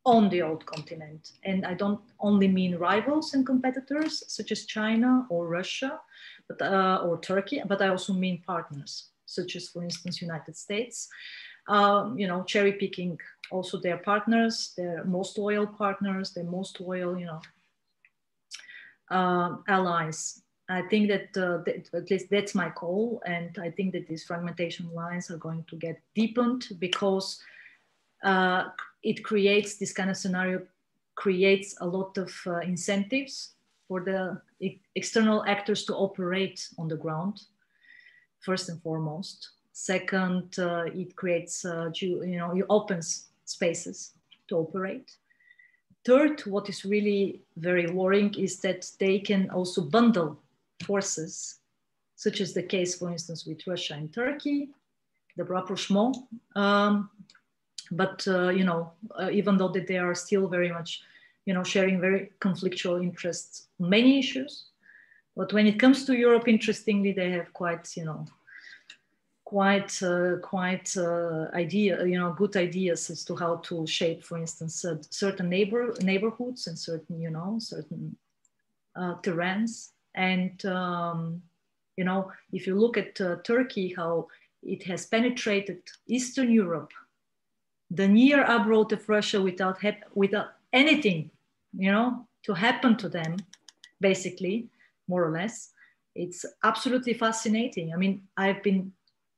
on 0.04 0.28
the 0.30 0.42
old 0.42 0.66
continent. 0.66 1.32
And 1.44 1.64
I 1.64 1.74
don't 1.74 2.00
only 2.20 2.48
mean 2.48 2.76
rivals 2.76 3.34
and 3.34 3.46
competitors 3.46 4.22
such 4.26 4.50
as 4.50 4.66
China 4.66 5.26
or 5.28 5.46
Russia 5.46 6.00
but, 6.48 6.60
uh, 6.60 7.00
or 7.04 7.20
Turkey, 7.20 7.62
but 7.66 7.80
I 7.80 7.88
also 7.88 8.12
mean 8.12 8.42
partners 8.46 9.10
such 9.26 9.56
as, 9.56 9.68
for 9.68 9.82
instance, 9.82 10.20
United 10.20 10.56
States. 10.56 11.08
Um, 11.68 12.18
you 12.18 12.26
know, 12.26 12.42
cherry 12.42 12.72
picking 12.72 13.18
also 13.50 13.78
their 13.78 13.98
partners, 13.98 14.74
their 14.76 15.04
most 15.04 15.38
loyal 15.38 15.66
partners, 15.66 16.32
their 16.32 16.44
most 16.44 16.80
loyal, 16.80 17.16
you 17.16 17.26
know, 17.26 17.40
uh, 19.10 19.56
allies. 19.68 20.42
I 20.68 20.82
think 20.82 21.08
that, 21.08 21.36
uh, 21.36 21.58
that, 21.64 21.88
at 21.94 22.10
least 22.10 22.26
that's 22.30 22.54
my 22.54 22.70
call, 22.70 23.22
and 23.26 23.56
I 23.60 23.70
think 23.70 23.92
that 23.92 24.08
these 24.08 24.24
fragmentation 24.24 24.92
lines 24.92 25.30
are 25.30 25.36
going 25.36 25.64
to 25.68 25.76
get 25.76 26.00
deepened 26.14 26.68
because 26.78 27.40
uh, 28.24 28.64
it 29.02 29.24
creates 29.24 29.76
this 29.76 29.92
kind 29.92 30.10
of 30.10 30.16
scenario 30.16 30.62
creates 31.14 31.76
a 31.80 31.86
lot 31.86 32.16
of 32.18 32.32
uh, 32.46 32.58
incentives 32.60 33.52
for 33.88 34.00
the 34.00 34.40
external 34.94 35.44
actors 35.44 35.84
to 35.84 35.94
operate 35.94 36.68
on 36.78 36.88
the 36.88 36.96
ground 36.96 37.42
first 38.40 38.68
and 38.68 38.80
foremost. 38.82 39.50
Second 39.72 40.58
uh, 40.58 40.84
it 40.86 41.14
creates 41.16 41.64
uh, 41.64 41.90
you 41.94 42.26
know 42.26 42.52
it 42.52 42.64
opens 42.68 43.28
spaces 43.44 44.12
to 44.48 44.56
operate. 44.56 45.16
Third 46.04 46.40
what 46.46 46.68
is 46.68 46.84
really 46.84 47.42
very 47.56 47.90
worrying 47.90 48.34
is 48.34 48.60
that 48.60 48.90
they 48.98 49.18
can 49.18 49.50
also 49.50 49.82
bundle 49.82 50.38
forces 50.82 51.60
such 52.16 52.40
as 52.40 52.52
the 52.52 52.62
case 52.62 52.94
for 52.94 53.10
instance 53.10 53.46
with 53.46 53.66
russia 53.66 53.94
and 53.94 54.12
turkey 54.12 54.68
the 55.36 55.44
rapprochement 55.44 56.16
um, 56.56 57.10
but 57.92 58.26
uh, 58.26 58.48
you 58.48 58.64
know 58.64 58.92
uh, 59.20 59.30
even 59.30 59.56
though 59.56 59.68
that 59.68 59.86
they 59.86 59.98
are 59.98 60.14
still 60.14 60.48
very 60.48 60.72
much 60.72 61.02
you 61.44 61.54
know 61.54 61.62
sharing 61.62 62.00
very 62.00 62.30
conflictual 62.40 63.02
interests 63.02 63.68
many 63.78 64.18
issues. 64.18 64.66
But 65.34 65.52
when 65.52 65.66
it 65.66 65.78
comes 65.78 66.04
to 66.04 66.14
europe 66.14 66.48
interestingly 66.48 67.12
they 67.12 67.30
have 67.30 67.52
quite 67.52 67.96
you 67.96 68.04
know 68.04 68.26
quite 69.44 70.02
uh, 70.02 70.36
quite 70.42 70.94
uh, 70.96 71.48
idea 71.54 72.04
you 72.06 72.18
know 72.18 72.32
good 72.32 72.56
ideas 72.56 73.10
as 73.10 73.24
to 73.24 73.36
how 73.36 73.56
to 73.56 73.86
shape 73.86 74.22
for 74.24 74.38
instance 74.38 74.84
uh, 74.84 74.96
certain 75.10 75.48
neighbor 75.48 75.94
neighborhoods 76.02 76.66
and 76.66 76.78
certain 76.78 77.20
you 77.20 77.30
know 77.30 77.56
certain 77.58 78.16
uh, 78.96 79.14
terrains. 79.22 79.90
And 80.14 80.62
um, 80.66 81.42
you 81.96 82.04
know 82.04 82.30
if 82.52 82.66
you 82.66 82.74
look 82.78 82.96
at 82.96 83.16
turkey 83.44 83.94
how 83.96 84.28
it 84.62 84.82
has 84.84 85.06
penetrated 85.06 85.82
eastern 86.06 86.50
europe 86.50 86.92
the 87.94 88.08
near 88.08 88.44
abroad 88.44 88.92
of 88.92 89.08
Russia 89.08 89.40
without, 89.40 89.78
without 90.14 90.54
anything, 90.72 91.30
you 91.76 91.92
know, 91.92 92.26
to 92.42 92.54
happen 92.54 92.96
to 92.96 93.08
them, 93.08 93.36
basically, 94.00 94.66
more 95.08 95.24
or 95.24 95.30
less. 95.30 95.70
It's 96.14 96.44
absolutely 96.64 97.14
fascinating. 97.14 97.92
I 97.92 97.96
mean, 97.96 98.22
I've 98.36 98.62
been 98.62 98.92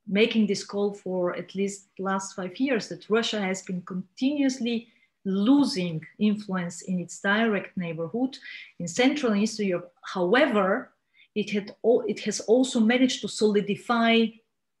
making 0.07 0.47
this 0.47 0.63
call 0.63 0.93
for 0.93 1.35
at 1.35 1.55
least 1.55 1.87
last 1.99 2.35
five 2.35 2.57
years 2.57 2.87
that 2.89 3.09
Russia 3.09 3.41
has 3.41 3.61
been 3.61 3.81
continuously 3.81 4.87
losing 5.25 6.05
influence 6.19 6.83
in 6.83 6.99
its 6.99 7.19
direct 7.19 7.75
neighborhood 7.75 8.37
in 8.79 8.87
Central 8.87 9.33
and 9.33 9.41
Eastern 9.41 9.67
Europe. 9.67 9.91
However, 10.03 10.91
it, 11.33 11.49
had, 11.49 11.75
it 11.83 12.19
has 12.21 12.39
also 12.41 12.79
managed 12.79 13.21
to 13.21 13.27
solidify 13.27 14.27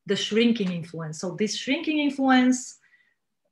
the 0.05 0.15
shrinking 0.15 0.71
influence. 0.71 1.19
So 1.19 1.31
this 1.31 1.57
shrinking 1.57 1.99
influence 1.99 2.77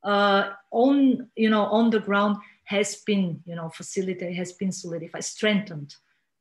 uh, 0.04 0.50
on, 0.70 1.28
you 1.36 1.50
know, 1.50 1.64
on 1.64 1.90
the 1.90 2.00
ground 2.00 2.36
has 2.64 2.96
been, 2.96 3.40
you 3.44 3.54
know, 3.54 3.68
facilitated, 3.68 4.36
has 4.36 4.52
been 4.52 4.72
solidified, 4.72 5.24
strengthened, 5.24 5.94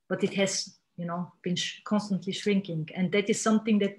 but 0.09 0.24
it 0.24 0.34
has, 0.34 0.78
you 0.97 1.05
know, 1.05 1.32
been 1.41 1.55
sh 1.55 1.82
constantly 1.84 2.34
shrinking. 2.34 2.89
And 2.95 3.11
that 3.11 3.30
is 3.30 3.41
something 3.41 3.80
that 3.80 3.95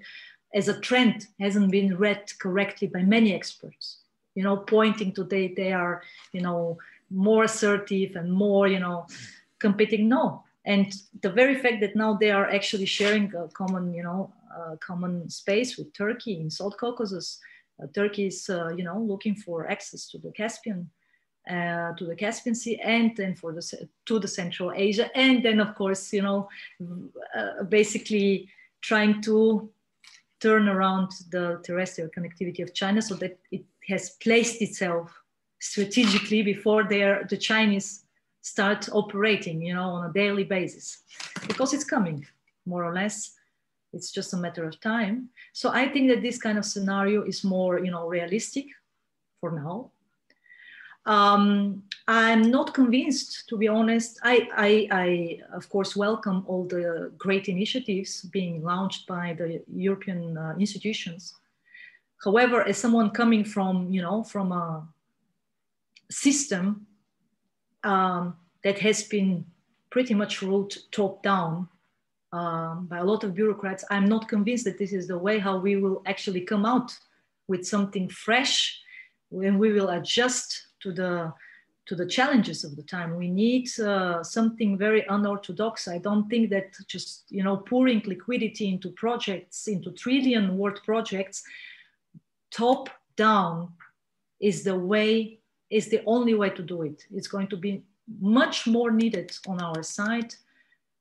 as 0.53 0.67
a 0.67 0.79
trend 0.79 1.27
hasn't 1.39 1.71
been 1.71 1.97
read 1.97 2.31
correctly 2.39 2.87
by 2.87 3.01
many 3.01 3.33
experts 3.33 3.99
you 4.35 4.43
know 4.43 4.57
pointing 4.57 5.11
to 5.13 5.23
they 5.23 5.47
they 5.55 5.71
are 5.73 6.01
you 6.33 6.41
know 6.41 6.77
more 7.09 7.43
assertive 7.45 8.15
and 8.15 8.31
more 8.31 8.67
you 8.67 8.79
know 8.79 9.07
competing 9.59 10.07
no 10.07 10.43
and 10.65 10.93
the 11.21 11.29
very 11.29 11.55
fact 11.55 11.79
that 11.81 11.95
now 11.95 12.13
they 12.13 12.31
are 12.31 12.49
actually 12.49 12.85
sharing 12.85 13.33
a 13.35 13.47
common 13.49 13.93
you 13.93 14.03
know 14.03 14.31
common 14.79 15.29
space 15.29 15.77
with 15.77 15.91
turkey 15.93 16.39
in 16.39 16.49
south 16.49 16.77
caucasus 16.77 17.39
uh, 17.39 17.41
turkey 17.93 18.27
is 18.27 18.49
uh, 18.49 18.69
you 18.69 18.83
know 18.83 18.99
looking 18.99 19.35
for 19.35 19.69
access 19.69 20.07
to 20.07 20.17
the 20.17 20.31
caspian 20.31 20.89
uh, 21.49 21.93
to 21.93 22.05
the 22.05 22.15
Caspian 22.15 22.55
Sea 22.55 22.79
and 22.83 23.15
then 23.15 23.35
for 23.35 23.53
the 23.53 23.87
to 24.07 24.17
the 24.17 24.27
Central 24.27 24.71
Asia 24.75 25.15
and 25.15 25.45
then 25.45 25.59
of 25.59 25.75
course 25.75 26.11
you 26.11 26.23
know 26.23 26.49
uh, 27.37 27.63
basically 27.69 28.49
trying 28.81 29.21
to 29.21 29.69
turn 30.39 30.67
around 30.67 31.11
the 31.29 31.61
terrestrial 31.63 32.09
connectivity 32.09 32.63
of 32.63 32.73
China 32.73 33.01
so 33.01 33.15
that 33.15 33.37
it 33.51 33.63
has 33.87 34.11
placed 34.23 34.61
itself 34.61 35.11
strategically 35.59 36.41
before 36.41 36.83
the 36.83 37.37
Chinese 37.39 38.05
start 38.41 38.87
operating, 38.91 39.61
you 39.61 39.73
know, 39.73 39.89
on 39.89 40.09
a 40.09 40.13
daily 40.13 40.43
basis, 40.43 40.99
because 41.47 41.73
it's 41.73 41.83
coming, 41.83 42.25
more 42.65 42.83
or 42.83 42.93
less. 42.93 43.31
It's 43.95 44.11
just 44.11 44.33
a 44.33 44.37
matter 44.37 44.65
of 44.65 44.79
time. 44.81 45.29
So 45.53 45.69
I 45.69 45.87
think 45.87 46.09
that 46.09 46.21
this 46.21 46.37
kind 46.37 46.57
of 46.57 46.65
scenario 46.65 47.23
is 47.23 47.43
more, 47.43 47.79
you 47.79 47.91
know, 47.91 48.07
realistic 48.07 48.67
for 49.39 49.51
now. 49.51 49.91
Um, 51.05 51.83
I'm 52.07 52.51
not 52.51 52.73
convinced, 52.73 53.47
to 53.49 53.57
be 53.57 53.67
honest. 53.67 54.19
I, 54.23 54.49
I, 54.55 54.87
I, 54.91 55.39
of 55.53 55.69
course, 55.69 55.95
welcome 55.95 56.43
all 56.47 56.65
the 56.65 57.11
great 57.17 57.47
initiatives 57.47 58.23
being 58.23 58.63
launched 58.63 59.07
by 59.07 59.33
the 59.37 59.63
European 59.71 60.37
uh, 60.37 60.55
institutions. 60.59 61.35
However, 62.23 62.67
as 62.67 62.77
someone 62.77 63.11
coming 63.11 63.45
from, 63.45 63.89
you 63.91 64.01
know, 64.01 64.23
from 64.23 64.51
a 64.51 64.87
system 66.09 66.87
um, 67.83 68.35
that 68.63 68.79
has 68.79 69.03
been 69.03 69.45
pretty 69.91 70.15
much 70.15 70.41
ruled 70.41 70.73
top 70.91 71.23
down 71.23 71.69
um, 72.35 72.87
by 72.87 72.97
a 72.97 73.03
lot 73.03 73.23
of 73.23 73.33
bureaucrats, 73.33 73.85
I'm 73.89 74.09
not 74.09 74.27
convinced 74.27 74.65
that 74.65 74.77
this 74.77 74.91
is 74.91 75.07
the 75.07 75.17
way 75.17 75.39
how 75.39 75.57
we 75.57 75.77
will 75.77 76.01
actually 76.05 76.41
come 76.41 76.65
out 76.65 76.91
with 77.47 77.65
something 77.65 78.09
fresh 78.09 78.81
when 79.29 79.57
we 79.57 79.71
will 79.71 79.89
adjust 79.89 80.67
to 80.81 80.91
the 80.91 81.33
to 81.87 81.95
the 81.95 82.07
challenges 82.17 82.63
of 82.63 82.75
the 82.75 82.81
time. 82.81 83.15
We 83.15 83.29
need 83.29 83.67
uh, 83.79 84.23
something 84.23 84.75
very 84.75 85.05
unorthodox. 85.07 85.87
I 85.87 85.99
don't 85.99 86.27
think 86.27 86.49
that 86.49 86.73
just 86.87 87.23
you 87.29 87.43
know 87.43 87.57
pouring 87.57 88.01
liquidity 88.05 88.67
into 88.67 88.89
projects, 88.89 89.67
into 89.67 89.91
trillion 89.91 90.57
worth 90.57 90.83
projects, 90.83 91.43
top 92.51 92.89
down, 93.15 93.71
is 94.41 94.63
the 94.63 94.77
way 94.77 95.39
is 95.69 95.87
the 95.87 96.01
only 96.05 96.33
way 96.33 96.49
to 96.49 96.63
do 96.63 96.81
it. 96.81 97.05
It's 97.11 97.29
going 97.29 97.47
to 97.47 97.57
be 97.57 97.83
much 98.19 98.67
more 98.67 98.91
needed 98.91 99.31
on 99.47 99.61
our 99.61 99.83
side 99.83 100.35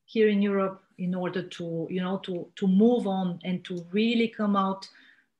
here 0.07 0.28
in 0.28 0.41
Europe 0.41 0.84
in 0.99 1.14
order 1.14 1.42
to 1.42 1.86
you 1.90 2.01
know 2.01 2.18
to 2.18 2.47
to 2.57 2.66
move 2.66 3.07
on 3.07 3.38
and 3.45 3.64
to 3.64 3.84
really 3.92 4.28
come 4.28 4.57
out 4.57 4.88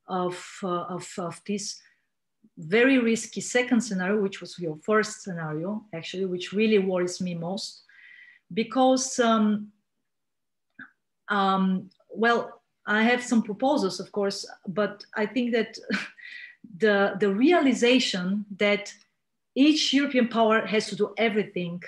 of 0.07 0.59
uh, 0.63 0.83
of, 0.83 1.07
of 1.17 1.41
this 1.47 1.81
very 2.57 2.99
risky 2.99 3.41
second 3.41 3.81
scenario, 3.81 4.21
which 4.21 4.41
was 4.41 4.57
your 4.59 4.77
first 4.77 5.23
scenario, 5.23 5.83
actually, 5.93 6.25
which 6.25 6.53
really 6.53 6.79
worries 6.79 7.19
me 7.19 7.33
most, 7.33 7.83
because, 8.53 9.19
um, 9.19 9.71
um, 11.27 11.89
well, 12.09 12.61
I 12.85 13.03
have 13.03 13.23
some 13.23 13.41
proposals, 13.41 13.99
of 13.99 14.11
course, 14.11 14.45
but 14.67 15.03
I 15.15 15.25
think 15.25 15.51
that 15.53 15.77
the, 16.77 17.15
the 17.19 17.33
realization 17.33 18.45
that 18.57 18.93
each 19.55 19.93
European 19.93 20.27
power 20.27 20.65
has 20.65 20.87
to 20.87 20.95
do 20.95 21.13
everything, 21.17 21.81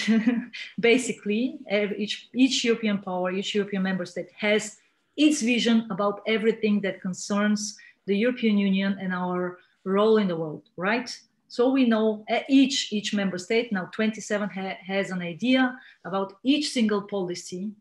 basically, 0.80 1.58
each, 1.96 2.28
each 2.34 2.64
European 2.64 2.98
power, 2.98 3.30
each 3.30 3.54
European 3.54 3.82
member 3.82 4.06
state 4.06 4.30
has 4.36 4.76
its 5.16 5.42
vision 5.42 5.86
about 5.90 6.20
everything 6.26 6.80
that 6.80 7.00
concerns 7.00 7.76
the 8.06 8.16
European 8.16 8.58
Union 8.58 8.98
and 9.00 9.12
our 9.12 9.58
role 9.84 10.18
in 10.18 10.28
the 10.28 10.36
world, 10.36 10.68
right? 10.76 11.16
So 11.48 11.70
we 11.70 11.84
know 11.84 12.24
eh, 12.28 12.42
each, 12.48 12.92
each 12.92 13.12
member 13.12 13.36
state, 13.36 13.72
now 13.72 13.84
27 13.92 14.48
ha 14.48 14.74
has 14.86 15.10
an 15.10 15.20
idea 15.20 15.78
about 16.04 16.34
each 16.42 16.70
single 16.70 17.02
policy 17.02 17.72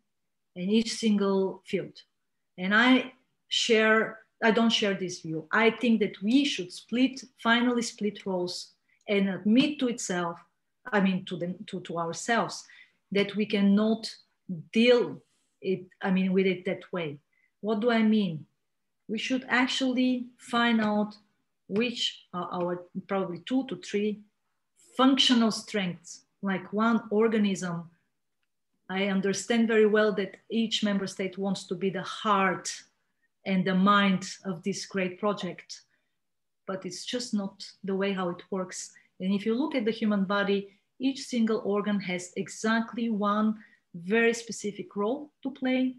in 0.56 0.70
each 0.70 0.94
single 0.94 1.64
field. 1.66 1.94
And 2.58 2.76
I 2.76 3.14
share, 3.48 4.20
I 4.44 4.52
don't 4.52 4.72
share 4.72 4.94
this 4.94 5.22
view. 5.22 5.48
I 5.52 5.70
think 5.72 6.02
that 6.02 6.22
we 6.22 6.44
should 6.44 6.72
split, 6.72 7.24
finally 7.42 7.82
split 7.82 8.26
roles 8.26 8.74
and 9.08 9.30
admit 9.30 9.80
to 9.80 9.88
itself, 9.88 10.38
I 10.86 11.00
mean, 11.00 11.26
to, 11.26 11.38
the, 11.38 11.56
to, 11.68 11.80
to 11.82 12.00
ourselves, 12.00 12.66
that 13.12 13.36
we 13.36 13.46
cannot 13.46 14.14
deal 14.72 15.22
it, 15.62 15.86
I 16.02 16.12
mean, 16.12 16.34
with 16.34 16.46
it 16.46 16.66
that 16.66 16.92
way. 16.92 17.20
What 17.62 17.80
do 17.80 17.92
I 17.92 18.02
mean? 18.02 18.46
We 19.08 19.18
should 19.18 19.46
actually 19.48 20.28
find 20.38 20.82
out 20.82 21.16
which 21.68 22.26
are 22.34 22.50
our 22.52 22.86
probably 23.08 23.40
two 23.46 23.66
to 23.68 23.76
three 23.78 24.22
functional 24.98 25.52
strengths, 25.52 26.22
like 26.42 26.74
one 26.74 27.02
organism. 27.12 27.90
I 28.90 29.06
understand 29.06 29.68
very 29.68 29.86
well 29.86 30.12
that 30.14 30.38
each 30.50 30.84
member 30.84 31.08
state 31.08 31.38
wants 31.38 31.66
to 31.68 31.76
be 31.76 31.90
the 31.90 32.02
heart 32.04 32.74
and 33.46 33.66
the 33.66 33.76
mind 33.76 34.28
of 34.44 34.64
this 34.64 34.86
great 34.86 35.20
project, 35.20 35.82
but 36.68 36.86
it's 36.86 37.06
just 37.06 37.34
not 37.34 37.66
the 37.84 37.96
way 37.96 38.12
how 38.12 38.30
it 38.30 38.44
works. 38.52 38.92
And 39.22 39.34
if 39.34 39.46
you 39.46 39.56
look 39.56 39.76
at 39.76 39.86
the 39.86 39.92
human 39.92 40.26
body, 40.26 40.70
each 41.00 41.22
single 41.22 41.62
organ 41.64 42.00
has 42.02 42.32
exactly 42.36 43.10
one 43.10 43.56
very 43.96 44.34
specific 44.34 44.96
role 44.96 45.32
to 45.44 45.52
play, 45.52 45.96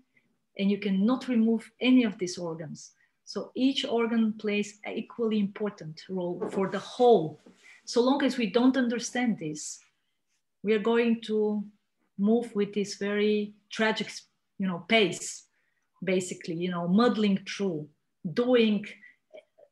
and 0.59 0.70
you 0.70 0.79
cannot 0.79 1.29
remove 1.29 1.70
any 1.81 2.05
of 2.05 2.18
these 2.18 2.39
organs. 2.39 2.93
So 3.25 3.53
each 3.55 3.85
organ 3.85 4.35
plays 4.35 4.79
an 4.85 4.95
equally 4.95 5.39
important 5.39 6.03
role 6.09 6.43
for 6.51 6.68
the 6.68 6.79
whole. 6.79 7.41
So 7.85 8.01
long 8.03 8.23
as 8.23 8.37
we 8.37 8.51
don't 8.51 8.77
understand 8.77 9.39
this, 9.39 9.81
we 10.62 10.75
are 10.75 10.79
going 10.79 11.20
to 11.23 11.64
move 12.18 12.55
with 12.55 12.75
this 12.75 12.97
very 12.97 13.55
tragic, 13.70 14.11
you 14.59 14.66
know, 14.66 14.85
pace, 14.89 15.47
basically, 16.03 16.55
you 16.55 16.70
know, 16.70 16.87
muddling 16.89 17.39
through, 17.49 17.89
doing 18.33 18.85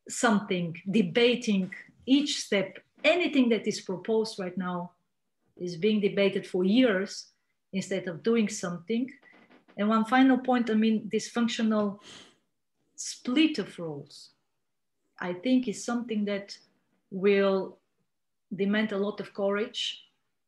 something, 0.09 0.75
debating 0.89 1.71
each 2.05 2.39
step. 2.39 2.79
Anything 3.03 3.49
that 3.49 3.67
is 3.67 3.81
proposed 3.81 4.39
right 4.39 4.57
now 4.57 4.91
is 5.57 5.75
being 5.75 6.01
debated 6.01 6.45
for 6.45 6.63
years 6.63 7.27
instead 7.73 8.07
of 8.07 8.23
doing 8.23 8.49
something. 8.49 9.09
And 9.77 9.89
one 9.89 10.05
final 10.05 10.37
point, 10.37 10.69
I 10.69 10.73
mean, 10.73 11.09
this 11.11 11.29
functional 11.29 12.01
split 12.95 13.57
of 13.59 13.77
roles, 13.79 14.29
I 15.19 15.33
think 15.33 15.67
is 15.67 15.83
something 15.83 16.25
that 16.25 16.57
will 17.09 17.77
demand 18.55 18.91
a 18.91 18.97
lot 18.97 19.19
of 19.19 19.33
courage, 19.33 20.03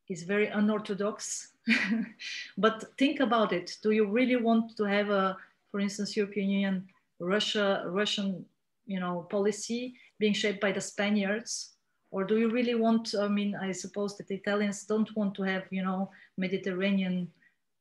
is 0.08 0.22
very 0.22 0.48
unorthodox. 0.48 1.52
but 2.58 2.84
think 2.98 3.20
about 3.20 3.52
it. 3.52 3.78
Do 3.82 3.90
you 3.90 4.06
really 4.06 4.36
want 4.36 4.76
to 4.76 4.84
have 4.84 5.10
a, 5.10 5.36
for 5.70 5.80
instance, 5.80 6.16
European 6.16 6.50
Union, 6.50 6.88
Russia, 7.18 7.84
Russian, 7.86 8.44
you 8.86 9.00
know, 9.00 9.26
policy 9.30 9.94
being 10.18 10.34
shaped 10.34 10.60
by 10.60 10.72
the 10.72 10.80
Spaniards? 10.80 11.73
Or 12.14 12.22
do 12.22 12.38
you 12.38 12.48
really 12.48 12.76
want, 12.76 13.12
I 13.18 13.26
mean, 13.26 13.56
I 13.56 13.72
suppose 13.72 14.16
that 14.16 14.28
the 14.28 14.36
Italians 14.36 14.84
don't 14.84 15.10
want 15.16 15.34
to 15.34 15.42
have, 15.42 15.64
you 15.70 15.82
know, 15.82 16.12
Mediterranean 16.38 17.28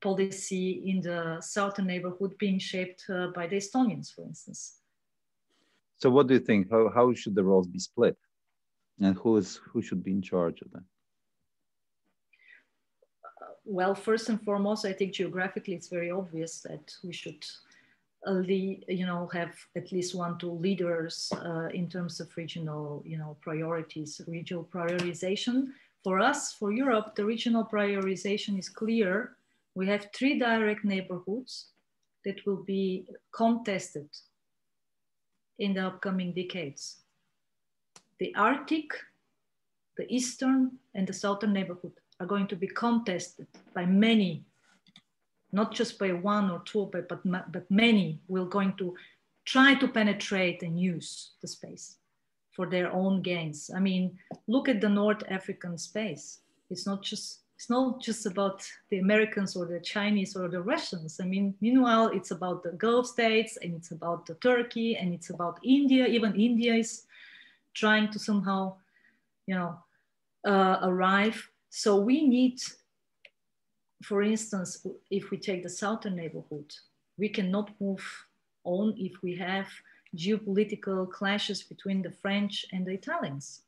policy 0.01 0.81
in 0.87 1.01
the 1.01 1.39
southern 1.39 1.85
neighborhood 1.85 2.35
being 2.39 2.57
shaped 2.57 3.05
uh, 3.11 3.27
by 3.27 3.45
the 3.45 3.57
Estonians, 3.57 4.11
for 4.11 4.23
instance. 4.25 4.79
So, 5.97 6.09
what 6.09 6.25
do 6.25 6.33
you 6.33 6.39
think? 6.39 6.71
How, 6.71 6.89
how 6.89 7.13
should 7.13 7.35
the 7.35 7.43
roles 7.43 7.67
be 7.67 7.77
split, 7.77 8.17
and 8.99 9.15
who 9.17 9.37
is 9.37 9.59
who 9.69 9.83
should 9.83 10.03
be 10.03 10.11
in 10.11 10.23
charge 10.23 10.63
of 10.63 10.71
them? 10.71 10.85
Uh, 13.23 13.53
well, 13.65 13.93
first 13.93 14.29
and 14.29 14.41
foremost, 14.41 14.83
I 14.83 14.93
think 14.93 15.13
geographically 15.13 15.75
it's 15.75 15.89
very 15.89 16.09
obvious 16.09 16.59
that 16.61 16.91
we 17.03 17.13
should 17.13 17.45
the 18.25 18.83
you 18.87 19.05
know 19.05 19.29
have 19.33 19.53
at 19.75 19.91
least 19.91 20.15
one 20.15 20.37
two 20.37 20.51
leaders 20.51 21.31
uh, 21.33 21.67
in 21.73 21.89
terms 21.89 22.19
of 22.19 22.35
regional 22.37 23.03
you 23.05 23.17
know 23.17 23.37
priorities 23.41 24.21
regional 24.27 24.63
prioritization. 24.63 25.67
For 26.03 26.19
us 26.19 26.53
for 26.53 26.71
europe 26.71 27.15
the 27.15 27.25
regional 27.25 27.65
prioritization 27.65 28.57
is 28.57 28.69
clear. 28.69 29.35
We 29.75 29.87
have 29.87 30.09
three 30.15 30.37
direct 30.37 30.85
neighborhoods 30.85 31.69
that 32.25 32.45
will 32.45 32.63
be 32.63 33.05
contested 33.31 34.09
in 35.59 35.73
the 35.73 35.87
upcoming 35.87 36.33
decades. 36.33 37.01
The 38.19 38.33
arctic 38.35 38.93
the 39.97 40.11
eastern 40.13 40.71
and 40.95 41.07
the 41.07 41.13
southern 41.13 41.53
neighborhood 41.53 41.93
are 42.19 42.25
going 42.25 42.47
to 42.47 42.55
be 42.55 42.67
contested 42.67 43.47
by 43.73 43.85
many 43.85 44.45
not 45.53 45.73
just 45.73 45.99
by 45.99 46.11
one 46.11 46.51
or 46.51 46.61
two, 46.65 46.89
but, 46.91 47.07
but, 47.07 47.21
but 47.51 47.69
many 47.69 48.19
will 48.27 48.45
going 48.45 48.73
to 48.77 48.95
try 49.45 49.75
to 49.75 49.87
penetrate 49.87 50.63
and 50.63 50.79
use 50.79 51.31
the 51.41 51.47
space 51.47 51.97
for 52.51 52.65
their 52.67 52.91
own 52.91 53.21
gains. 53.21 53.69
I 53.75 53.79
mean, 53.79 54.17
look 54.47 54.67
at 54.67 54.81
the 54.81 54.89
North 54.89 55.23
African 55.29 55.77
space. 55.77 56.39
It's 56.69 56.85
not 56.85 57.03
just 57.03 57.39
it's 57.55 57.69
not 57.69 58.01
just 58.01 58.25
about 58.25 58.67
the 58.89 58.99
Americans 58.99 59.55
or 59.55 59.65
the 59.65 59.79
Chinese 59.79 60.35
or 60.35 60.49
the 60.49 60.61
Russians. 60.61 61.19
I 61.21 61.25
mean, 61.25 61.53
meanwhile, 61.61 62.07
it's 62.07 62.31
about 62.31 62.61
the 62.63 62.71
Gulf 62.71 63.07
states 63.07 63.57
and 63.61 63.73
it's 63.73 63.91
about 63.91 64.25
the 64.25 64.33
Turkey 64.35 64.97
and 64.97 65.13
it's 65.13 65.29
about 65.29 65.59
India. 65.63 66.07
Even 66.07 66.35
India 66.35 66.73
is 66.73 67.05
trying 67.73 68.11
to 68.11 68.19
somehow, 68.19 68.75
you 69.45 69.55
know, 69.55 69.77
uh, 70.45 70.79
arrive. 70.81 71.49
So 71.69 71.95
we 71.95 72.27
need 72.27 72.59
for 74.03 74.21
instance, 74.21 74.85
if 75.09 75.31
we 75.31 75.37
take 75.37 75.63
the 75.63 75.69
southern 75.69 76.15
neighborhood, 76.15 76.73
we 77.17 77.29
cannot 77.29 77.71
move 77.79 78.03
on 78.63 78.93
if 78.97 79.21
we 79.21 79.35
have 79.35 79.67
geopolitical 80.15 81.09
clashes 81.09 81.63
between 81.63 82.01
the 82.01 82.11
French 82.11 82.65
and 82.71 82.85
the 82.85 82.91
Italians. 82.91 83.61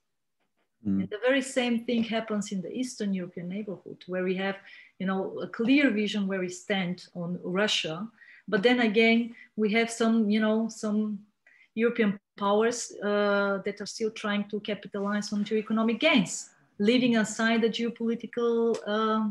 Mm. 0.86 1.02
And 1.02 1.10
the 1.10 1.20
very 1.26 1.42
same 1.42 1.86
thing 1.86 2.04
happens 2.04 2.52
in 2.52 2.62
the 2.62 2.72
Eastern 2.72 3.14
European 3.14 3.50
neighborhood, 3.50 4.04
where 4.08 4.24
we 4.24 4.36
have, 4.36 4.58
you 5.00 5.08
know, 5.08 5.40
a 5.40 5.48
clear 5.48 5.90
vision 5.90 6.28
where 6.28 6.40
we 6.40 6.50
stand 6.50 7.08
on 7.16 7.40
Russia. 7.44 8.08
But 8.48 8.62
then 8.62 8.82
again, 8.82 9.36
we 9.56 9.72
have 9.74 9.90
some, 9.90 10.30
you 10.30 10.40
know, 10.40 10.70
some 10.70 11.20
European 11.74 12.20
powers 12.38 12.94
uh, 13.04 13.62
that 13.66 13.82
are 13.82 13.86
still 13.86 14.12
trying 14.12 14.48
to 14.50 14.60
capitalize 14.60 15.34
on 15.34 15.44
geoeconomic 15.44 16.00
gains, 16.00 16.50
leaving 16.78 17.18
aside 17.18 17.62
the 17.62 17.70
geopolitical 17.70 18.78
uh, 18.86 19.30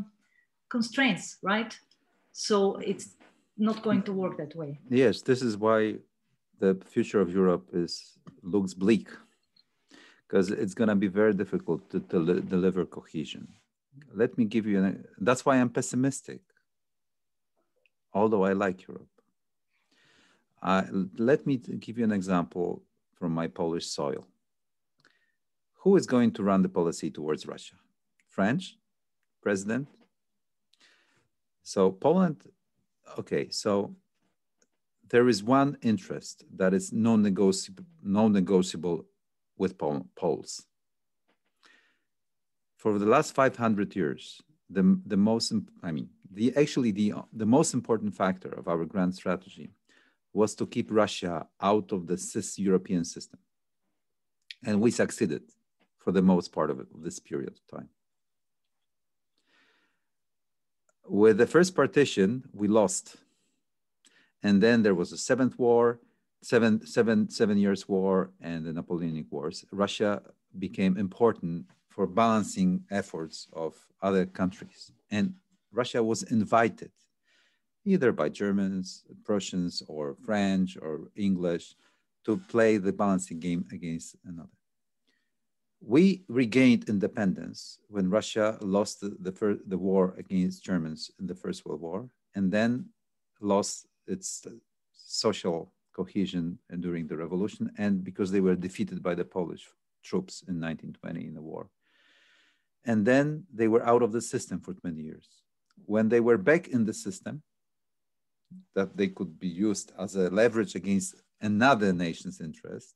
constraints, 0.69 1.37
right? 1.41 1.77
So 2.31 2.77
it's 2.77 3.15
not 3.57 3.81
going 3.81 4.03
to 4.03 4.13
work 4.13 4.37
that 4.37 4.55
way. 4.55 4.79
Yes, 4.89 5.21
this 5.21 5.41
is 5.41 5.57
why 5.57 5.95
the 6.59 6.77
future 6.85 7.21
of 7.21 7.29
Europe 7.31 7.69
is 7.73 8.17
looks 8.41 8.73
bleak 8.73 9.09
because 10.27 10.49
it's 10.49 10.73
going 10.73 10.87
to 10.87 10.95
be 10.95 11.07
very 11.07 11.33
difficult 11.33 11.89
to, 11.91 11.99
deliver 11.99 12.85
cohesion. 12.85 13.47
Let 14.13 14.37
me 14.37 14.45
give 14.45 14.65
you 14.65 14.83
an, 14.83 15.05
that's 15.19 15.45
why 15.45 15.57
I'm 15.57 15.69
pessimistic, 15.69 16.41
although 18.13 18.43
I 18.43 18.53
like 18.53 18.87
Europe. 18.87 19.07
Uh, 20.61 20.83
let 21.17 21.45
me 21.45 21.57
give 21.57 21.97
you 21.97 22.03
an 22.03 22.11
example 22.11 22.81
from 23.13 23.33
my 23.33 23.47
Polish 23.47 23.87
soil. 23.87 24.25
Who 25.83 25.95
is 25.95 26.07
going 26.07 26.31
to 26.31 26.43
run 26.43 26.63
the 26.63 26.69
policy 26.69 27.11
towards 27.11 27.45
Russia? 27.45 27.75
French 28.27 28.77
president 29.41 29.87
so 31.65 31.91
Poland, 31.91 32.43
okay, 33.17 33.49
so 33.49 33.95
there 35.09 35.27
is 35.27 35.43
one 35.43 35.77
interest 35.81 36.45
that 36.55 36.75
is 36.75 36.93
non-negotiable, 36.93 37.83
non-negotiable 38.03 39.03
with 39.57 39.75
Pol 39.75 40.05
Poles. 40.15 40.63
For 42.77 42.99
the 42.99 43.07
last 43.07 43.33
500 43.33 43.95
years, 43.95 44.43
the, 44.69 44.99
the 45.07 45.17
most, 45.17 45.53
I 45.81 45.91
mean, 45.91 46.09
the 46.31 46.55
actually 46.55 46.91
the, 46.91 47.13
the 47.33 47.47
most 47.47 47.73
important 47.73 48.13
factor 48.13 48.49
of 48.49 48.67
our 48.67 48.85
grand 48.85 49.15
strategy 49.15 49.71
was 50.33 50.53
to 50.55 50.67
keep 50.67 50.91
Russia 50.91 51.47
out 51.59 51.91
of 51.91 52.05
the 52.05 52.17
cis 52.19 52.59
European 52.59 53.05
system. 53.05 53.39
And 54.63 54.79
we 54.79 54.91
succeeded 54.91 55.41
for 55.97 56.11
the 56.11 56.21
most 56.21 56.51
part 56.51 56.69
of, 56.69 56.79
it, 56.79 56.87
of 56.93 57.01
this 57.01 57.19
period 57.19 57.53
of 57.53 57.75
time 57.75 57.89
with 61.07 61.37
the 61.37 61.47
first 61.47 61.75
partition, 61.75 62.43
we 62.53 62.67
lost. 62.67 63.17
And 64.43 64.61
then 64.61 64.83
there 64.83 64.95
was 64.95 65.11
a 65.11 65.17
seventh 65.17 65.57
war, 65.57 65.99
seven, 66.41 66.85
seven, 66.85 67.29
seven 67.29 67.57
years 67.57 67.87
war, 67.87 68.31
and 68.41 68.65
the 68.65 68.73
Napoleonic 68.73 69.25
Wars. 69.31 69.65
Russia 69.71 70.21
became 70.59 70.97
important 70.97 71.65
for 71.89 72.05
balancing 72.05 72.83
efforts 72.91 73.47
of 73.53 73.75
other 74.01 74.25
countries. 74.25 74.91
And 75.09 75.33
Russia 75.71 76.03
was 76.03 76.23
invited, 76.23 76.91
either 77.85 78.11
by 78.11 78.29
Germans, 78.29 79.03
Prussians, 79.23 79.81
or 79.87 80.15
French, 80.25 80.77
or 80.81 81.09
English, 81.15 81.75
to 82.25 82.37
play 82.37 82.77
the 82.77 82.93
balancing 82.93 83.39
game 83.39 83.65
against 83.71 84.15
another 84.25 84.49
we 85.87 86.23
regained 86.27 86.89
independence 86.89 87.77
when 87.89 88.09
Russia 88.09 88.57
lost 88.61 89.01
the, 89.01 89.15
the, 89.19 89.59
the 89.67 89.77
war 89.77 90.15
against 90.17 90.63
Germans 90.63 91.11
in 91.19 91.27
the 91.27 91.35
First 91.35 91.63
World 91.65 91.81
War, 91.81 92.09
and 92.33 92.51
then 92.51 92.87
lost 93.39 93.85
its 94.07 94.45
social 94.93 95.71
cohesion 95.95 96.57
during 96.79 97.05
the 97.07 97.15
revolution, 97.15 97.71
and 97.77 98.03
because 98.03 98.31
they 98.31 98.41
were 98.41 98.55
defeated 98.55 99.03
by 99.03 99.13
the 99.13 99.23
Polish 99.23 99.67
troops 100.03 100.43
in 100.47 100.59
1920 100.59 101.27
in 101.27 101.33
the 101.35 101.41
war. 101.41 101.69
And 102.83 103.05
then 103.05 103.43
they 103.53 103.67
were 103.67 103.85
out 103.85 104.01
of 104.01 104.11
the 104.11 104.21
system 104.21 104.59
for 104.59 104.73
20 104.73 104.99
years. 104.99 105.27
When 105.85 106.09
they 106.09 106.19
were 106.19 106.37
back 106.37 106.67
in 106.67 106.85
the 106.85 106.93
system, 106.93 107.43
that 108.73 108.97
they 108.97 109.07
could 109.07 109.39
be 109.39 109.47
used 109.47 109.91
as 109.99 110.15
a 110.15 110.29
leverage 110.29 110.75
against 110.75 111.15
another 111.41 111.93
nation's 111.93 112.41
interest, 112.41 112.95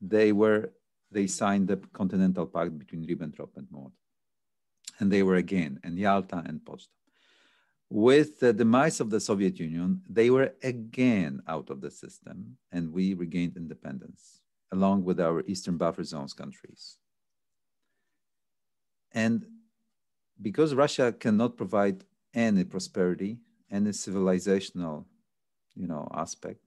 they 0.00 0.32
were 0.32 0.72
they 1.10 1.26
signed 1.26 1.68
the 1.68 1.76
Continental 1.92 2.46
Pact 2.46 2.78
between 2.78 3.06
Ribbentrop 3.06 3.50
and 3.56 3.66
Molotov. 3.68 3.92
And 4.98 5.10
they 5.10 5.22
were 5.22 5.36
again 5.36 5.78
in 5.84 5.96
Yalta 5.96 6.42
and 6.46 6.64
Potsdam. 6.64 6.92
With 7.88 8.40
the 8.40 8.52
demise 8.52 8.98
of 8.98 9.10
the 9.10 9.20
Soviet 9.20 9.60
Union, 9.60 10.02
they 10.08 10.30
were 10.30 10.54
again 10.62 11.40
out 11.46 11.70
of 11.70 11.80
the 11.80 11.90
system, 11.90 12.56
and 12.72 12.92
we 12.92 13.14
regained 13.14 13.56
independence, 13.56 14.40
along 14.72 15.04
with 15.04 15.20
our 15.20 15.42
Eastern 15.46 15.76
buffer 15.76 16.02
zones 16.02 16.32
countries. 16.32 16.98
And 19.12 19.46
because 20.42 20.74
Russia 20.74 21.12
cannot 21.12 21.56
provide 21.56 22.04
any 22.34 22.64
prosperity, 22.64 23.38
any 23.70 23.90
civilizational, 23.90 25.04
you 25.74 25.86
know, 25.86 26.08
aspect, 26.12 26.60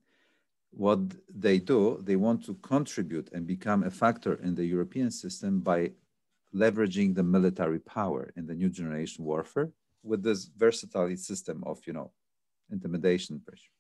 what 0.72 1.00
they 1.34 1.60
do, 1.60 2.00
they 2.04 2.16
want 2.16 2.46
to 2.46 2.54
contribute 2.56 3.30
and 3.34 3.46
become 3.48 3.84
a 3.84 3.92
factor 3.92 4.36
in 4.36 4.56
the 4.56 4.66
European 4.66 5.12
system 5.12 5.60
by 5.60 5.92
leveraging 6.54 7.16
the 7.16 7.24
military 7.24 7.80
power 7.80 8.32
in 8.36 8.46
the 8.46 8.54
new 8.54 8.70
generation 8.70 9.24
warfare 9.26 9.70
with 10.04 10.24
this 10.24 10.46
versatile 10.46 11.16
system 11.18 11.64
of, 11.66 11.80
you 11.86 11.94
know, 11.94 12.12
intimidation 12.72 13.42
pressure. 13.46 13.72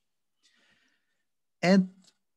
And, 1.61 1.89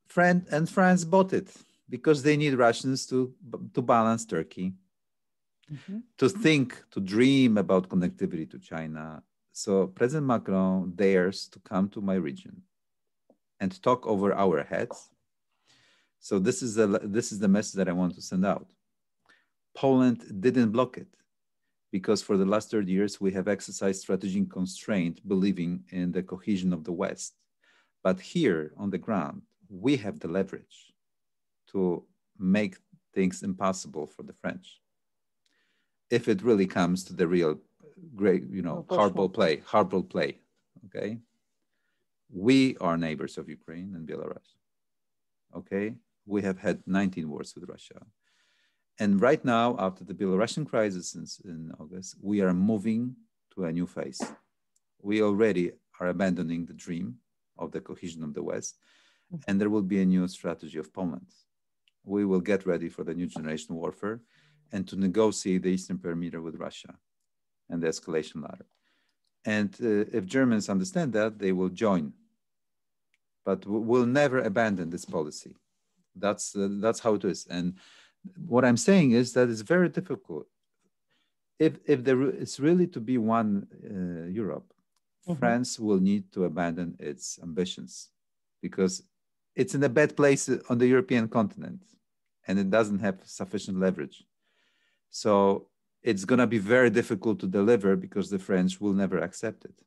friend, 0.07 0.46
and 0.50 0.68
France 0.68 1.05
bought 1.05 1.32
it 1.32 1.55
because 1.88 2.22
they 2.22 2.36
need 2.36 2.55
Russians 2.55 3.07
to, 3.07 3.34
to 3.74 3.82
balance 3.82 4.24
Turkey, 4.24 4.74
mm-hmm. 5.70 5.98
to 6.18 6.28
think, 6.28 6.82
to 6.90 7.00
dream 7.00 7.59
about 7.59 7.88
connectivity 7.88 8.50
to 8.50 8.59
China. 8.59 9.22
So 9.53 9.86
President 9.88 10.26
Macron 10.26 10.92
dares 10.94 11.46
to 11.48 11.59
come 11.61 11.88
to 11.90 12.00
my 12.00 12.14
region 12.14 12.62
and 13.62 13.80
talk 13.80 14.04
over 14.06 14.34
our 14.34 14.64
heads. 14.64 15.08
So 16.18 16.34
this 16.46 16.58
is 16.66 16.74
the 16.74 16.86
this 17.16 17.28
is 17.32 17.38
the 17.38 17.52
message 17.56 17.76
that 17.78 17.88
I 17.88 17.98
want 18.00 18.12
to 18.16 18.28
send 18.30 18.44
out. 18.44 18.68
Poland 19.82 20.18
didn't 20.46 20.72
block 20.76 20.92
it 21.04 21.12
because 21.96 22.20
for 22.22 22.36
the 22.36 22.50
last 22.52 22.70
30 22.70 22.90
years 22.98 23.20
we 23.20 23.30
have 23.32 23.48
exercised 23.48 24.00
strategic 24.00 24.50
constraint, 24.50 25.16
believing 25.34 25.72
in 25.90 26.10
the 26.12 26.24
cohesion 26.32 26.72
of 26.72 26.82
the 26.84 26.96
West. 27.04 27.32
But 28.02 28.18
here 28.20 28.72
on 28.82 28.90
the 28.90 29.04
ground, 29.06 29.42
we 29.68 29.92
have 30.04 30.18
the 30.18 30.32
leverage 30.38 30.78
to 31.72 32.04
make 32.38 32.74
things 33.14 33.42
impossible 33.42 34.06
for 34.14 34.24
the 34.24 34.36
French. 34.42 34.80
If 36.10 36.28
it 36.32 36.42
really 36.42 36.66
comes 36.66 37.04
to 37.04 37.12
the 37.14 37.28
real 37.28 37.52
great, 38.16 38.42
you 38.50 38.62
know, 38.62 38.84
hardball 38.88 39.32
play, 39.32 39.54
hardball 39.72 40.08
play, 40.14 40.30
okay? 40.86 41.18
We 42.33 42.76
are 42.78 42.97
neighbors 42.97 43.37
of 43.39 43.49
Ukraine 43.49 43.93
and 43.95 44.09
Belarus. 44.09 44.57
Okay, 45.55 45.95
we 46.26 46.43
have 46.43 46.59
had 46.59 46.83
19 46.87 47.28
wars 47.28 47.53
with 47.55 47.68
Russia. 47.68 48.01
And 48.99 49.20
right 49.20 49.45
now, 49.45 49.76
after 49.78 50.05
the 50.05 50.14
Belarusian 50.14 50.66
crisis 50.66 51.14
in, 51.14 51.26
in 51.51 51.72
August, 51.78 52.16
we 52.20 52.41
are 52.41 52.55
moving 52.55 53.16
to 53.55 53.64
a 53.64 53.72
new 53.72 53.87
phase. 53.87 54.20
We 55.01 55.22
already 55.22 55.72
are 56.01 56.09
abandoning 56.09 56.66
the 56.66 56.74
dream 56.74 57.16
of 57.59 57.72
the 57.72 57.80
cohesion 57.80 58.22
of 58.22 58.35
the 58.35 58.43
West. 58.43 58.76
Mm-hmm. 59.33 59.43
And 59.49 59.61
there 59.61 59.70
will 59.70 59.83
be 59.83 60.01
a 60.01 60.07
new 60.07 60.26
strategy 60.28 60.78
of 60.78 60.93
Poland. 60.93 61.26
We 62.05 62.24
will 62.24 62.41
get 62.41 62.66
ready 62.66 62.89
for 62.89 63.05
the 63.05 63.14
new 63.14 63.26
generation 63.26 63.74
warfare 63.76 64.20
and 64.72 64.89
to 64.89 64.97
negotiate 64.97 65.62
the 65.62 65.70
Eastern 65.70 65.99
perimeter 65.99 66.41
with 66.41 66.57
Russia 66.57 66.95
and 67.68 67.83
the 67.83 67.89
escalation 67.89 68.43
ladder. 68.43 68.66
And 69.45 69.74
uh, 69.83 70.16
if 70.16 70.26
Germans 70.26 70.68
understand 70.68 71.12
that, 71.12 71.39
they 71.39 71.53
will 71.53 71.68
join. 71.68 72.12
But 73.45 73.66
we'll 73.66 74.07
never 74.07 74.40
abandon 74.40 74.90
this 74.90 75.05
policy. 75.05 75.57
That's, 76.14 76.55
uh, 76.55 76.68
that's 76.70 77.01
how 77.01 77.14
it 77.14 77.24
is. 77.24 77.47
And 77.51 77.74
what 78.47 78.64
I'm 78.64 78.76
saying 78.76 79.12
is 79.12 79.32
that 79.32 79.49
it's 79.49 79.62
very 79.62 79.88
difficult. 79.88 80.47
If, 81.59 81.78
if 81.86 82.05
there 82.05 82.22
is 82.30 82.61
really 82.61 82.86
to 82.88 83.01
be 83.01 83.18
one 83.18 83.66
uh, 83.84 84.28
Europe, 84.28 84.72
mm-hmm. 85.26 85.38
France 85.38 85.78
will 85.78 86.01
need 86.01 86.32
to 86.32 86.45
abandon 86.45 86.97
its 86.99 87.38
ambitions 87.43 88.09
because 88.61 89.03
it's 89.55 89.74
in 89.74 89.82
a 89.82 89.88
bad 89.88 90.16
place 90.16 90.49
on 90.68 90.78
the 90.78 90.86
European 90.86 91.28
continent 91.28 91.82
and 92.47 92.59
it 92.59 92.70
doesn't 92.70 93.01
have 93.01 93.18
sufficient 93.24 93.78
leverage. 93.78 94.24
So 95.11 95.68
it's 96.03 96.24
going 96.24 96.38
to 96.38 96.47
be 96.47 96.59
very 96.59 96.90
difficult 96.90 97.38
to 97.40 97.47
deliver 97.47 97.97
because 97.97 98.30
the 98.30 98.38
French 98.38 98.80
will 98.80 98.93
never 98.93 99.18
accept 99.18 99.64
it. 99.64 99.82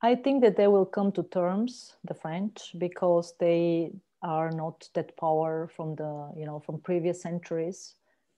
I 0.00 0.14
think 0.14 0.42
that 0.42 0.56
they 0.56 0.68
will 0.68 0.86
come 0.86 1.10
to 1.12 1.22
terms, 1.24 1.96
the 2.04 2.14
French, 2.14 2.74
because 2.78 3.34
they 3.40 3.92
are 4.22 4.50
not 4.50 4.88
that 4.94 5.16
power 5.16 5.70
from 5.74 5.94
the 5.94 6.32
you 6.36 6.44
know 6.44 6.60
from 6.60 6.80
previous 6.80 7.22
centuries 7.22 7.94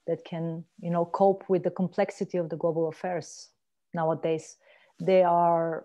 that 0.07 0.25
can 0.25 0.65
you 0.81 0.91
know 0.91 1.05
cope 1.05 1.45
with 1.49 1.63
the 1.63 1.71
complexity 1.71 2.39
of 2.39 2.49
the 2.49 2.57
global 2.57 2.89
affairs 2.89 3.49
nowadays. 3.95 4.57
They 5.01 5.23
are 5.23 5.85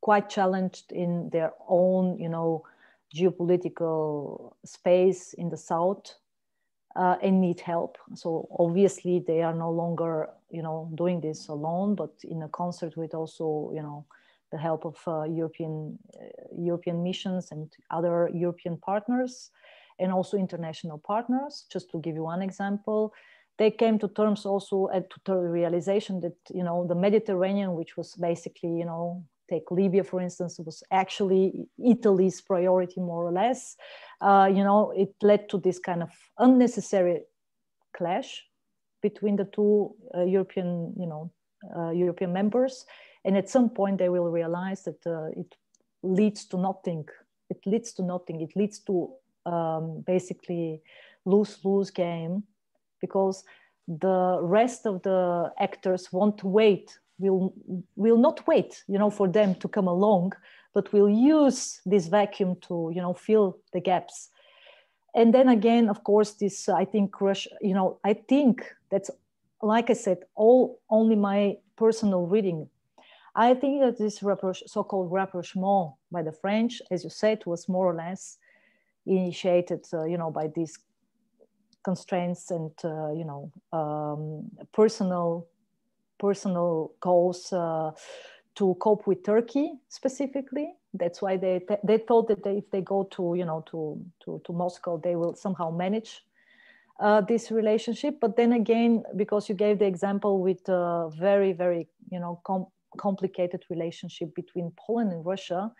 quite 0.00 0.28
challenged 0.28 0.92
in 0.92 1.28
their 1.30 1.52
own 1.68 2.18
you 2.18 2.28
know 2.28 2.64
geopolitical 3.14 4.54
space 4.64 5.34
in 5.34 5.50
the 5.50 5.56
south 5.56 6.14
uh, 6.96 7.16
and 7.22 7.40
need 7.40 7.60
help. 7.60 7.98
So 8.14 8.48
obviously 8.58 9.22
they 9.26 9.42
are 9.42 9.54
no 9.54 9.70
longer, 9.70 10.30
you 10.50 10.62
know, 10.62 10.90
doing 10.94 11.20
this 11.20 11.48
alone, 11.48 11.94
but 11.94 12.12
in 12.24 12.42
a 12.42 12.48
concert 12.48 12.96
with 12.96 13.14
also, 13.14 13.70
you 13.74 13.82
know, 13.82 14.04
the 14.52 14.58
help 14.58 14.84
of 14.84 14.96
uh, 15.06 15.24
European 15.24 15.98
uh, 16.14 16.26
European 16.56 17.02
missions 17.02 17.50
and 17.50 17.72
other 17.90 18.30
European 18.32 18.76
partners, 18.76 19.50
and 19.98 20.12
also 20.12 20.36
international 20.36 20.98
partners. 20.98 21.66
Just 21.72 21.90
to 21.90 21.98
give 21.98 22.14
you 22.14 22.24
one 22.24 22.42
example, 22.42 23.12
they 23.58 23.70
came 23.70 23.98
to 23.98 24.08
terms 24.08 24.46
also 24.46 24.88
at 24.94 25.10
to 25.10 25.20
the 25.24 25.36
realization 25.36 26.20
that 26.20 26.36
you 26.54 26.62
know 26.62 26.86
the 26.86 26.94
Mediterranean, 26.94 27.74
which 27.74 27.96
was 27.96 28.14
basically 28.14 28.70
you 28.70 28.84
know 28.84 29.24
take 29.50 29.70
Libya, 29.70 30.04
for 30.04 30.20
instance, 30.20 30.58
was 30.58 30.82
actually 30.90 31.68
Italy's 31.84 32.40
priority, 32.40 33.00
more 33.00 33.26
or 33.26 33.32
less. 33.32 33.76
Uh, 34.20 34.48
you 34.50 34.64
know, 34.64 34.92
it 34.96 35.14
led 35.22 35.48
to 35.50 35.58
this 35.58 35.78
kind 35.78 36.02
of 36.02 36.10
unnecessary 36.38 37.22
clash 37.96 38.44
between 39.02 39.36
the 39.36 39.44
two 39.44 39.94
uh, 40.14 40.24
European, 40.24 40.94
you 40.96 41.06
know, 41.06 41.30
uh, 41.76 41.90
European 41.90 42.32
members. 42.32 42.86
And 43.24 43.36
at 43.36 43.48
some 43.48 43.70
point, 43.70 43.98
they 43.98 44.08
will 44.08 44.30
realize 44.30 44.82
that 44.84 45.06
uh, 45.06 45.26
it 45.40 45.54
leads 46.02 46.44
to 46.46 46.56
nothing. 46.56 47.04
It 47.50 47.60
leads 47.66 47.92
to 47.94 48.02
nothing. 48.02 48.40
It 48.40 48.56
leads 48.56 48.80
to 48.80 49.10
um, 49.46 50.02
basically 50.06 50.82
lose-lose 51.24 51.90
game 51.90 52.42
because 53.00 53.44
the 53.88 54.38
rest 54.40 54.86
of 54.86 55.02
the 55.02 55.52
actors 55.58 56.12
want 56.12 56.38
to 56.38 56.46
wait 56.46 56.98
will 57.18 57.52
will 57.96 58.16
not 58.16 58.46
wait 58.46 58.84
you 58.88 58.98
know 58.98 59.10
for 59.10 59.28
them 59.28 59.54
to 59.56 59.68
come 59.68 59.86
along 59.86 60.32
but 60.74 60.92
we'll 60.92 61.08
use 61.08 61.80
this 61.84 62.06
vacuum 62.06 62.56
to 62.60 62.90
you 62.94 63.02
know 63.02 63.12
fill 63.12 63.58
the 63.72 63.80
gaps 63.80 64.30
and 65.14 65.34
then 65.34 65.48
again 65.48 65.88
of 65.88 66.02
course 66.04 66.32
this 66.32 66.68
i 66.68 66.84
think 66.84 67.20
rush 67.20 67.46
you 67.60 67.74
know 67.74 67.98
i 68.04 68.12
think 68.12 68.64
that's 68.90 69.10
like 69.60 69.90
i 69.90 69.92
said 69.92 70.18
all 70.34 70.80
only 70.90 71.16
my 71.16 71.56
personal 71.76 72.26
reading 72.26 72.68
i 73.34 73.54
think 73.54 73.80
that 73.80 73.98
this 73.98 74.22
so-called 74.66 75.10
rapprochement 75.10 75.92
by 76.10 76.22
the 76.22 76.32
french 76.32 76.82
as 76.90 77.04
you 77.04 77.10
said 77.10 77.42
was 77.46 77.68
more 77.68 77.86
or 77.86 77.94
less 77.94 78.38
initiated 79.06 79.84
uh, 79.92 80.04
you 80.04 80.16
know 80.16 80.30
by 80.30 80.48
these 80.54 80.78
constraints 81.82 82.50
and 82.50 82.72
uh, 82.84 83.12
you 83.12 83.24
know 83.24 83.50
um, 83.72 84.48
personal 84.72 85.46
personal 86.18 86.92
goals 87.00 87.52
uh, 87.52 87.90
to 88.54 88.74
cope 88.80 89.06
with 89.06 89.24
Turkey 89.24 89.72
specifically. 89.88 90.74
That's 90.94 91.20
why 91.22 91.36
they 91.36 91.60
they 91.84 91.98
thought 91.98 92.28
that 92.28 92.44
they, 92.44 92.58
if 92.58 92.70
they 92.70 92.82
go 92.82 93.04
to 93.16 93.34
you 93.36 93.44
know 93.44 93.64
to 93.70 94.00
to, 94.24 94.40
to 94.44 94.52
Moscow, 94.52 94.98
they 94.98 95.16
will 95.16 95.34
somehow 95.34 95.70
manage 95.70 96.22
uh, 97.00 97.22
this 97.22 97.50
relationship. 97.50 98.20
But 98.20 98.36
then 98.36 98.52
again, 98.52 99.02
because 99.16 99.48
you 99.48 99.54
gave 99.54 99.78
the 99.78 99.86
example 99.86 100.40
with 100.40 100.68
a 100.68 101.10
very 101.18 101.52
very 101.52 101.88
you 102.10 102.20
know 102.20 102.40
com- 102.44 102.66
complicated 102.98 103.64
relationship 103.70 104.34
between 104.34 104.72
Poland 104.76 105.12
and 105.12 105.24
Russia, 105.24 105.72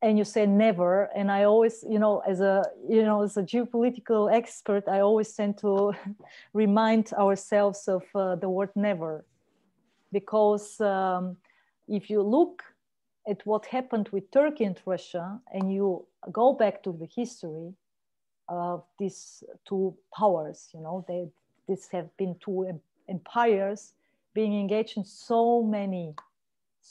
and 0.00 0.16
you 0.16 0.24
say 0.24 0.46
never, 0.46 1.08
and 1.14 1.30
I 1.30 1.44
always 1.44 1.84
you 1.88 1.98
know 1.98 2.20
as 2.20 2.40
a 2.40 2.64
you 2.88 3.02
know 3.02 3.22
as 3.22 3.36
a 3.36 3.42
geopolitical 3.42 4.32
expert, 4.32 4.84
I 4.88 5.00
always 5.00 5.32
tend 5.32 5.58
to 5.58 5.92
remind 6.52 7.12
ourselves 7.14 7.88
of 7.88 8.04
uh, 8.14 8.36
the 8.36 8.48
word 8.48 8.70
never. 8.76 9.24
Because 10.12 10.80
um, 10.80 11.36
if 11.88 12.08
you 12.08 12.22
look 12.22 12.62
at 13.28 13.44
what 13.44 13.66
happened 13.66 14.08
with 14.10 14.30
Turkey 14.30 14.64
and 14.64 14.80
Russia, 14.86 15.38
and 15.52 15.72
you 15.72 16.06
go 16.32 16.52
back 16.52 16.82
to 16.84 16.92
the 16.92 17.08
history 17.14 17.74
of 18.48 18.84
these 18.98 19.42
two 19.68 19.94
powers, 20.16 20.70
you 20.72 20.80
know, 20.80 21.04
they 21.08 21.28
these 21.68 21.88
have 21.92 22.08
been 22.16 22.34
two 22.40 22.80
empires 23.08 23.92
being 24.34 24.58
engaged 24.58 24.96
in 24.96 25.04
so 25.04 25.62
many, 25.62 26.14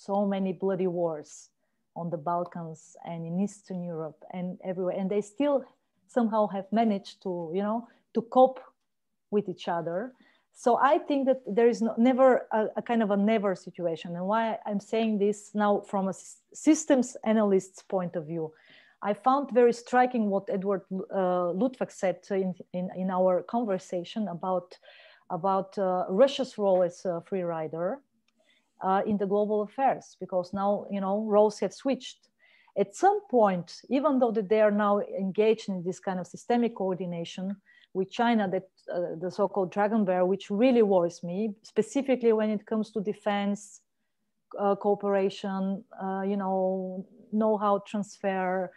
so 0.05 0.25
many 0.25 0.53
bloody 0.53 0.87
wars 0.87 1.49
on 1.95 2.09
the 2.09 2.17
Balkans 2.17 2.95
and 3.05 3.25
in 3.25 3.39
Eastern 3.39 3.83
Europe 3.83 4.23
and 4.31 4.57
everywhere, 4.63 4.95
and 4.97 5.09
they 5.09 5.21
still 5.21 5.65
somehow 6.07 6.47
have 6.47 6.65
managed 6.71 7.23
to, 7.23 7.51
you 7.53 7.63
know, 7.63 7.87
to 8.13 8.21
cope 8.21 8.59
with 9.31 9.49
each 9.49 9.67
other. 9.67 10.13
So 10.53 10.77
I 10.77 10.99
think 10.99 11.27
that 11.27 11.41
there 11.45 11.67
is 11.67 11.81
no, 11.81 11.93
never 11.97 12.47
a, 12.51 12.67
a, 12.77 12.81
kind 12.81 13.03
of 13.03 13.11
a 13.11 13.17
never 13.17 13.55
situation. 13.55 14.15
And 14.15 14.25
why 14.25 14.57
I'm 14.65 14.79
saying 14.79 15.19
this 15.19 15.51
now 15.53 15.81
from 15.81 16.07
a 16.07 16.13
systems 16.53 17.17
analyst's 17.25 17.83
point 17.83 18.15
of 18.15 18.25
view, 18.25 18.53
I 19.01 19.13
found 19.13 19.51
very 19.51 19.73
striking 19.73 20.29
what 20.29 20.49
Edward 20.49 20.81
uh, 20.91 21.53
Luttwak 21.53 21.91
said 21.91 22.17
in, 22.31 22.55
in, 22.73 22.89
in, 22.95 23.11
our 23.11 23.43
conversation 23.43 24.27
about, 24.27 24.75
about 25.29 25.77
uh, 25.77 26.05
Russia's 26.09 26.57
role 26.57 26.81
as 26.81 27.05
a 27.05 27.21
free 27.21 27.43
rider 27.43 27.99
uh, 28.81 29.01
in 29.05 29.17
the 29.17 29.25
global 29.25 29.61
affairs, 29.61 30.17
because 30.19 30.53
now, 30.53 30.85
you 30.91 31.01
know, 31.01 31.23
roles 31.27 31.59
have 31.59 31.73
switched. 31.73 32.29
At 32.77 32.95
some 32.95 33.21
point, 33.29 33.81
even 33.89 34.19
though 34.19 34.31
that 34.31 34.49
they 34.49 34.61
are 34.61 34.71
now 34.71 34.99
engaged 34.99 35.69
in 35.69 35.83
this 35.83 35.99
kind 35.99 36.19
of 36.19 36.27
systemic 36.27 36.75
coordination, 36.75 37.57
with 37.93 38.11
China, 38.11 38.47
that 38.47 38.69
uh, 38.93 39.15
the 39.19 39.31
so-called 39.31 39.71
dragon 39.71 40.05
bear, 40.05 40.23
which 40.25 40.49
really 40.49 40.83
worries 40.83 41.23
me, 41.23 41.55
specifically 41.63 42.31
when 42.31 42.49
it 42.49 42.65
comes 42.65 42.91
to 42.91 43.01
defense 43.01 43.81
uh, 44.59 44.75
cooperation, 44.75 45.83
uh, 46.01 46.21
you 46.21 46.37
know, 46.37 47.05
know-how 47.31 47.79
transfer, 47.87 48.71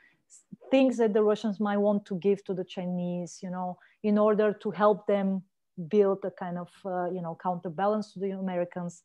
things 0.71 0.97
that 0.97 1.13
the 1.13 1.23
Russians 1.23 1.61
might 1.61 1.77
want 1.77 2.07
to 2.07 2.15
give 2.17 2.43
to 2.45 2.55
the 2.55 2.65
Chinese, 2.65 3.41
you 3.43 3.51
know, 3.51 3.79
in 4.03 4.17
order 4.17 4.53
to 4.63 4.71
help 4.71 5.07
them 5.07 5.43
build 5.89 6.19
a 6.25 6.31
kind 6.31 6.59
of, 6.59 6.71
uh, 6.85 7.11
you 7.11 7.21
know, 7.21 7.37
counterbalance 7.43 8.13
to 8.13 8.21
the 8.21 8.31
Americans. 8.31 9.03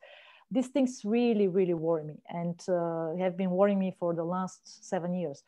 These 0.51 0.67
things 0.67 1.01
really, 1.03 1.47
really 1.47 1.73
worry 1.73 2.03
me 2.03 2.21
and 2.29 2.59
uh, 2.69 3.15
have 3.17 3.35
been 3.35 3.51
worrying 3.51 3.79
me 3.79 3.95
for 3.99 4.13
the 4.13 4.23
last 4.23 4.85
seven 4.87 5.13
years. 5.13 5.43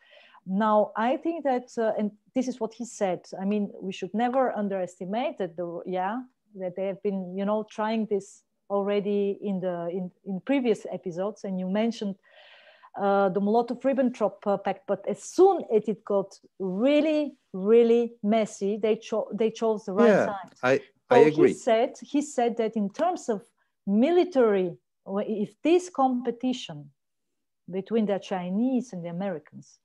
Now, 0.46 0.92
I 0.96 1.16
think 1.18 1.44
that, 1.44 1.68
uh, 1.76 1.92
and 1.98 2.10
this 2.34 2.48
is 2.48 2.58
what 2.58 2.72
he 2.72 2.84
said. 2.84 3.20
I 3.40 3.44
mean, 3.44 3.70
we 3.80 3.92
should 3.92 4.12
never 4.14 4.56
underestimate 4.56 5.38
that 5.38 5.56
the 5.56 5.82
yeah 5.86 6.20
that 6.56 6.74
they 6.74 6.86
have 6.86 7.02
been 7.02 7.36
you 7.36 7.44
know 7.44 7.66
trying 7.70 8.06
this 8.06 8.42
already 8.70 9.38
in 9.42 9.60
the 9.60 9.88
in, 9.90 10.10
in 10.24 10.40
previous 10.40 10.86
episodes, 10.92 11.44
and 11.44 11.60
you 11.60 11.68
mentioned 11.68 12.16
uh, 13.00 13.28
the 13.28 13.40
Molotov-Ribbentrop 13.40 14.46
uh, 14.46 14.56
Pact. 14.56 14.86
But 14.86 15.06
as 15.08 15.22
soon 15.22 15.62
as 15.74 15.88
it 15.88 16.04
got 16.04 16.38
really, 16.58 17.36
really 17.52 18.14
messy, 18.22 18.78
they 18.82 18.96
chose 18.96 19.28
they 19.34 19.50
chose 19.50 19.84
the 19.84 19.92
right 19.92 20.08
yeah, 20.08 20.26
side. 20.26 20.52
I 20.62 20.80
I 21.10 21.18
agree. 21.20 21.48
He 21.48 21.54
said 21.54 21.94
he 22.00 22.22
said 22.22 22.56
that 22.56 22.76
in 22.76 22.90
terms 22.90 23.28
of 23.28 23.42
military, 23.86 24.76
if 25.16 25.60
this 25.62 25.88
competition 25.88 26.90
between 27.70 28.06
the 28.06 28.18
Chinese 28.18 28.92
and 28.92 29.04
the 29.04 29.08
Americans 29.08 29.78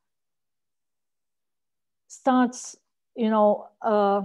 starts, 2.08 2.76
you 3.16 3.30
know, 3.30 3.68
uh, 3.82 4.22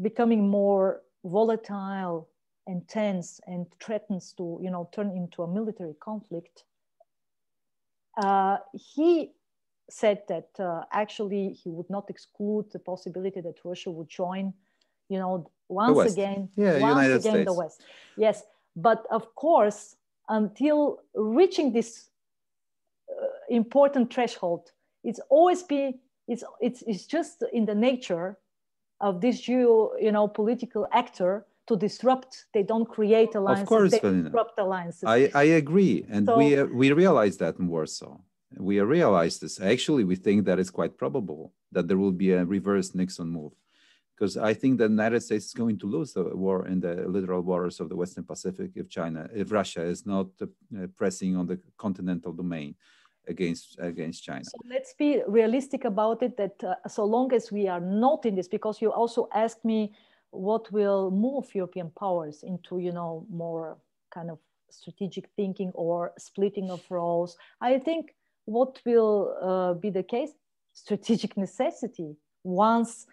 becoming 0.00 0.48
more 0.48 1.02
volatile 1.24 2.28
and 2.66 2.86
tense 2.88 3.40
and 3.46 3.66
threatens 3.80 4.32
to, 4.32 4.58
you 4.62 4.70
know, 4.70 4.88
turn 4.92 5.10
into 5.10 5.42
a 5.42 5.48
military 5.48 5.94
conflict, 6.00 6.64
uh, 8.22 8.58
he 8.72 9.32
said 9.90 10.22
that 10.28 10.48
uh, 10.58 10.82
actually 10.92 11.50
he 11.50 11.70
would 11.70 11.88
not 11.90 12.08
exclude 12.08 12.66
the 12.72 12.78
possibility 12.78 13.40
that 13.40 13.56
Russia 13.64 13.90
would 13.90 14.08
join, 14.08 14.52
you 15.08 15.18
know, 15.18 15.50
once 15.68 16.12
again, 16.12 16.48
yeah, 16.56 16.78
once 16.78 16.94
United 16.94 17.16
again 17.16 17.32
States. 17.32 17.46
the 17.46 17.52
West. 17.52 17.82
Yes, 18.16 18.42
but 18.76 19.06
of 19.10 19.34
course, 19.34 19.96
until 20.28 21.00
reaching 21.14 21.72
this 21.72 22.08
uh, 23.10 23.26
important 23.48 24.12
threshold, 24.12 24.70
it's 25.02 25.20
always 25.28 25.62
be 25.62 26.00
it's 26.28 26.44
it's 26.60 26.82
it's 26.86 27.06
just 27.06 27.44
in 27.52 27.66
the 27.66 27.74
nature 27.74 28.38
of 29.00 29.20
this 29.20 29.40
geo 29.40 29.92
you 30.00 30.12
know 30.12 30.26
political 30.26 30.86
actor 30.92 31.44
to 31.66 31.76
disrupt. 31.76 32.46
They 32.54 32.62
don't 32.62 32.86
create 32.86 33.34
alliances. 33.34 33.62
Of 33.62 33.68
course, 33.68 33.90
they 33.92 34.00
Velina. 34.00 34.24
disrupt 34.24 34.58
alliances. 34.58 35.04
I, 35.06 35.30
I 35.34 35.44
agree, 35.44 36.04
and 36.08 36.26
So- 36.26 36.38
we 36.38 36.58
uh, 36.58 36.66
we 36.66 36.92
realize 36.92 37.36
that 37.38 37.58
in 37.58 37.68
Warsaw. 37.68 38.16
We 38.56 38.80
realize 38.80 39.40
this. 39.40 39.60
Actually, 39.60 40.04
we 40.04 40.14
think 40.16 40.44
that 40.46 40.58
it's 40.60 40.70
quite 40.70 40.96
probable 40.96 41.52
that 41.72 41.88
there 41.88 41.98
will 41.98 42.12
be 42.12 42.30
a 42.32 42.44
reverse 42.44 42.94
Nixon 42.94 43.28
move, 43.28 43.52
because 44.16 44.36
I 44.36 44.54
think 44.54 44.78
the 44.78 44.84
United 44.84 45.20
States 45.22 45.46
is 45.46 45.54
going 45.54 45.78
to 45.78 45.86
lose 45.86 46.12
the 46.12 46.24
war 46.36 46.66
in 46.66 46.80
the 46.80 46.94
littoral 47.08 47.42
waters 47.42 47.80
of 47.80 47.88
the 47.88 47.96
Western 47.96 48.24
Pacific 48.24 48.70
if 48.74 48.88
China, 48.88 49.28
if 49.34 49.50
Russia 49.50 49.82
is 49.82 50.06
not 50.06 50.26
uh, 50.40 50.46
pressing 50.96 51.36
on 51.36 51.46
the 51.46 51.58
continental 51.76 52.32
domain 52.32 52.74
against 53.26 53.76
against 53.78 54.22
China. 54.22 54.44
So 54.44 54.58
let's 54.68 54.94
be 54.94 55.22
realistic 55.26 55.84
about 55.84 56.22
it 56.22 56.36
that 56.36 56.62
uh, 56.62 56.88
so 56.88 57.04
long 57.04 57.32
as 57.32 57.50
we 57.50 57.68
are 57.68 57.80
not 57.80 58.26
in 58.26 58.34
this, 58.34 58.48
because 58.48 58.80
you 58.80 58.92
also 58.92 59.28
asked 59.34 59.64
me 59.64 59.92
what 60.30 60.70
will 60.72 61.10
move 61.10 61.54
European 61.54 61.90
powers 61.90 62.42
into, 62.42 62.78
you 62.78 62.92
know, 62.92 63.26
more 63.30 63.78
kind 64.10 64.30
of 64.30 64.38
strategic 64.70 65.28
thinking 65.36 65.70
or 65.74 66.12
splitting 66.18 66.70
of 66.70 66.82
roles. 66.90 67.36
I 67.60 67.78
think 67.78 68.14
what 68.44 68.80
will 68.84 69.36
uh, 69.40 69.74
be 69.74 69.90
the 69.90 70.02
case, 70.02 70.30
strategic 70.72 71.36
necessity, 71.36 72.16
once 72.42 73.06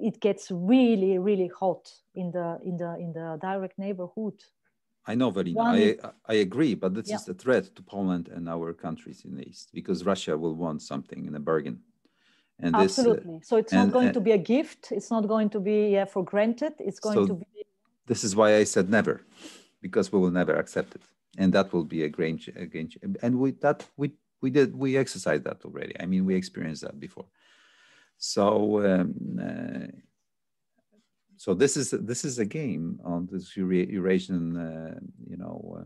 it, 0.00 0.20
gets 0.20 0.50
really, 0.50 1.18
really 1.18 1.50
hot 1.62 1.90
in 2.14 2.30
the, 2.32 2.58
in 2.64 2.76
the, 2.76 2.96
in 2.98 3.12
the 3.12 3.38
direct 3.40 3.78
neighborhood. 3.78 4.34
I 5.06 5.14
know, 5.14 5.32
Verina. 5.32 5.54
One 5.54 5.74
I, 5.76 5.96
I 6.26 6.34
agree, 6.34 6.74
but 6.74 6.94
this 6.94 7.08
Yeah. 7.08 7.16
is 7.16 7.28
a 7.28 7.34
threat 7.34 7.64
to 7.76 7.82
Poland 7.82 8.28
and 8.28 8.48
our 8.48 8.72
countries 8.72 9.24
in 9.24 9.36
the 9.36 9.44
East 9.48 9.70
because 9.72 10.04
Russia 10.04 10.36
will 10.36 10.54
want 10.54 10.82
something 10.82 11.24
in 11.26 11.34
a 11.34 11.40
bargain. 11.40 11.80
And 12.62 12.74
this, 12.74 12.98
uh, 12.98 13.02
Absolutely. 13.02 13.40
So 13.42 13.56
it's 13.56 13.72
and- 13.72 13.80
not 13.88 13.92
going 13.92 14.08
and- 14.08 14.14
to 14.14 14.20
be 14.20 14.32
a 14.32 14.42
gift. 14.54 14.92
It's 14.92 15.10
not 15.10 15.26
going 15.26 15.48
to 15.50 15.60
be 15.60 15.78
yeah, 15.96 16.04
for 16.04 16.22
granted. 16.22 16.74
It's 16.78 17.00
going 17.00 17.16
So- 17.16 17.26
to 17.26 17.34
be 17.34 17.46
this 18.06 18.24
is 18.24 18.34
why 18.34 18.56
I 18.56 18.64
said 18.64 18.90
never, 18.90 19.20
because 19.80 20.06
we 20.12 20.18
will 20.18 20.32
never 20.32 20.54
accept 20.62 20.90
it, 20.96 21.02
and 21.38 21.52
that 21.56 21.72
will 21.72 21.84
be 21.84 22.00
a 22.02 22.06
a 22.06 22.66
game, 22.74 22.88
and 23.22 23.32
we 23.42 23.48
that 23.66 23.78
we 23.96 24.06
we 24.42 24.50
did 24.50 24.68
we 24.84 24.96
exercised 25.04 25.44
that 25.44 25.58
already. 25.64 25.94
I 26.02 26.06
mean, 26.06 26.22
we 26.26 26.34
experienced 26.34 26.82
that 26.82 26.98
before. 26.98 27.26
So, 28.20 28.84
um, 28.84 29.14
uh, 29.42 29.86
so 31.38 31.54
this 31.54 31.76
is 31.76 31.90
this 31.90 32.24
is 32.24 32.38
a 32.38 32.44
game 32.44 33.00
on 33.02 33.26
this 33.32 33.56
Eurasian, 33.56 34.56
uh, 34.56 35.00
you 35.26 35.38
know, 35.38 35.78
uh. 35.80 35.84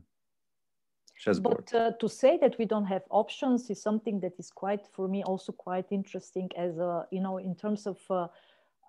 But 1.41 1.72
uh, 1.72 1.93
to 2.01 2.09
say 2.09 2.37
that 2.43 2.59
we 2.59 2.66
don't 2.66 2.85
have 2.87 3.03
options 3.09 3.70
is 3.70 3.80
something 3.80 4.20
that 4.20 4.32
is 4.39 4.51
quite, 4.51 4.87
for 4.93 5.09
me, 5.09 5.22
also 5.22 5.53
quite 5.53 5.87
interesting 5.91 6.51
as 6.57 6.76
a, 6.76 7.07
you 7.11 7.20
know, 7.20 7.39
in 7.39 7.55
terms 7.55 7.87
of 7.87 7.99
uh, 8.11 8.26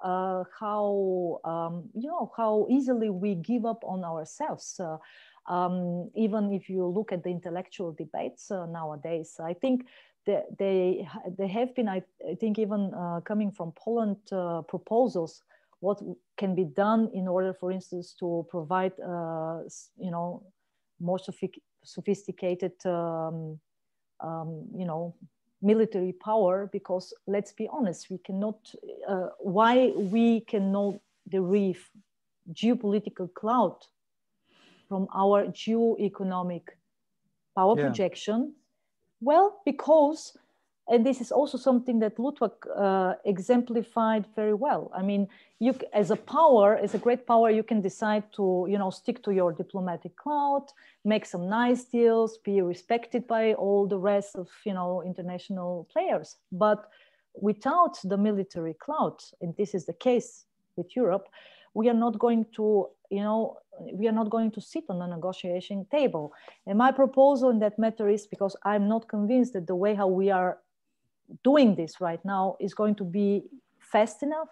uh, 0.04 0.44
how, 0.60 1.40
um, 1.46 1.90
you 1.94 2.10
know, 2.10 2.32
how 2.36 2.68
easily 2.70 3.10
we 3.10 3.36
give 3.36 3.66
up 3.66 3.84
on 3.86 4.04
ourselves. 4.04 4.82
Um, 5.48 6.10
even 6.16 6.52
if 6.52 6.68
you 6.68 6.86
look 6.88 7.14
at 7.14 7.24
the 7.24 7.30
intellectual 7.30 7.94
debates 7.94 8.50
nowadays, 8.50 9.40
I 9.40 9.54
think 9.54 9.86
they, 10.26 11.08
they 11.38 11.48
have 11.48 11.76
been, 11.76 11.88
I, 11.88 12.04
I 12.30 12.36
think, 12.36 12.60
even 12.60 12.94
uh, 12.94 13.22
coming 13.22 13.52
from 13.52 13.72
Poland, 13.74 14.18
uh, 14.32 14.62
proposals 14.64 15.44
what 15.82 16.02
can 16.38 16.56
be 16.56 16.64
done 16.64 17.10
in 17.14 17.28
order, 17.28 17.54
for 17.54 17.72
instance, 17.72 18.16
to 18.20 18.46
provide, 18.50 18.94
uh, 19.00 19.60
you 19.98 20.10
know, 20.12 20.44
more 21.00 21.20
sophisticated, 21.84 22.74
um, 22.86 23.60
um, 24.22 24.66
you 24.76 24.86
know, 24.86 25.14
military 25.62 26.14
power. 26.14 26.70
Because 26.72 27.14
let's 27.28 27.54
be 27.54 27.68
honest, 27.72 28.10
we 28.10 28.18
cannot. 28.18 28.58
Uh, 29.08 29.28
why 29.40 29.92
we 29.96 30.42
cannot 30.42 30.96
derive 31.30 31.92
geopolitical 32.54 33.32
cloud 33.34 33.76
from 34.88 35.08
our 35.14 35.48
geo-economic 35.48 36.78
power 37.56 37.76
Yeah. 37.76 37.88
projection? 37.88 38.56
Well, 39.26 39.60
because, 39.66 40.38
and 40.88 41.04
this 41.04 41.20
is 41.20 41.32
also 41.32 41.58
something 41.58 41.98
that 42.02 42.18
Luttwak 42.18 42.52
uh, 42.78 43.16
exemplified 43.26 44.28
very 44.36 44.54
well. 44.54 44.92
I 44.94 45.02
mean, 45.02 45.28
you 45.58 45.74
as 45.94 46.12
a 46.12 46.16
power, 46.16 46.78
as 46.78 46.94
a 46.94 47.00
great 47.00 47.26
power, 47.26 47.50
you 47.50 47.64
can 47.64 47.82
decide 47.82 48.32
to, 48.34 48.68
you 48.70 48.78
know, 48.78 48.92
stick 48.92 49.24
to 49.24 49.32
your 49.32 49.52
diplomatic 49.52 50.16
cloud, 50.16 50.66
make 51.04 51.26
some 51.26 51.50
nice 51.50 51.86
deals, 51.86 52.38
be 52.38 52.62
respected 52.62 53.26
by 53.26 53.56
all 53.56 53.88
the 53.88 53.98
rest 53.98 54.36
of, 54.36 54.48
you 54.64 54.76
know, 54.76 55.02
international 55.02 55.88
players. 55.92 56.36
But 56.52 56.88
without 57.34 57.98
the 58.04 58.18
military 58.18 58.76
cloud, 58.76 59.18
and 59.42 59.56
this 59.58 59.74
is 59.74 59.88
the 59.88 59.94
case 59.94 60.46
with 60.76 60.96
Europe, 60.96 61.30
we 61.76 61.90
are 61.90 61.94
not 61.94 62.18
going 62.18 62.46
to, 62.56 62.88
you 63.12 63.22
know, 63.22 63.58
we 63.94 64.08
are 64.08 64.14
not 64.14 64.30
going 64.30 64.50
to 64.50 64.62
sit 64.62 64.86
on 64.90 65.00
the 65.00 65.08
negotiation 65.08 65.86
table. 65.92 66.34
And 66.66 66.78
my 66.78 66.92
proposal 66.92 67.50
in 67.50 67.60
that 67.60 67.78
matter 67.78 68.10
is 68.10 68.26
because 68.26 68.56
I'm 68.64 68.88
not 68.88 69.08
convinced 69.08 69.54
that 69.54 69.68
the 69.68 69.76
way 69.76 69.94
how 69.94 70.08
we 70.08 70.32
are 70.32 70.58
doing 71.44 71.76
this 71.76 72.00
right 72.00 72.24
now 72.24 72.56
is 72.60 72.74
going 72.74 72.96
to 72.96 73.04
be 73.04 73.44
fast 73.80 74.24
enough, 74.24 74.48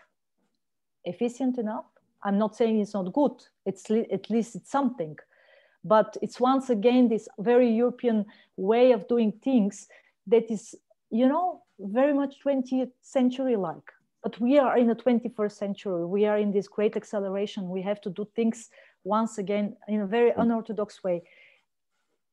efficient 1.05 1.57
enough. 1.57 1.85
I'm 2.23 2.37
not 2.37 2.55
saying 2.55 2.81
it's 2.81 2.93
not 2.93 3.13
good. 3.13 3.31
It's 3.65 3.89
at 3.89 4.29
least 4.29 4.55
it's 4.55 4.71
something, 4.71 5.17
but 5.83 6.17
it's 6.21 6.39
once 6.39 6.69
again 6.69 7.07
this 7.07 7.27
very 7.39 7.69
European 7.69 8.25
way 8.57 8.91
of 8.91 9.07
doing 9.07 9.31
things 9.43 9.87
that 10.27 10.51
is, 10.51 10.75
you 11.09 11.27
know, 11.27 11.61
very 11.79 12.13
much 12.13 12.35
20th 12.45 12.91
century 13.01 13.55
like. 13.55 13.91
But 14.23 14.39
we 14.39 14.57
are 14.57 14.77
in 14.77 14.87
the 14.87 14.95
21st 14.95 15.51
century. 15.51 16.05
We 16.05 16.25
are 16.25 16.37
in 16.37 16.51
this 16.51 16.67
great 16.67 16.95
acceleration. 16.95 17.69
We 17.69 17.81
have 17.81 17.99
to 18.01 18.09
do 18.09 18.25
things 18.35 18.69
once 19.03 19.37
again 19.37 19.75
in 19.89 20.01
a 20.01 20.07
very 20.07 20.31
unorthodox 20.37 21.03
way. 21.03 21.23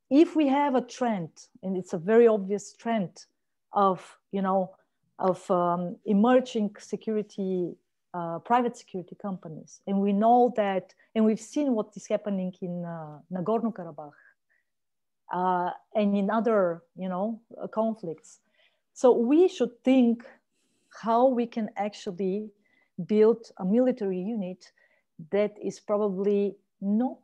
If 0.08 0.36
we 0.36 0.46
have 0.48 0.76
a 0.76 0.80
trend, 0.80 1.30
and 1.62 1.76
it's 1.76 1.92
a 1.92 1.98
very 1.98 2.28
obvious 2.28 2.72
trend 2.74 3.26
of, 3.72 4.18
you 4.30 4.42
know, 4.42 4.74
of 5.18 5.48
um, 5.50 5.96
emerging 6.04 6.76
security, 6.78 7.74
uh, 8.14 8.38
private 8.38 8.76
security 8.76 9.16
companies, 9.20 9.80
and 9.86 10.00
we 10.00 10.12
know 10.12 10.52
that, 10.56 10.94
and 11.14 11.24
we've 11.24 11.40
seen 11.40 11.74
what 11.74 11.88
is 11.96 12.06
happening 12.06 12.52
in 12.60 12.84
uh, 12.84 13.18
Nagorno-Karabakh 13.32 14.12
uh, 15.32 15.70
and 15.94 16.16
in 16.16 16.30
other, 16.30 16.82
you 16.96 17.08
know, 17.08 17.40
uh, 17.60 17.66
conflicts. 17.66 18.40
So 18.92 19.12
we 19.12 19.48
should 19.48 19.82
think 19.84 20.24
how 21.02 21.26
we 21.26 21.46
can 21.46 21.68
actually 21.76 22.50
build 23.06 23.50
a 23.58 23.64
military 23.64 24.18
unit 24.18 24.72
that 25.30 25.54
is 25.62 25.80
probably 25.80 26.56
not 26.80 27.18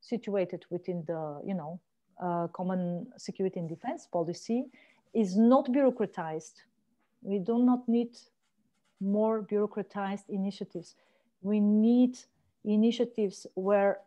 situated 0.00 0.64
within 0.70 1.04
the 1.06 1.40
you 1.44 1.54
know 1.54 1.80
uh, 2.22 2.46
common 2.48 3.06
security 3.16 3.58
and 3.60 3.68
defense 3.68 4.06
policy 4.06 4.64
is 5.14 5.36
not 5.36 5.66
bureaucratized. 5.66 6.62
We 7.22 7.38
do 7.38 7.58
not 7.58 7.88
need 7.88 8.16
more 9.00 9.42
bureaucratized 9.42 10.28
initiatives. 10.28 10.94
We 11.42 11.60
need 11.60 12.18
initiatives 12.64 13.46
where 13.54 14.00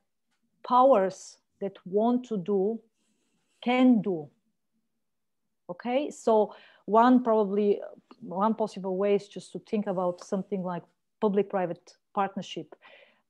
powers 0.67 1.37
that 1.59 1.77
want 1.85 2.25
to 2.27 2.37
do 2.37 2.79
can 3.63 4.01
do. 4.01 4.29
Okay? 5.69 6.09
So 6.11 6.53
one 6.85 7.23
probably 7.23 7.81
one 8.21 8.53
possible 8.53 8.97
way 8.97 9.15
is 9.15 9.27
just 9.27 9.51
to 9.51 9.59
think 9.59 9.87
about 9.87 10.23
something 10.23 10.63
like 10.63 10.83
public 11.21 11.49
private 11.49 11.93
partnership. 12.13 12.75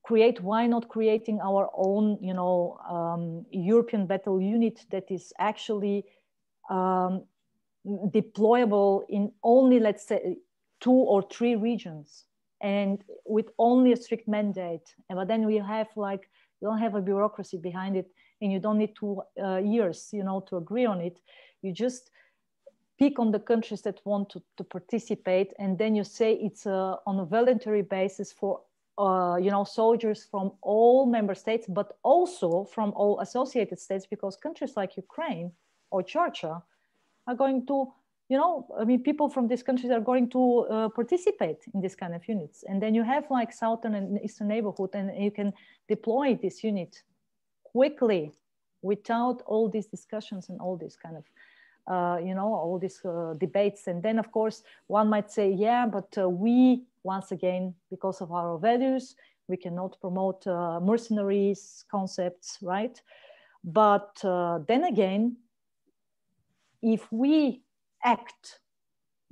Create 0.04 0.42
why 0.42 0.68
not 0.68 0.90
creating 0.90 1.40
our 1.42 1.70
own 1.76 2.18
you 2.22 2.34
know 2.34 2.78
um, 2.90 3.46
european 3.52 4.06
battle 4.06 4.42
unit 4.42 4.86
that 4.92 5.10
is 5.10 5.32
actually 5.40 6.06
um, 6.70 7.24
deployable 7.86 9.04
in 9.10 9.32
only 9.44 9.80
let's 9.80 10.06
say 10.08 10.38
two 10.80 10.92
or 10.92 11.22
three 11.32 11.56
regions 11.56 12.26
and 12.62 13.04
with 13.26 13.50
only 13.60 13.92
a 13.92 13.98
strict 13.98 14.28
mandate. 14.28 14.96
And 15.10 15.18
but 15.18 15.28
then 15.28 15.46
we 15.46 15.58
have 15.58 15.88
like 15.96 16.30
you 16.62 16.68
don't 16.68 16.80
have 16.80 16.96
a 16.96 17.02
bureaucracy 17.02 17.58
behind 17.58 17.96
it 17.98 18.10
and 18.42 18.52
you 18.52 18.60
don't 18.60 18.78
need 18.78 18.94
two 18.96 19.22
uh, 19.42 19.58
years 19.58 20.10
you 20.12 20.24
know 20.24 20.40
to 20.48 20.58
agree 20.58 20.86
on 20.86 21.00
it. 21.02 21.20
You 21.62 21.72
just 21.74 22.10
pick 23.04 23.20
on 23.20 23.32
the 23.32 23.40
countries 23.40 23.82
that 23.82 24.00
want 24.06 24.30
to, 24.30 24.42
to 24.58 24.64
participate 24.64 25.50
and 25.60 25.78
then 25.78 25.94
you 25.94 26.06
say 26.06 26.30
it's 26.48 26.66
uh, 26.66 26.96
on 27.06 27.20
a 27.20 27.26
voluntary 27.26 27.82
basis 27.82 28.32
for 28.32 28.62
uh, 28.98 29.36
you 29.46 29.52
know 29.52 29.66
soldiers 29.66 30.20
from 30.32 30.52
all 30.62 31.06
member 31.06 31.36
states 31.36 31.66
but 31.68 31.98
also 32.04 32.64
from 32.76 32.94
all 32.96 33.20
associated 33.20 33.78
states 33.78 34.06
because 34.06 34.38
countries 34.38 34.74
like 34.78 34.96
ukraine 34.96 35.52
or 35.92 36.02
georgia 36.02 36.56
are 37.28 37.36
going 37.44 37.66
to 37.66 37.78
you 38.30 38.38
know 38.38 38.52
i 38.80 38.86
mean 38.86 39.00
people 39.10 39.28
from 39.36 39.48
these 39.50 39.64
countries 39.64 39.92
are 39.92 40.06
going 40.12 40.30
to 40.30 40.42
uh, 40.76 40.90
participate 41.00 41.62
in 41.74 41.82
this 41.82 41.96
kind 41.96 42.14
of 42.16 42.22
units. 42.28 42.64
And 42.70 42.82
then 42.82 42.96
you 42.96 43.04
have 43.04 43.26
like 43.30 43.52
southern 43.52 43.96
and 43.96 44.20
eastern 44.24 44.48
neighborhood 44.48 44.92
and 44.94 45.06
you 45.26 45.32
can 45.40 45.52
deploy 45.90 46.40
this 46.44 46.64
unit 46.64 47.04
quickly 47.74 48.32
without 48.82 49.42
all 49.46 49.66
these 49.70 49.88
discussions 49.88 50.50
and 50.50 50.58
all 50.62 50.78
these 50.78 50.96
kind 50.96 51.18
of 51.18 51.26
uh, 51.88 52.18
you 52.24 52.34
know 52.34 52.54
all 52.54 52.80
these 52.80 53.04
uh, 53.06 53.34
debates. 53.40 53.88
And 53.88 54.02
then 54.02 54.20
of 54.20 54.32
course 54.32 54.64
one 54.88 55.10
might 55.10 55.32
say 55.32 55.52
yeah 55.52 55.86
but 55.86 56.18
uh, 56.18 56.30
we 56.30 56.84
once 57.04 57.32
again 57.32 57.74
because 57.90 58.22
of 58.22 58.32
our 58.32 58.58
values 58.58 59.16
we 59.48 59.58
cannot 59.58 60.00
promote 60.00 60.46
uh, 60.48 60.80
mercenaries 60.80 61.86
concepts 61.92 62.58
right? 62.62 63.02
But 63.64 64.24
uh, 64.24 64.60
then 64.68 64.86
again 64.86 65.38
if 66.82 67.12
we 67.12 67.62
act 68.04 68.60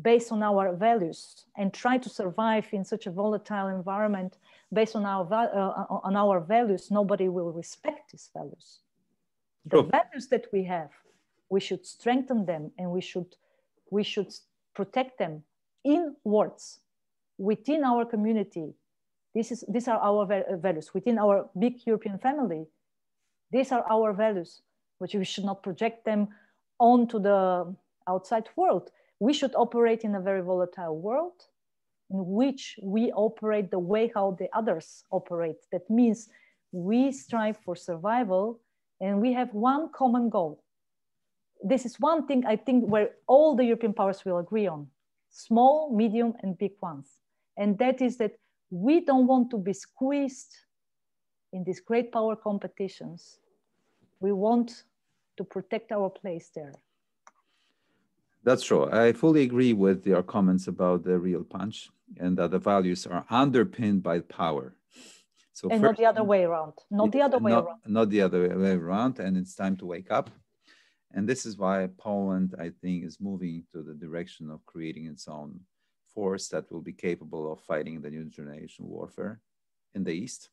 based 0.02 0.32
on 0.32 0.42
our 0.42 0.74
values 0.76 1.46
and 1.58 1.74
try 1.74 1.98
to 1.98 2.10
survive 2.10 2.66
in 2.72 2.84
such 2.84 3.06
a 3.06 3.12
volatile 3.12 3.68
environment 3.68 4.38
based 4.74 4.96
on 4.96 5.06
our 5.06 5.28
uh, 5.32 5.86
on 6.04 6.16
our 6.16 6.40
values 6.40 6.92
nobody 6.92 7.30
will 7.30 7.52
respect 7.52 8.12
these 8.12 8.30
values. 8.34 8.80
The 9.66 9.78
oh. 9.78 9.84
values 9.84 10.28
that 10.30 10.48
we 10.52 10.64
have 10.64 10.90
we 11.52 11.60
should 11.60 11.86
strengthen 11.86 12.46
them 12.46 12.72
and 12.80 12.90
we 12.90 13.02
should 13.02 13.36
we 13.92 14.04
should 14.04 14.34
protect 14.74 15.20
them 15.20 15.44
in 15.84 16.16
words 16.24 16.80
within 17.38 17.84
our 17.84 18.06
community. 18.06 18.74
This 19.36 19.52
is 19.52 19.64
these 19.68 19.88
are 19.88 20.00
our 20.00 20.24
uh, 20.24 20.58
values. 20.58 20.94
Within 20.94 21.20
our 21.20 21.50
big 21.60 21.86
european 21.86 22.18
family 22.18 22.66
these 23.52 23.72
are 23.72 23.86
our 23.92 24.14
values 24.14 24.62
which 25.00 25.14
we 25.14 25.26
should 25.26 25.44
not 25.44 25.64
project 25.64 26.06
them 26.06 26.30
onto 26.80 27.20
the 27.20 27.76
outside 28.08 28.48
world. 28.56 28.92
We 29.20 29.34
should 29.34 29.54
operate 29.56 30.04
in 30.04 30.16
a 30.16 30.22
very 30.22 30.42
volatile 30.42 30.98
world 30.98 31.48
in 32.10 32.20
which 32.26 32.80
we 32.82 33.12
operate 33.12 33.72
the 33.72 33.80
way 33.80 34.12
how 34.14 34.38
the 34.40 34.50
others 34.54 35.04
operate. 35.12 35.60
That 35.72 35.90
means 35.90 36.30
we 36.72 37.12
strive 37.12 37.58
for 37.58 37.76
survival 37.76 38.60
and 39.02 39.20
we 39.20 39.34
have 39.34 39.54
one 39.54 39.90
common 39.92 40.30
goal 40.30 40.64
this 41.64 41.86
is 41.86 42.00
one 42.00 42.28
thing 42.28 42.46
I 42.46 42.56
think 42.56 42.86
where 42.86 43.12
all 43.28 43.56
the 43.56 43.66
European 43.66 43.94
powers 43.94 44.24
will 44.26 44.38
agree 44.40 44.68
on 44.68 44.88
small, 45.30 45.96
medium, 45.96 46.34
and 46.42 46.58
big 46.58 46.74
ones. 46.82 47.08
And 47.58 47.78
that 47.80 48.02
is 48.02 48.18
that 48.18 48.34
we 48.70 49.02
don't 49.02 49.28
want 49.28 49.50
to 49.52 49.58
be 49.58 49.74
squeezed 49.74 50.56
in 51.54 51.64
these 51.64 51.80
great 51.80 52.12
power 52.12 52.36
competitions. 52.36 53.38
We 54.20 54.32
want 54.32 54.84
to 55.38 55.44
protect 55.44 55.92
our 55.92 56.10
place 56.10 56.50
there. 56.54 56.74
That's 58.44 58.64
true. 58.64 58.90
I 58.92 59.14
fully 59.14 59.44
agree 59.44 59.74
with 59.74 60.06
your 60.06 60.24
comments 60.24 60.68
about 60.68 61.04
the 61.04 61.18
real 61.20 61.44
punch 61.44 61.90
and 62.20 62.38
that 62.38 62.52
the 62.52 62.60
values 62.60 63.06
are 63.06 63.26
underpinned 63.30 64.02
by 64.02 64.20
power. 64.20 64.74
So 65.54 65.70
and 65.70 65.80
first, 65.82 65.92
not 65.92 65.98
the 65.98 66.06
other 66.06 66.24
way 66.24 66.44
around. 66.44 66.74
Not 66.90 67.12
the 67.12 67.22
other 67.22 67.38
way 67.38 67.52
not, 67.52 67.66
around. 67.66 67.80
Not 67.86 68.10
the 68.10 68.22
other 68.22 68.58
way 68.58 68.72
around. 68.72 69.20
And 69.20 69.38
it's 69.38 69.54
time 69.54 69.78
to 69.78 69.86
wake 69.86 70.10
up 70.10 70.32
and 71.14 71.28
this 71.28 71.46
is 71.46 71.58
why 71.58 71.88
Poland, 71.98 72.56
I 72.60 72.70
think, 72.70 73.04
is 73.04 73.20
moving 73.20 73.64
to 73.72 73.82
the 73.82 73.94
direction 73.94 74.50
of 74.50 74.66
creating 74.66 75.08
its 75.08 75.28
own 75.28 75.60
force 76.14 76.48
that 76.50 76.72
will 76.72 76.82
be 76.82 76.94
capable 76.94 77.52
of 77.52 77.60
fighting 77.62 78.02
the 78.02 78.10
new 78.10 78.26
generation 78.26 78.88
warfare 78.88 79.42
in 79.94 80.04
the 80.04 80.12
East. 80.12 80.50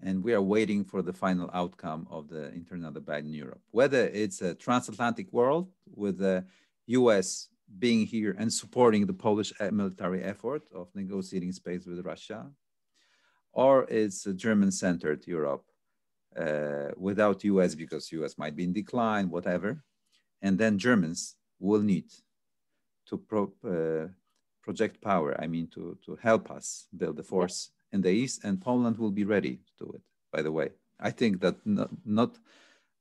And 0.00 0.24
we 0.24 0.34
are 0.34 0.42
waiting 0.42 0.84
for 0.84 1.02
the 1.02 1.12
final 1.12 1.48
outcome 1.54 2.08
of 2.10 2.28
the 2.28 2.52
internal 2.52 2.90
debate 2.90 3.24
in 3.24 3.32
Europe. 3.32 3.60
Whether 3.70 4.08
it's 4.08 4.42
a 4.42 4.54
transatlantic 4.54 5.32
world 5.32 5.70
with 5.94 6.18
the 6.18 6.44
US 6.86 7.48
being 7.78 8.04
here 8.06 8.34
and 8.38 8.52
supporting 8.52 9.06
the 9.06 9.12
Polish 9.12 9.52
military 9.70 10.22
effort 10.22 10.62
of 10.74 10.88
negotiating 10.94 11.52
space 11.52 11.86
with 11.86 12.04
Russia, 12.04 12.50
or 13.52 13.84
it's 13.88 14.26
a 14.26 14.34
German 14.34 14.72
centered 14.72 15.26
Europe 15.26 15.64
uh, 15.68 15.71
without 16.96 17.44
US 17.44 17.74
because 17.74 18.12
US 18.12 18.38
might 18.38 18.56
be 18.56 18.64
in 18.64 18.72
decline, 18.72 19.30
whatever. 19.30 19.82
And 20.40 20.58
then 20.58 20.78
Germans 20.78 21.36
will 21.58 21.82
need 21.82 22.10
to 23.06 23.16
pro, 23.18 23.52
uh, 23.64 24.08
project 24.62 25.00
power, 25.00 25.36
I 25.40 25.46
mean, 25.46 25.68
to, 25.74 25.98
to 26.06 26.16
help 26.16 26.50
us 26.50 26.86
build 26.96 27.16
the 27.16 27.22
force 27.22 27.70
in 27.92 28.00
the 28.00 28.10
East, 28.10 28.44
and 28.44 28.60
Poland 28.60 28.96
will 28.98 29.10
be 29.10 29.24
ready 29.24 29.56
to 29.56 29.84
do 29.84 29.92
it, 29.92 30.02
by 30.32 30.42
the 30.42 30.52
way. 30.52 30.70
I 30.98 31.10
think 31.10 31.40
that 31.40 31.56
not, 31.64 31.90
not, 32.04 32.38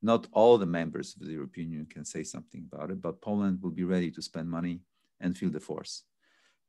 not 0.01 0.27
all 0.33 0.57
the 0.57 0.65
members 0.65 1.15
of 1.15 1.25
the 1.27 1.33
European 1.33 1.69
Union 1.69 1.85
can 1.85 2.03
say 2.03 2.23
something 2.23 2.67
about 2.71 2.91
it, 2.91 3.01
but 3.01 3.21
Poland 3.21 3.61
will 3.61 3.71
be 3.71 3.83
ready 3.83 4.11
to 4.11 4.21
spend 4.21 4.49
money 4.49 4.81
and 5.19 5.37
feel 5.37 5.51
the 5.51 5.59
force 5.59 6.03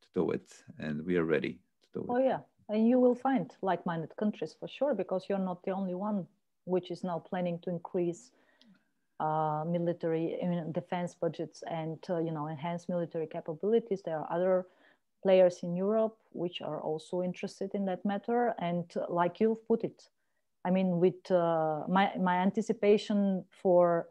to 0.03 0.09
do 0.15 0.31
it. 0.31 0.53
And 0.79 1.05
we 1.05 1.17
are 1.17 1.25
ready 1.25 1.61
to 1.83 1.89
do 1.95 2.01
it. 2.01 2.11
Oh, 2.11 2.19
yeah. 2.19 2.41
And 2.69 2.87
you 2.89 3.01
will 3.01 3.15
find 3.15 3.51
like 3.63 3.85
minded 3.87 4.15
countries 4.17 4.55
for 4.59 4.69
sure, 4.69 4.95
because 4.95 5.27
you're 5.29 5.39
not 5.39 5.63
the 5.65 5.73
only 5.73 5.95
one 5.95 6.27
which 6.65 6.91
is 6.91 7.03
now 7.05 7.19
planning 7.19 7.59
to 7.63 7.71
increase 7.71 8.31
uh, 9.21 9.65
military 9.67 10.37
defense 10.73 11.15
budgets 11.15 11.63
and 11.71 11.99
uh, 12.11 12.19
you 12.19 12.33
know 12.33 12.49
enhance 12.49 12.89
military 12.89 13.27
capabilities. 13.27 14.03
There 14.05 14.19
are 14.19 14.29
other 14.33 14.67
players 15.23 15.61
in 15.63 15.77
Europe 15.77 16.17
which 16.33 16.61
are 16.61 16.81
also 16.81 17.23
interested 17.23 17.71
in 17.75 17.85
that 17.87 18.05
matter. 18.05 18.55
And 18.59 18.85
uh, 18.97 19.07
like 19.09 19.39
you've 19.39 19.67
put 19.69 19.85
it, 19.85 20.09
I 20.65 20.71
mean, 20.71 20.99
with 20.99 21.31
uh, 21.31 21.83
my 21.89 22.11
my 22.19 22.37
anticipation 22.39 23.45
for 23.63 24.09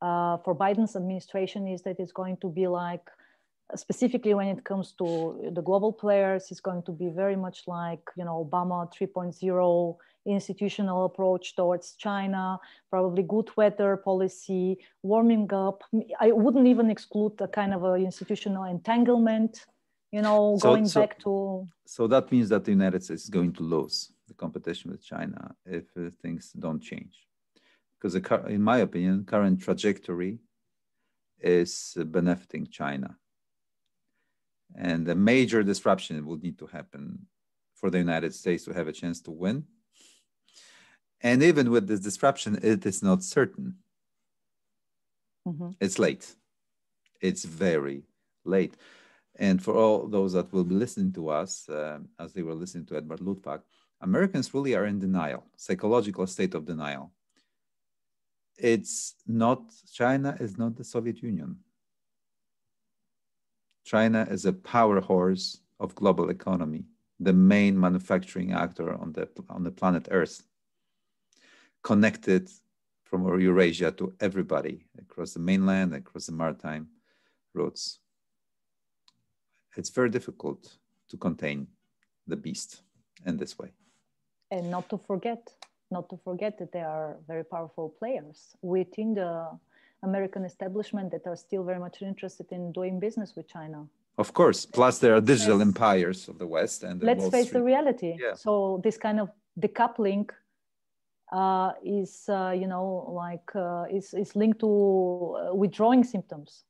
uh, 0.00 0.38
for 0.38 0.54
Biden's 0.54 0.96
administration 0.96 1.68
is 1.68 1.82
that 1.82 2.00
it's 2.00 2.12
going 2.12 2.36
to 2.38 2.48
be 2.48 2.66
like 2.66 3.08
specifically 3.76 4.34
when 4.34 4.48
it 4.48 4.64
comes 4.64 4.92
to 4.92 5.50
the 5.54 5.62
global 5.62 5.92
players, 5.92 6.50
it's 6.50 6.60
going 6.60 6.82
to 6.84 6.92
be 6.92 7.08
very 7.08 7.36
much 7.36 7.64
like 7.66 8.02
you 8.16 8.24
know 8.24 8.48
Obama 8.50 8.90
3.0 8.92 9.96
institutional 10.28 11.04
approach 11.04 11.56
towards 11.56 11.94
China, 11.94 12.58
probably 12.90 13.22
good 13.22 13.50
weather 13.56 13.96
policy, 13.96 14.78
warming 15.02 15.52
up. 15.52 15.82
I 16.20 16.32
wouldn't 16.32 16.66
even 16.66 16.90
exclude 16.90 17.40
a 17.40 17.48
kind 17.48 17.74
of 17.74 17.84
a 17.84 17.94
institutional 17.94 18.64
entanglement, 18.64 19.66
you 20.12 20.22
know, 20.22 20.58
so, 20.60 20.70
going 20.70 20.86
so, 20.86 21.00
back 21.00 21.18
to. 21.20 21.66
So 21.86 22.06
that 22.06 22.30
means 22.30 22.48
that 22.50 22.64
the 22.64 22.72
United 22.72 23.02
States 23.04 23.24
is 23.24 23.30
going 23.30 23.52
to 23.54 23.62
lose 23.62 24.12
the 24.26 24.34
competition 24.34 24.90
with 24.90 25.02
China 25.04 25.54
if 25.64 25.84
uh, 25.96 26.10
things 26.22 26.52
don't 26.52 26.80
change. 26.80 27.26
Because 28.00 28.14
in 28.48 28.62
my 28.62 28.78
opinion, 28.78 29.24
current 29.24 29.60
trajectory 29.60 30.38
is 31.40 31.96
benefiting 32.06 32.66
China. 32.66 33.16
And 34.76 35.08
a 35.08 35.14
major 35.14 35.62
disruption 35.62 36.24
will 36.24 36.38
need 36.38 36.58
to 36.58 36.66
happen 36.66 37.26
for 37.74 37.90
the 37.90 37.98
United 37.98 38.34
States 38.34 38.64
to 38.64 38.72
have 38.72 38.86
a 38.86 38.92
chance 38.92 39.20
to 39.22 39.30
win 39.30 39.64
and 41.20 41.42
even 41.42 41.70
with 41.70 41.88
this 41.88 42.00
disruption, 42.00 42.58
it 42.62 42.86
is 42.86 43.02
not 43.02 43.22
certain. 43.22 43.76
Mm-hmm. 45.46 45.70
It's 45.80 45.98
late. 45.98 46.34
It's 47.20 47.44
very 47.44 48.02
late. 48.44 48.76
And 49.36 49.62
for 49.62 49.74
all 49.74 50.06
those 50.06 50.32
that 50.32 50.52
will 50.52 50.64
be 50.64 50.74
listening 50.74 51.12
to 51.12 51.28
us, 51.28 51.68
uh, 51.68 51.98
as 52.18 52.32
they 52.32 52.42
were 52.42 52.54
listening 52.54 52.86
to 52.86 52.96
Edward 52.96 53.20
Luttwak, 53.20 53.62
Americans 54.00 54.52
really 54.54 54.74
are 54.74 54.86
in 54.86 54.98
denial, 54.98 55.44
psychological 55.56 56.26
state 56.26 56.54
of 56.54 56.66
denial. 56.66 57.12
It's 58.56 59.14
not, 59.26 59.62
China 59.92 60.36
is 60.40 60.58
not 60.58 60.76
the 60.76 60.84
Soviet 60.84 61.22
Union. 61.22 61.56
China 63.84 64.26
is 64.30 64.44
a 64.44 64.52
power 64.52 65.00
horse 65.00 65.60
of 65.80 65.94
global 65.94 66.30
economy, 66.30 66.84
the 67.18 67.32
main 67.32 67.78
manufacturing 67.78 68.52
actor 68.52 68.92
on 68.92 69.12
the, 69.12 69.28
on 69.48 69.62
the 69.62 69.70
planet 69.70 70.08
Earth 70.10 70.42
connected 71.82 72.50
from 73.04 73.40
Eurasia 73.40 73.90
to 73.92 74.12
everybody 74.20 74.86
across 74.98 75.32
the 75.32 75.40
mainland, 75.40 75.94
across 75.94 76.26
the 76.26 76.32
maritime 76.32 76.88
routes. 77.54 78.00
It's 79.76 79.90
very 79.90 80.10
difficult 80.10 80.76
to 81.08 81.16
contain 81.16 81.68
the 82.26 82.36
beast 82.36 82.82
in 83.24 83.36
this 83.36 83.58
way. 83.58 83.70
And 84.50 84.70
not 84.70 84.88
to 84.90 84.98
forget, 84.98 85.52
not 85.90 86.08
to 86.10 86.16
forget 86.18 86.58
that 86.58 86.72
there 86.72 86.88
are 86.88 87.16
very 87.26 87.44
powerful 87.44 87.94
players 87.98 88.56
within 88.62 89.14
the 89.14 89.48
American 90.02 90.44
establishment 90.44 91.10
that 91.12 91.26
are 91.26 91.36
still 91.36 91.64
very 91.64 91.78
much 91.78 92.02
interested 92.02 92.46
in 92.52 92.72
doing 92.72 93.00
business 93.00 93.34
with 93.36 93.48
China. 93.48 93.86
Of 94.16 94.32
course. 94.32 94.66
Plus, 94.66 94.98
there 94.98 95.14
are 95.14 95.20
digital 95.20 95.60
empires 95.62 96.28
of 96.28 96.38
the 96.38 96.46
West 96.46 96.82
and 96.82 97.02
let's 97.02 97.22
Wall 97.22 97.30
face 97.30 97.46
Street. 97.46 97.58
the 97.58 97.64
reality. 97.64 98.16
Yeah. 98.18 98.34
So 98.34 98.80
this 98.82 98.96
kind 98.96 99.20
of 99.20 99.30
decoupling 99.58 100.28
uh, 101.32 101.72
is 101.84 102.24
uh, 102.28 102.54
you 102.56 102.66
know 102.66 103.06
like 103.10 103.54
uh, 103.54 103.84
is, 103.90 104.14
is 104.14 104.34
linked 104.34 104.60
to 104.60 105.36
uh, 105.36 105.54
withdrawing 105.54 106.04
symptoms 106.04 106.64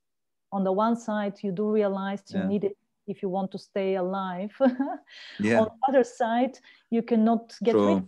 on 0.52 0.64
the 0.64 0.72
one 0.72 0.96
side 0.96 1.34
you 1.42 1.52
do 1.52 1.70
realize 1.70 2.22
you 2.30 2.40
yeah. 2.40 2.48
need 2.48 2.64
it 2.64 2.76
if 3.06 3.22
you 3.22 3.28
want 3.28 3.50
to 3.50 3.58
stay 3.58 3.94
alive 3.96 4.54
yeah. 5.40 5.60
on 5.60 5.66
the 5.66 5.88
other 5.88 6.04
side 6.04 6.58
you 6.90 7.02
cannot 7.02 7.54
get 7.62 7.72
True. 7.72 7.94
rid 7.94 8.04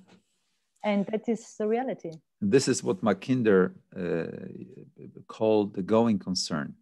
and 0.84 1.06
that 1.06 1.28
is 1.28 1.54
the 1.58 1.66
reality 1.66 2.10
this 2.40 2.68
is 2.68 2.82
what 2.82 3.02
Mackinder 3.02 3.74
uh, 3.94 4.26
called 5.28 5.74
the 5.74 5.82
going 5.82 6.18
concern. 6.18 6.74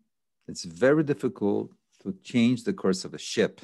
It's 0.47 0.65
very 0.65 1.03
difficult 1.03 1.73
to 2.03 2.15
change 2.23 2.65
the 2.65 2.73
course 2.73 3.05
of 3.05 3.13
a 3.13 3.19
ship 3.19 3.61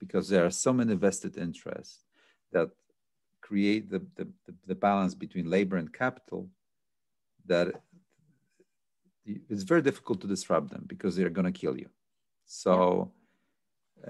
because 0.00 0.28
there 0.28 0.44
are 0.44 0.50
so 0.50 0.72
many 0.72 0.94
vested 0.94 1.36
interests 1.36 2.04
that 2.52 2.70
create 3.48 3.84
the, 3.90 4.00
the, 4.16 4.26
the 4.66 4.74
balance 4.74 5.14
between 5.24 5.50
labor 5.56 5.76
and 5.78 5.92
capital 5.92 6.42
that 7.46 7.68
it's 9.50 9.62
very 9.72 9.82
difficult 9.82 10.20
to 10.20 10.26
disrupt 10.34 10.68
them 10.70 10.84
because 10.86 11.12
they're 11.14 11.38
going 11.38 11.52
to 11.52 11.60
kill 11.62 11.76
you. 11.82 11.88
So, 12.46 13.12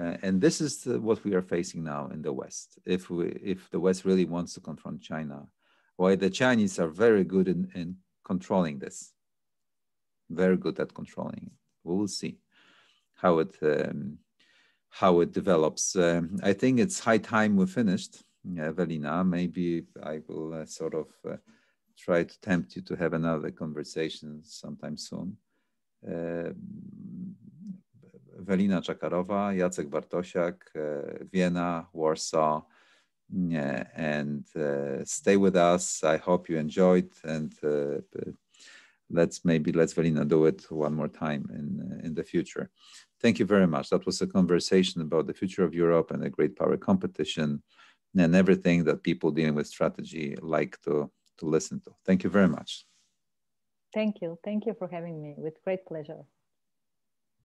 uh, 0.00 0.16
and 0.22 0.40
this 0.40 0.60
is 0.60 0.72
the, 0.84 1.00
what 1.00 1.24
we 1.24 1.34
are 1.34 1.42
facing 1.56 1.82
now 1.84 2.02
in 2.14 2.20
the 2.22 2.32
West. 2.32 2.78
If 2.84 3.10
we, 3.10 3.26
if 3.52 3.70
the 3.70 3.80
West 3.80 4.04
really 4.04 4.24
wants 4.24 4.54
to 4.54 4.60
confront 4.60 5.08
China, 5.12 5.38
why 5.96 6.16
the 6.16 6.30
Chinese 6.30 6.78
are 6.78 6.88
very 6.88 7.24
good 7.24 7.48
in, 7.48 7.60
in 7.74 7.96
controlling 8.24 8.78
this, 8.78 9.12
very 10.30 10.56
good 10.56 10.78
at 10.80 10.94
controlling. 10.94 11.50
We 11.84 11.96
will 11.96 12.08
see 12.20 12.38
how 13.14 13.38
it 13.38 13.56
um, 13.62 14.18
how 14.90 15.20
it 15.20 15.32
develops. 15.32 15.96
Um, 15.96 16.38
I 16.42 16.52
think 16.52 16.78
it's 16.78 17.00
high 17.00 17.18
time 17.18 17.56
we 17.56 17.66
finished, 17.66 18.14
Evelina. 18.56 19.24
Maybe 19.24 19.84
I 20.02 20.20
will 20.26 20.54
uh, 20.54 20.66
sort 20.66 20.94
of 20.94 21.08
uh, 21.28 21.36
try 21.96 22.24
to 22.24 22.40
tempt 22.40 22.76
you 22.76 22.82
to 22.82 22.96
have 22.96 23.12
another 23.12 23.50
conversation 23.50 24.40
sometime 24.42 24.96
soon. 24.96 25.36
Uh, 26.06 26.52
Ewelina 28.40 28.80
Tchakarova, 28.80 29.52
Jacek 29.56 29.90
Bartosiak, 29.90 31.28
Vienna, 31.30 31.88
Warsaw, 31.92 32.62
and 33.30 34.44
stay 35.04 35.36
with 35.36 35.56
us. 35.56 36.04
I 36.04 36.16
hope 36.18 36.48
you 36.48 36.56
enjoyed 36.56 37.10
and 37.24 37.52
let's 39.10 39.44
maybe 39.44 39.72
let's 39.72 39.94
Velina 39.94 40.26
do 40.26 40.44
it 40.46 40.70
one 40.70 40.94
more 40.94 41.08
time 41.08 41.48
in 41.52 42.00
in 42.04 42.14
the 42.14 42.22
future. 42.22 42.70
Thank 43.20 43.38
you 43.38 43.46
very 43.46 43.66
much. 43.66 43.90
That 43.90 44.06
was 44.06 44.20
a 44.20 44.26
conversation 44.26 45.00
about 45.00 45.26
the 45.26 45.34
future 45.34 45.64
of 45.64 45.74
Europe 45.74 46.10
and 46.12 46.22
the 46.22 46.30
great 46.30 46.56
power 46.56 46.76
competition 46.76 47.62
and 48.16 48.34
everything 48.34 48.84
that 48.84 49.02
people 49.02 49.30
dealing 49.30 49.54
with 49.54 49.66
strategy 49.66 50.36
like 50.40 50.80
to 50.82 51.10
to 51.38 51.46
listen 51.46 51.80
to. 51.80 51.92
Thank 52.04 52.24
you 52.24 52.30
very 52.30 52.48
much. 52.48 52.84
Thank 53.94 54.16
you. 54.20 54.38
Thank 54.44 54.66
you 54.66 54.74
for 54.78 54.88
having 54.88 55.22
me 55.22 55.34
with 55.36 55.62
great 55.64 55.86
pleasure. 55.86 56.22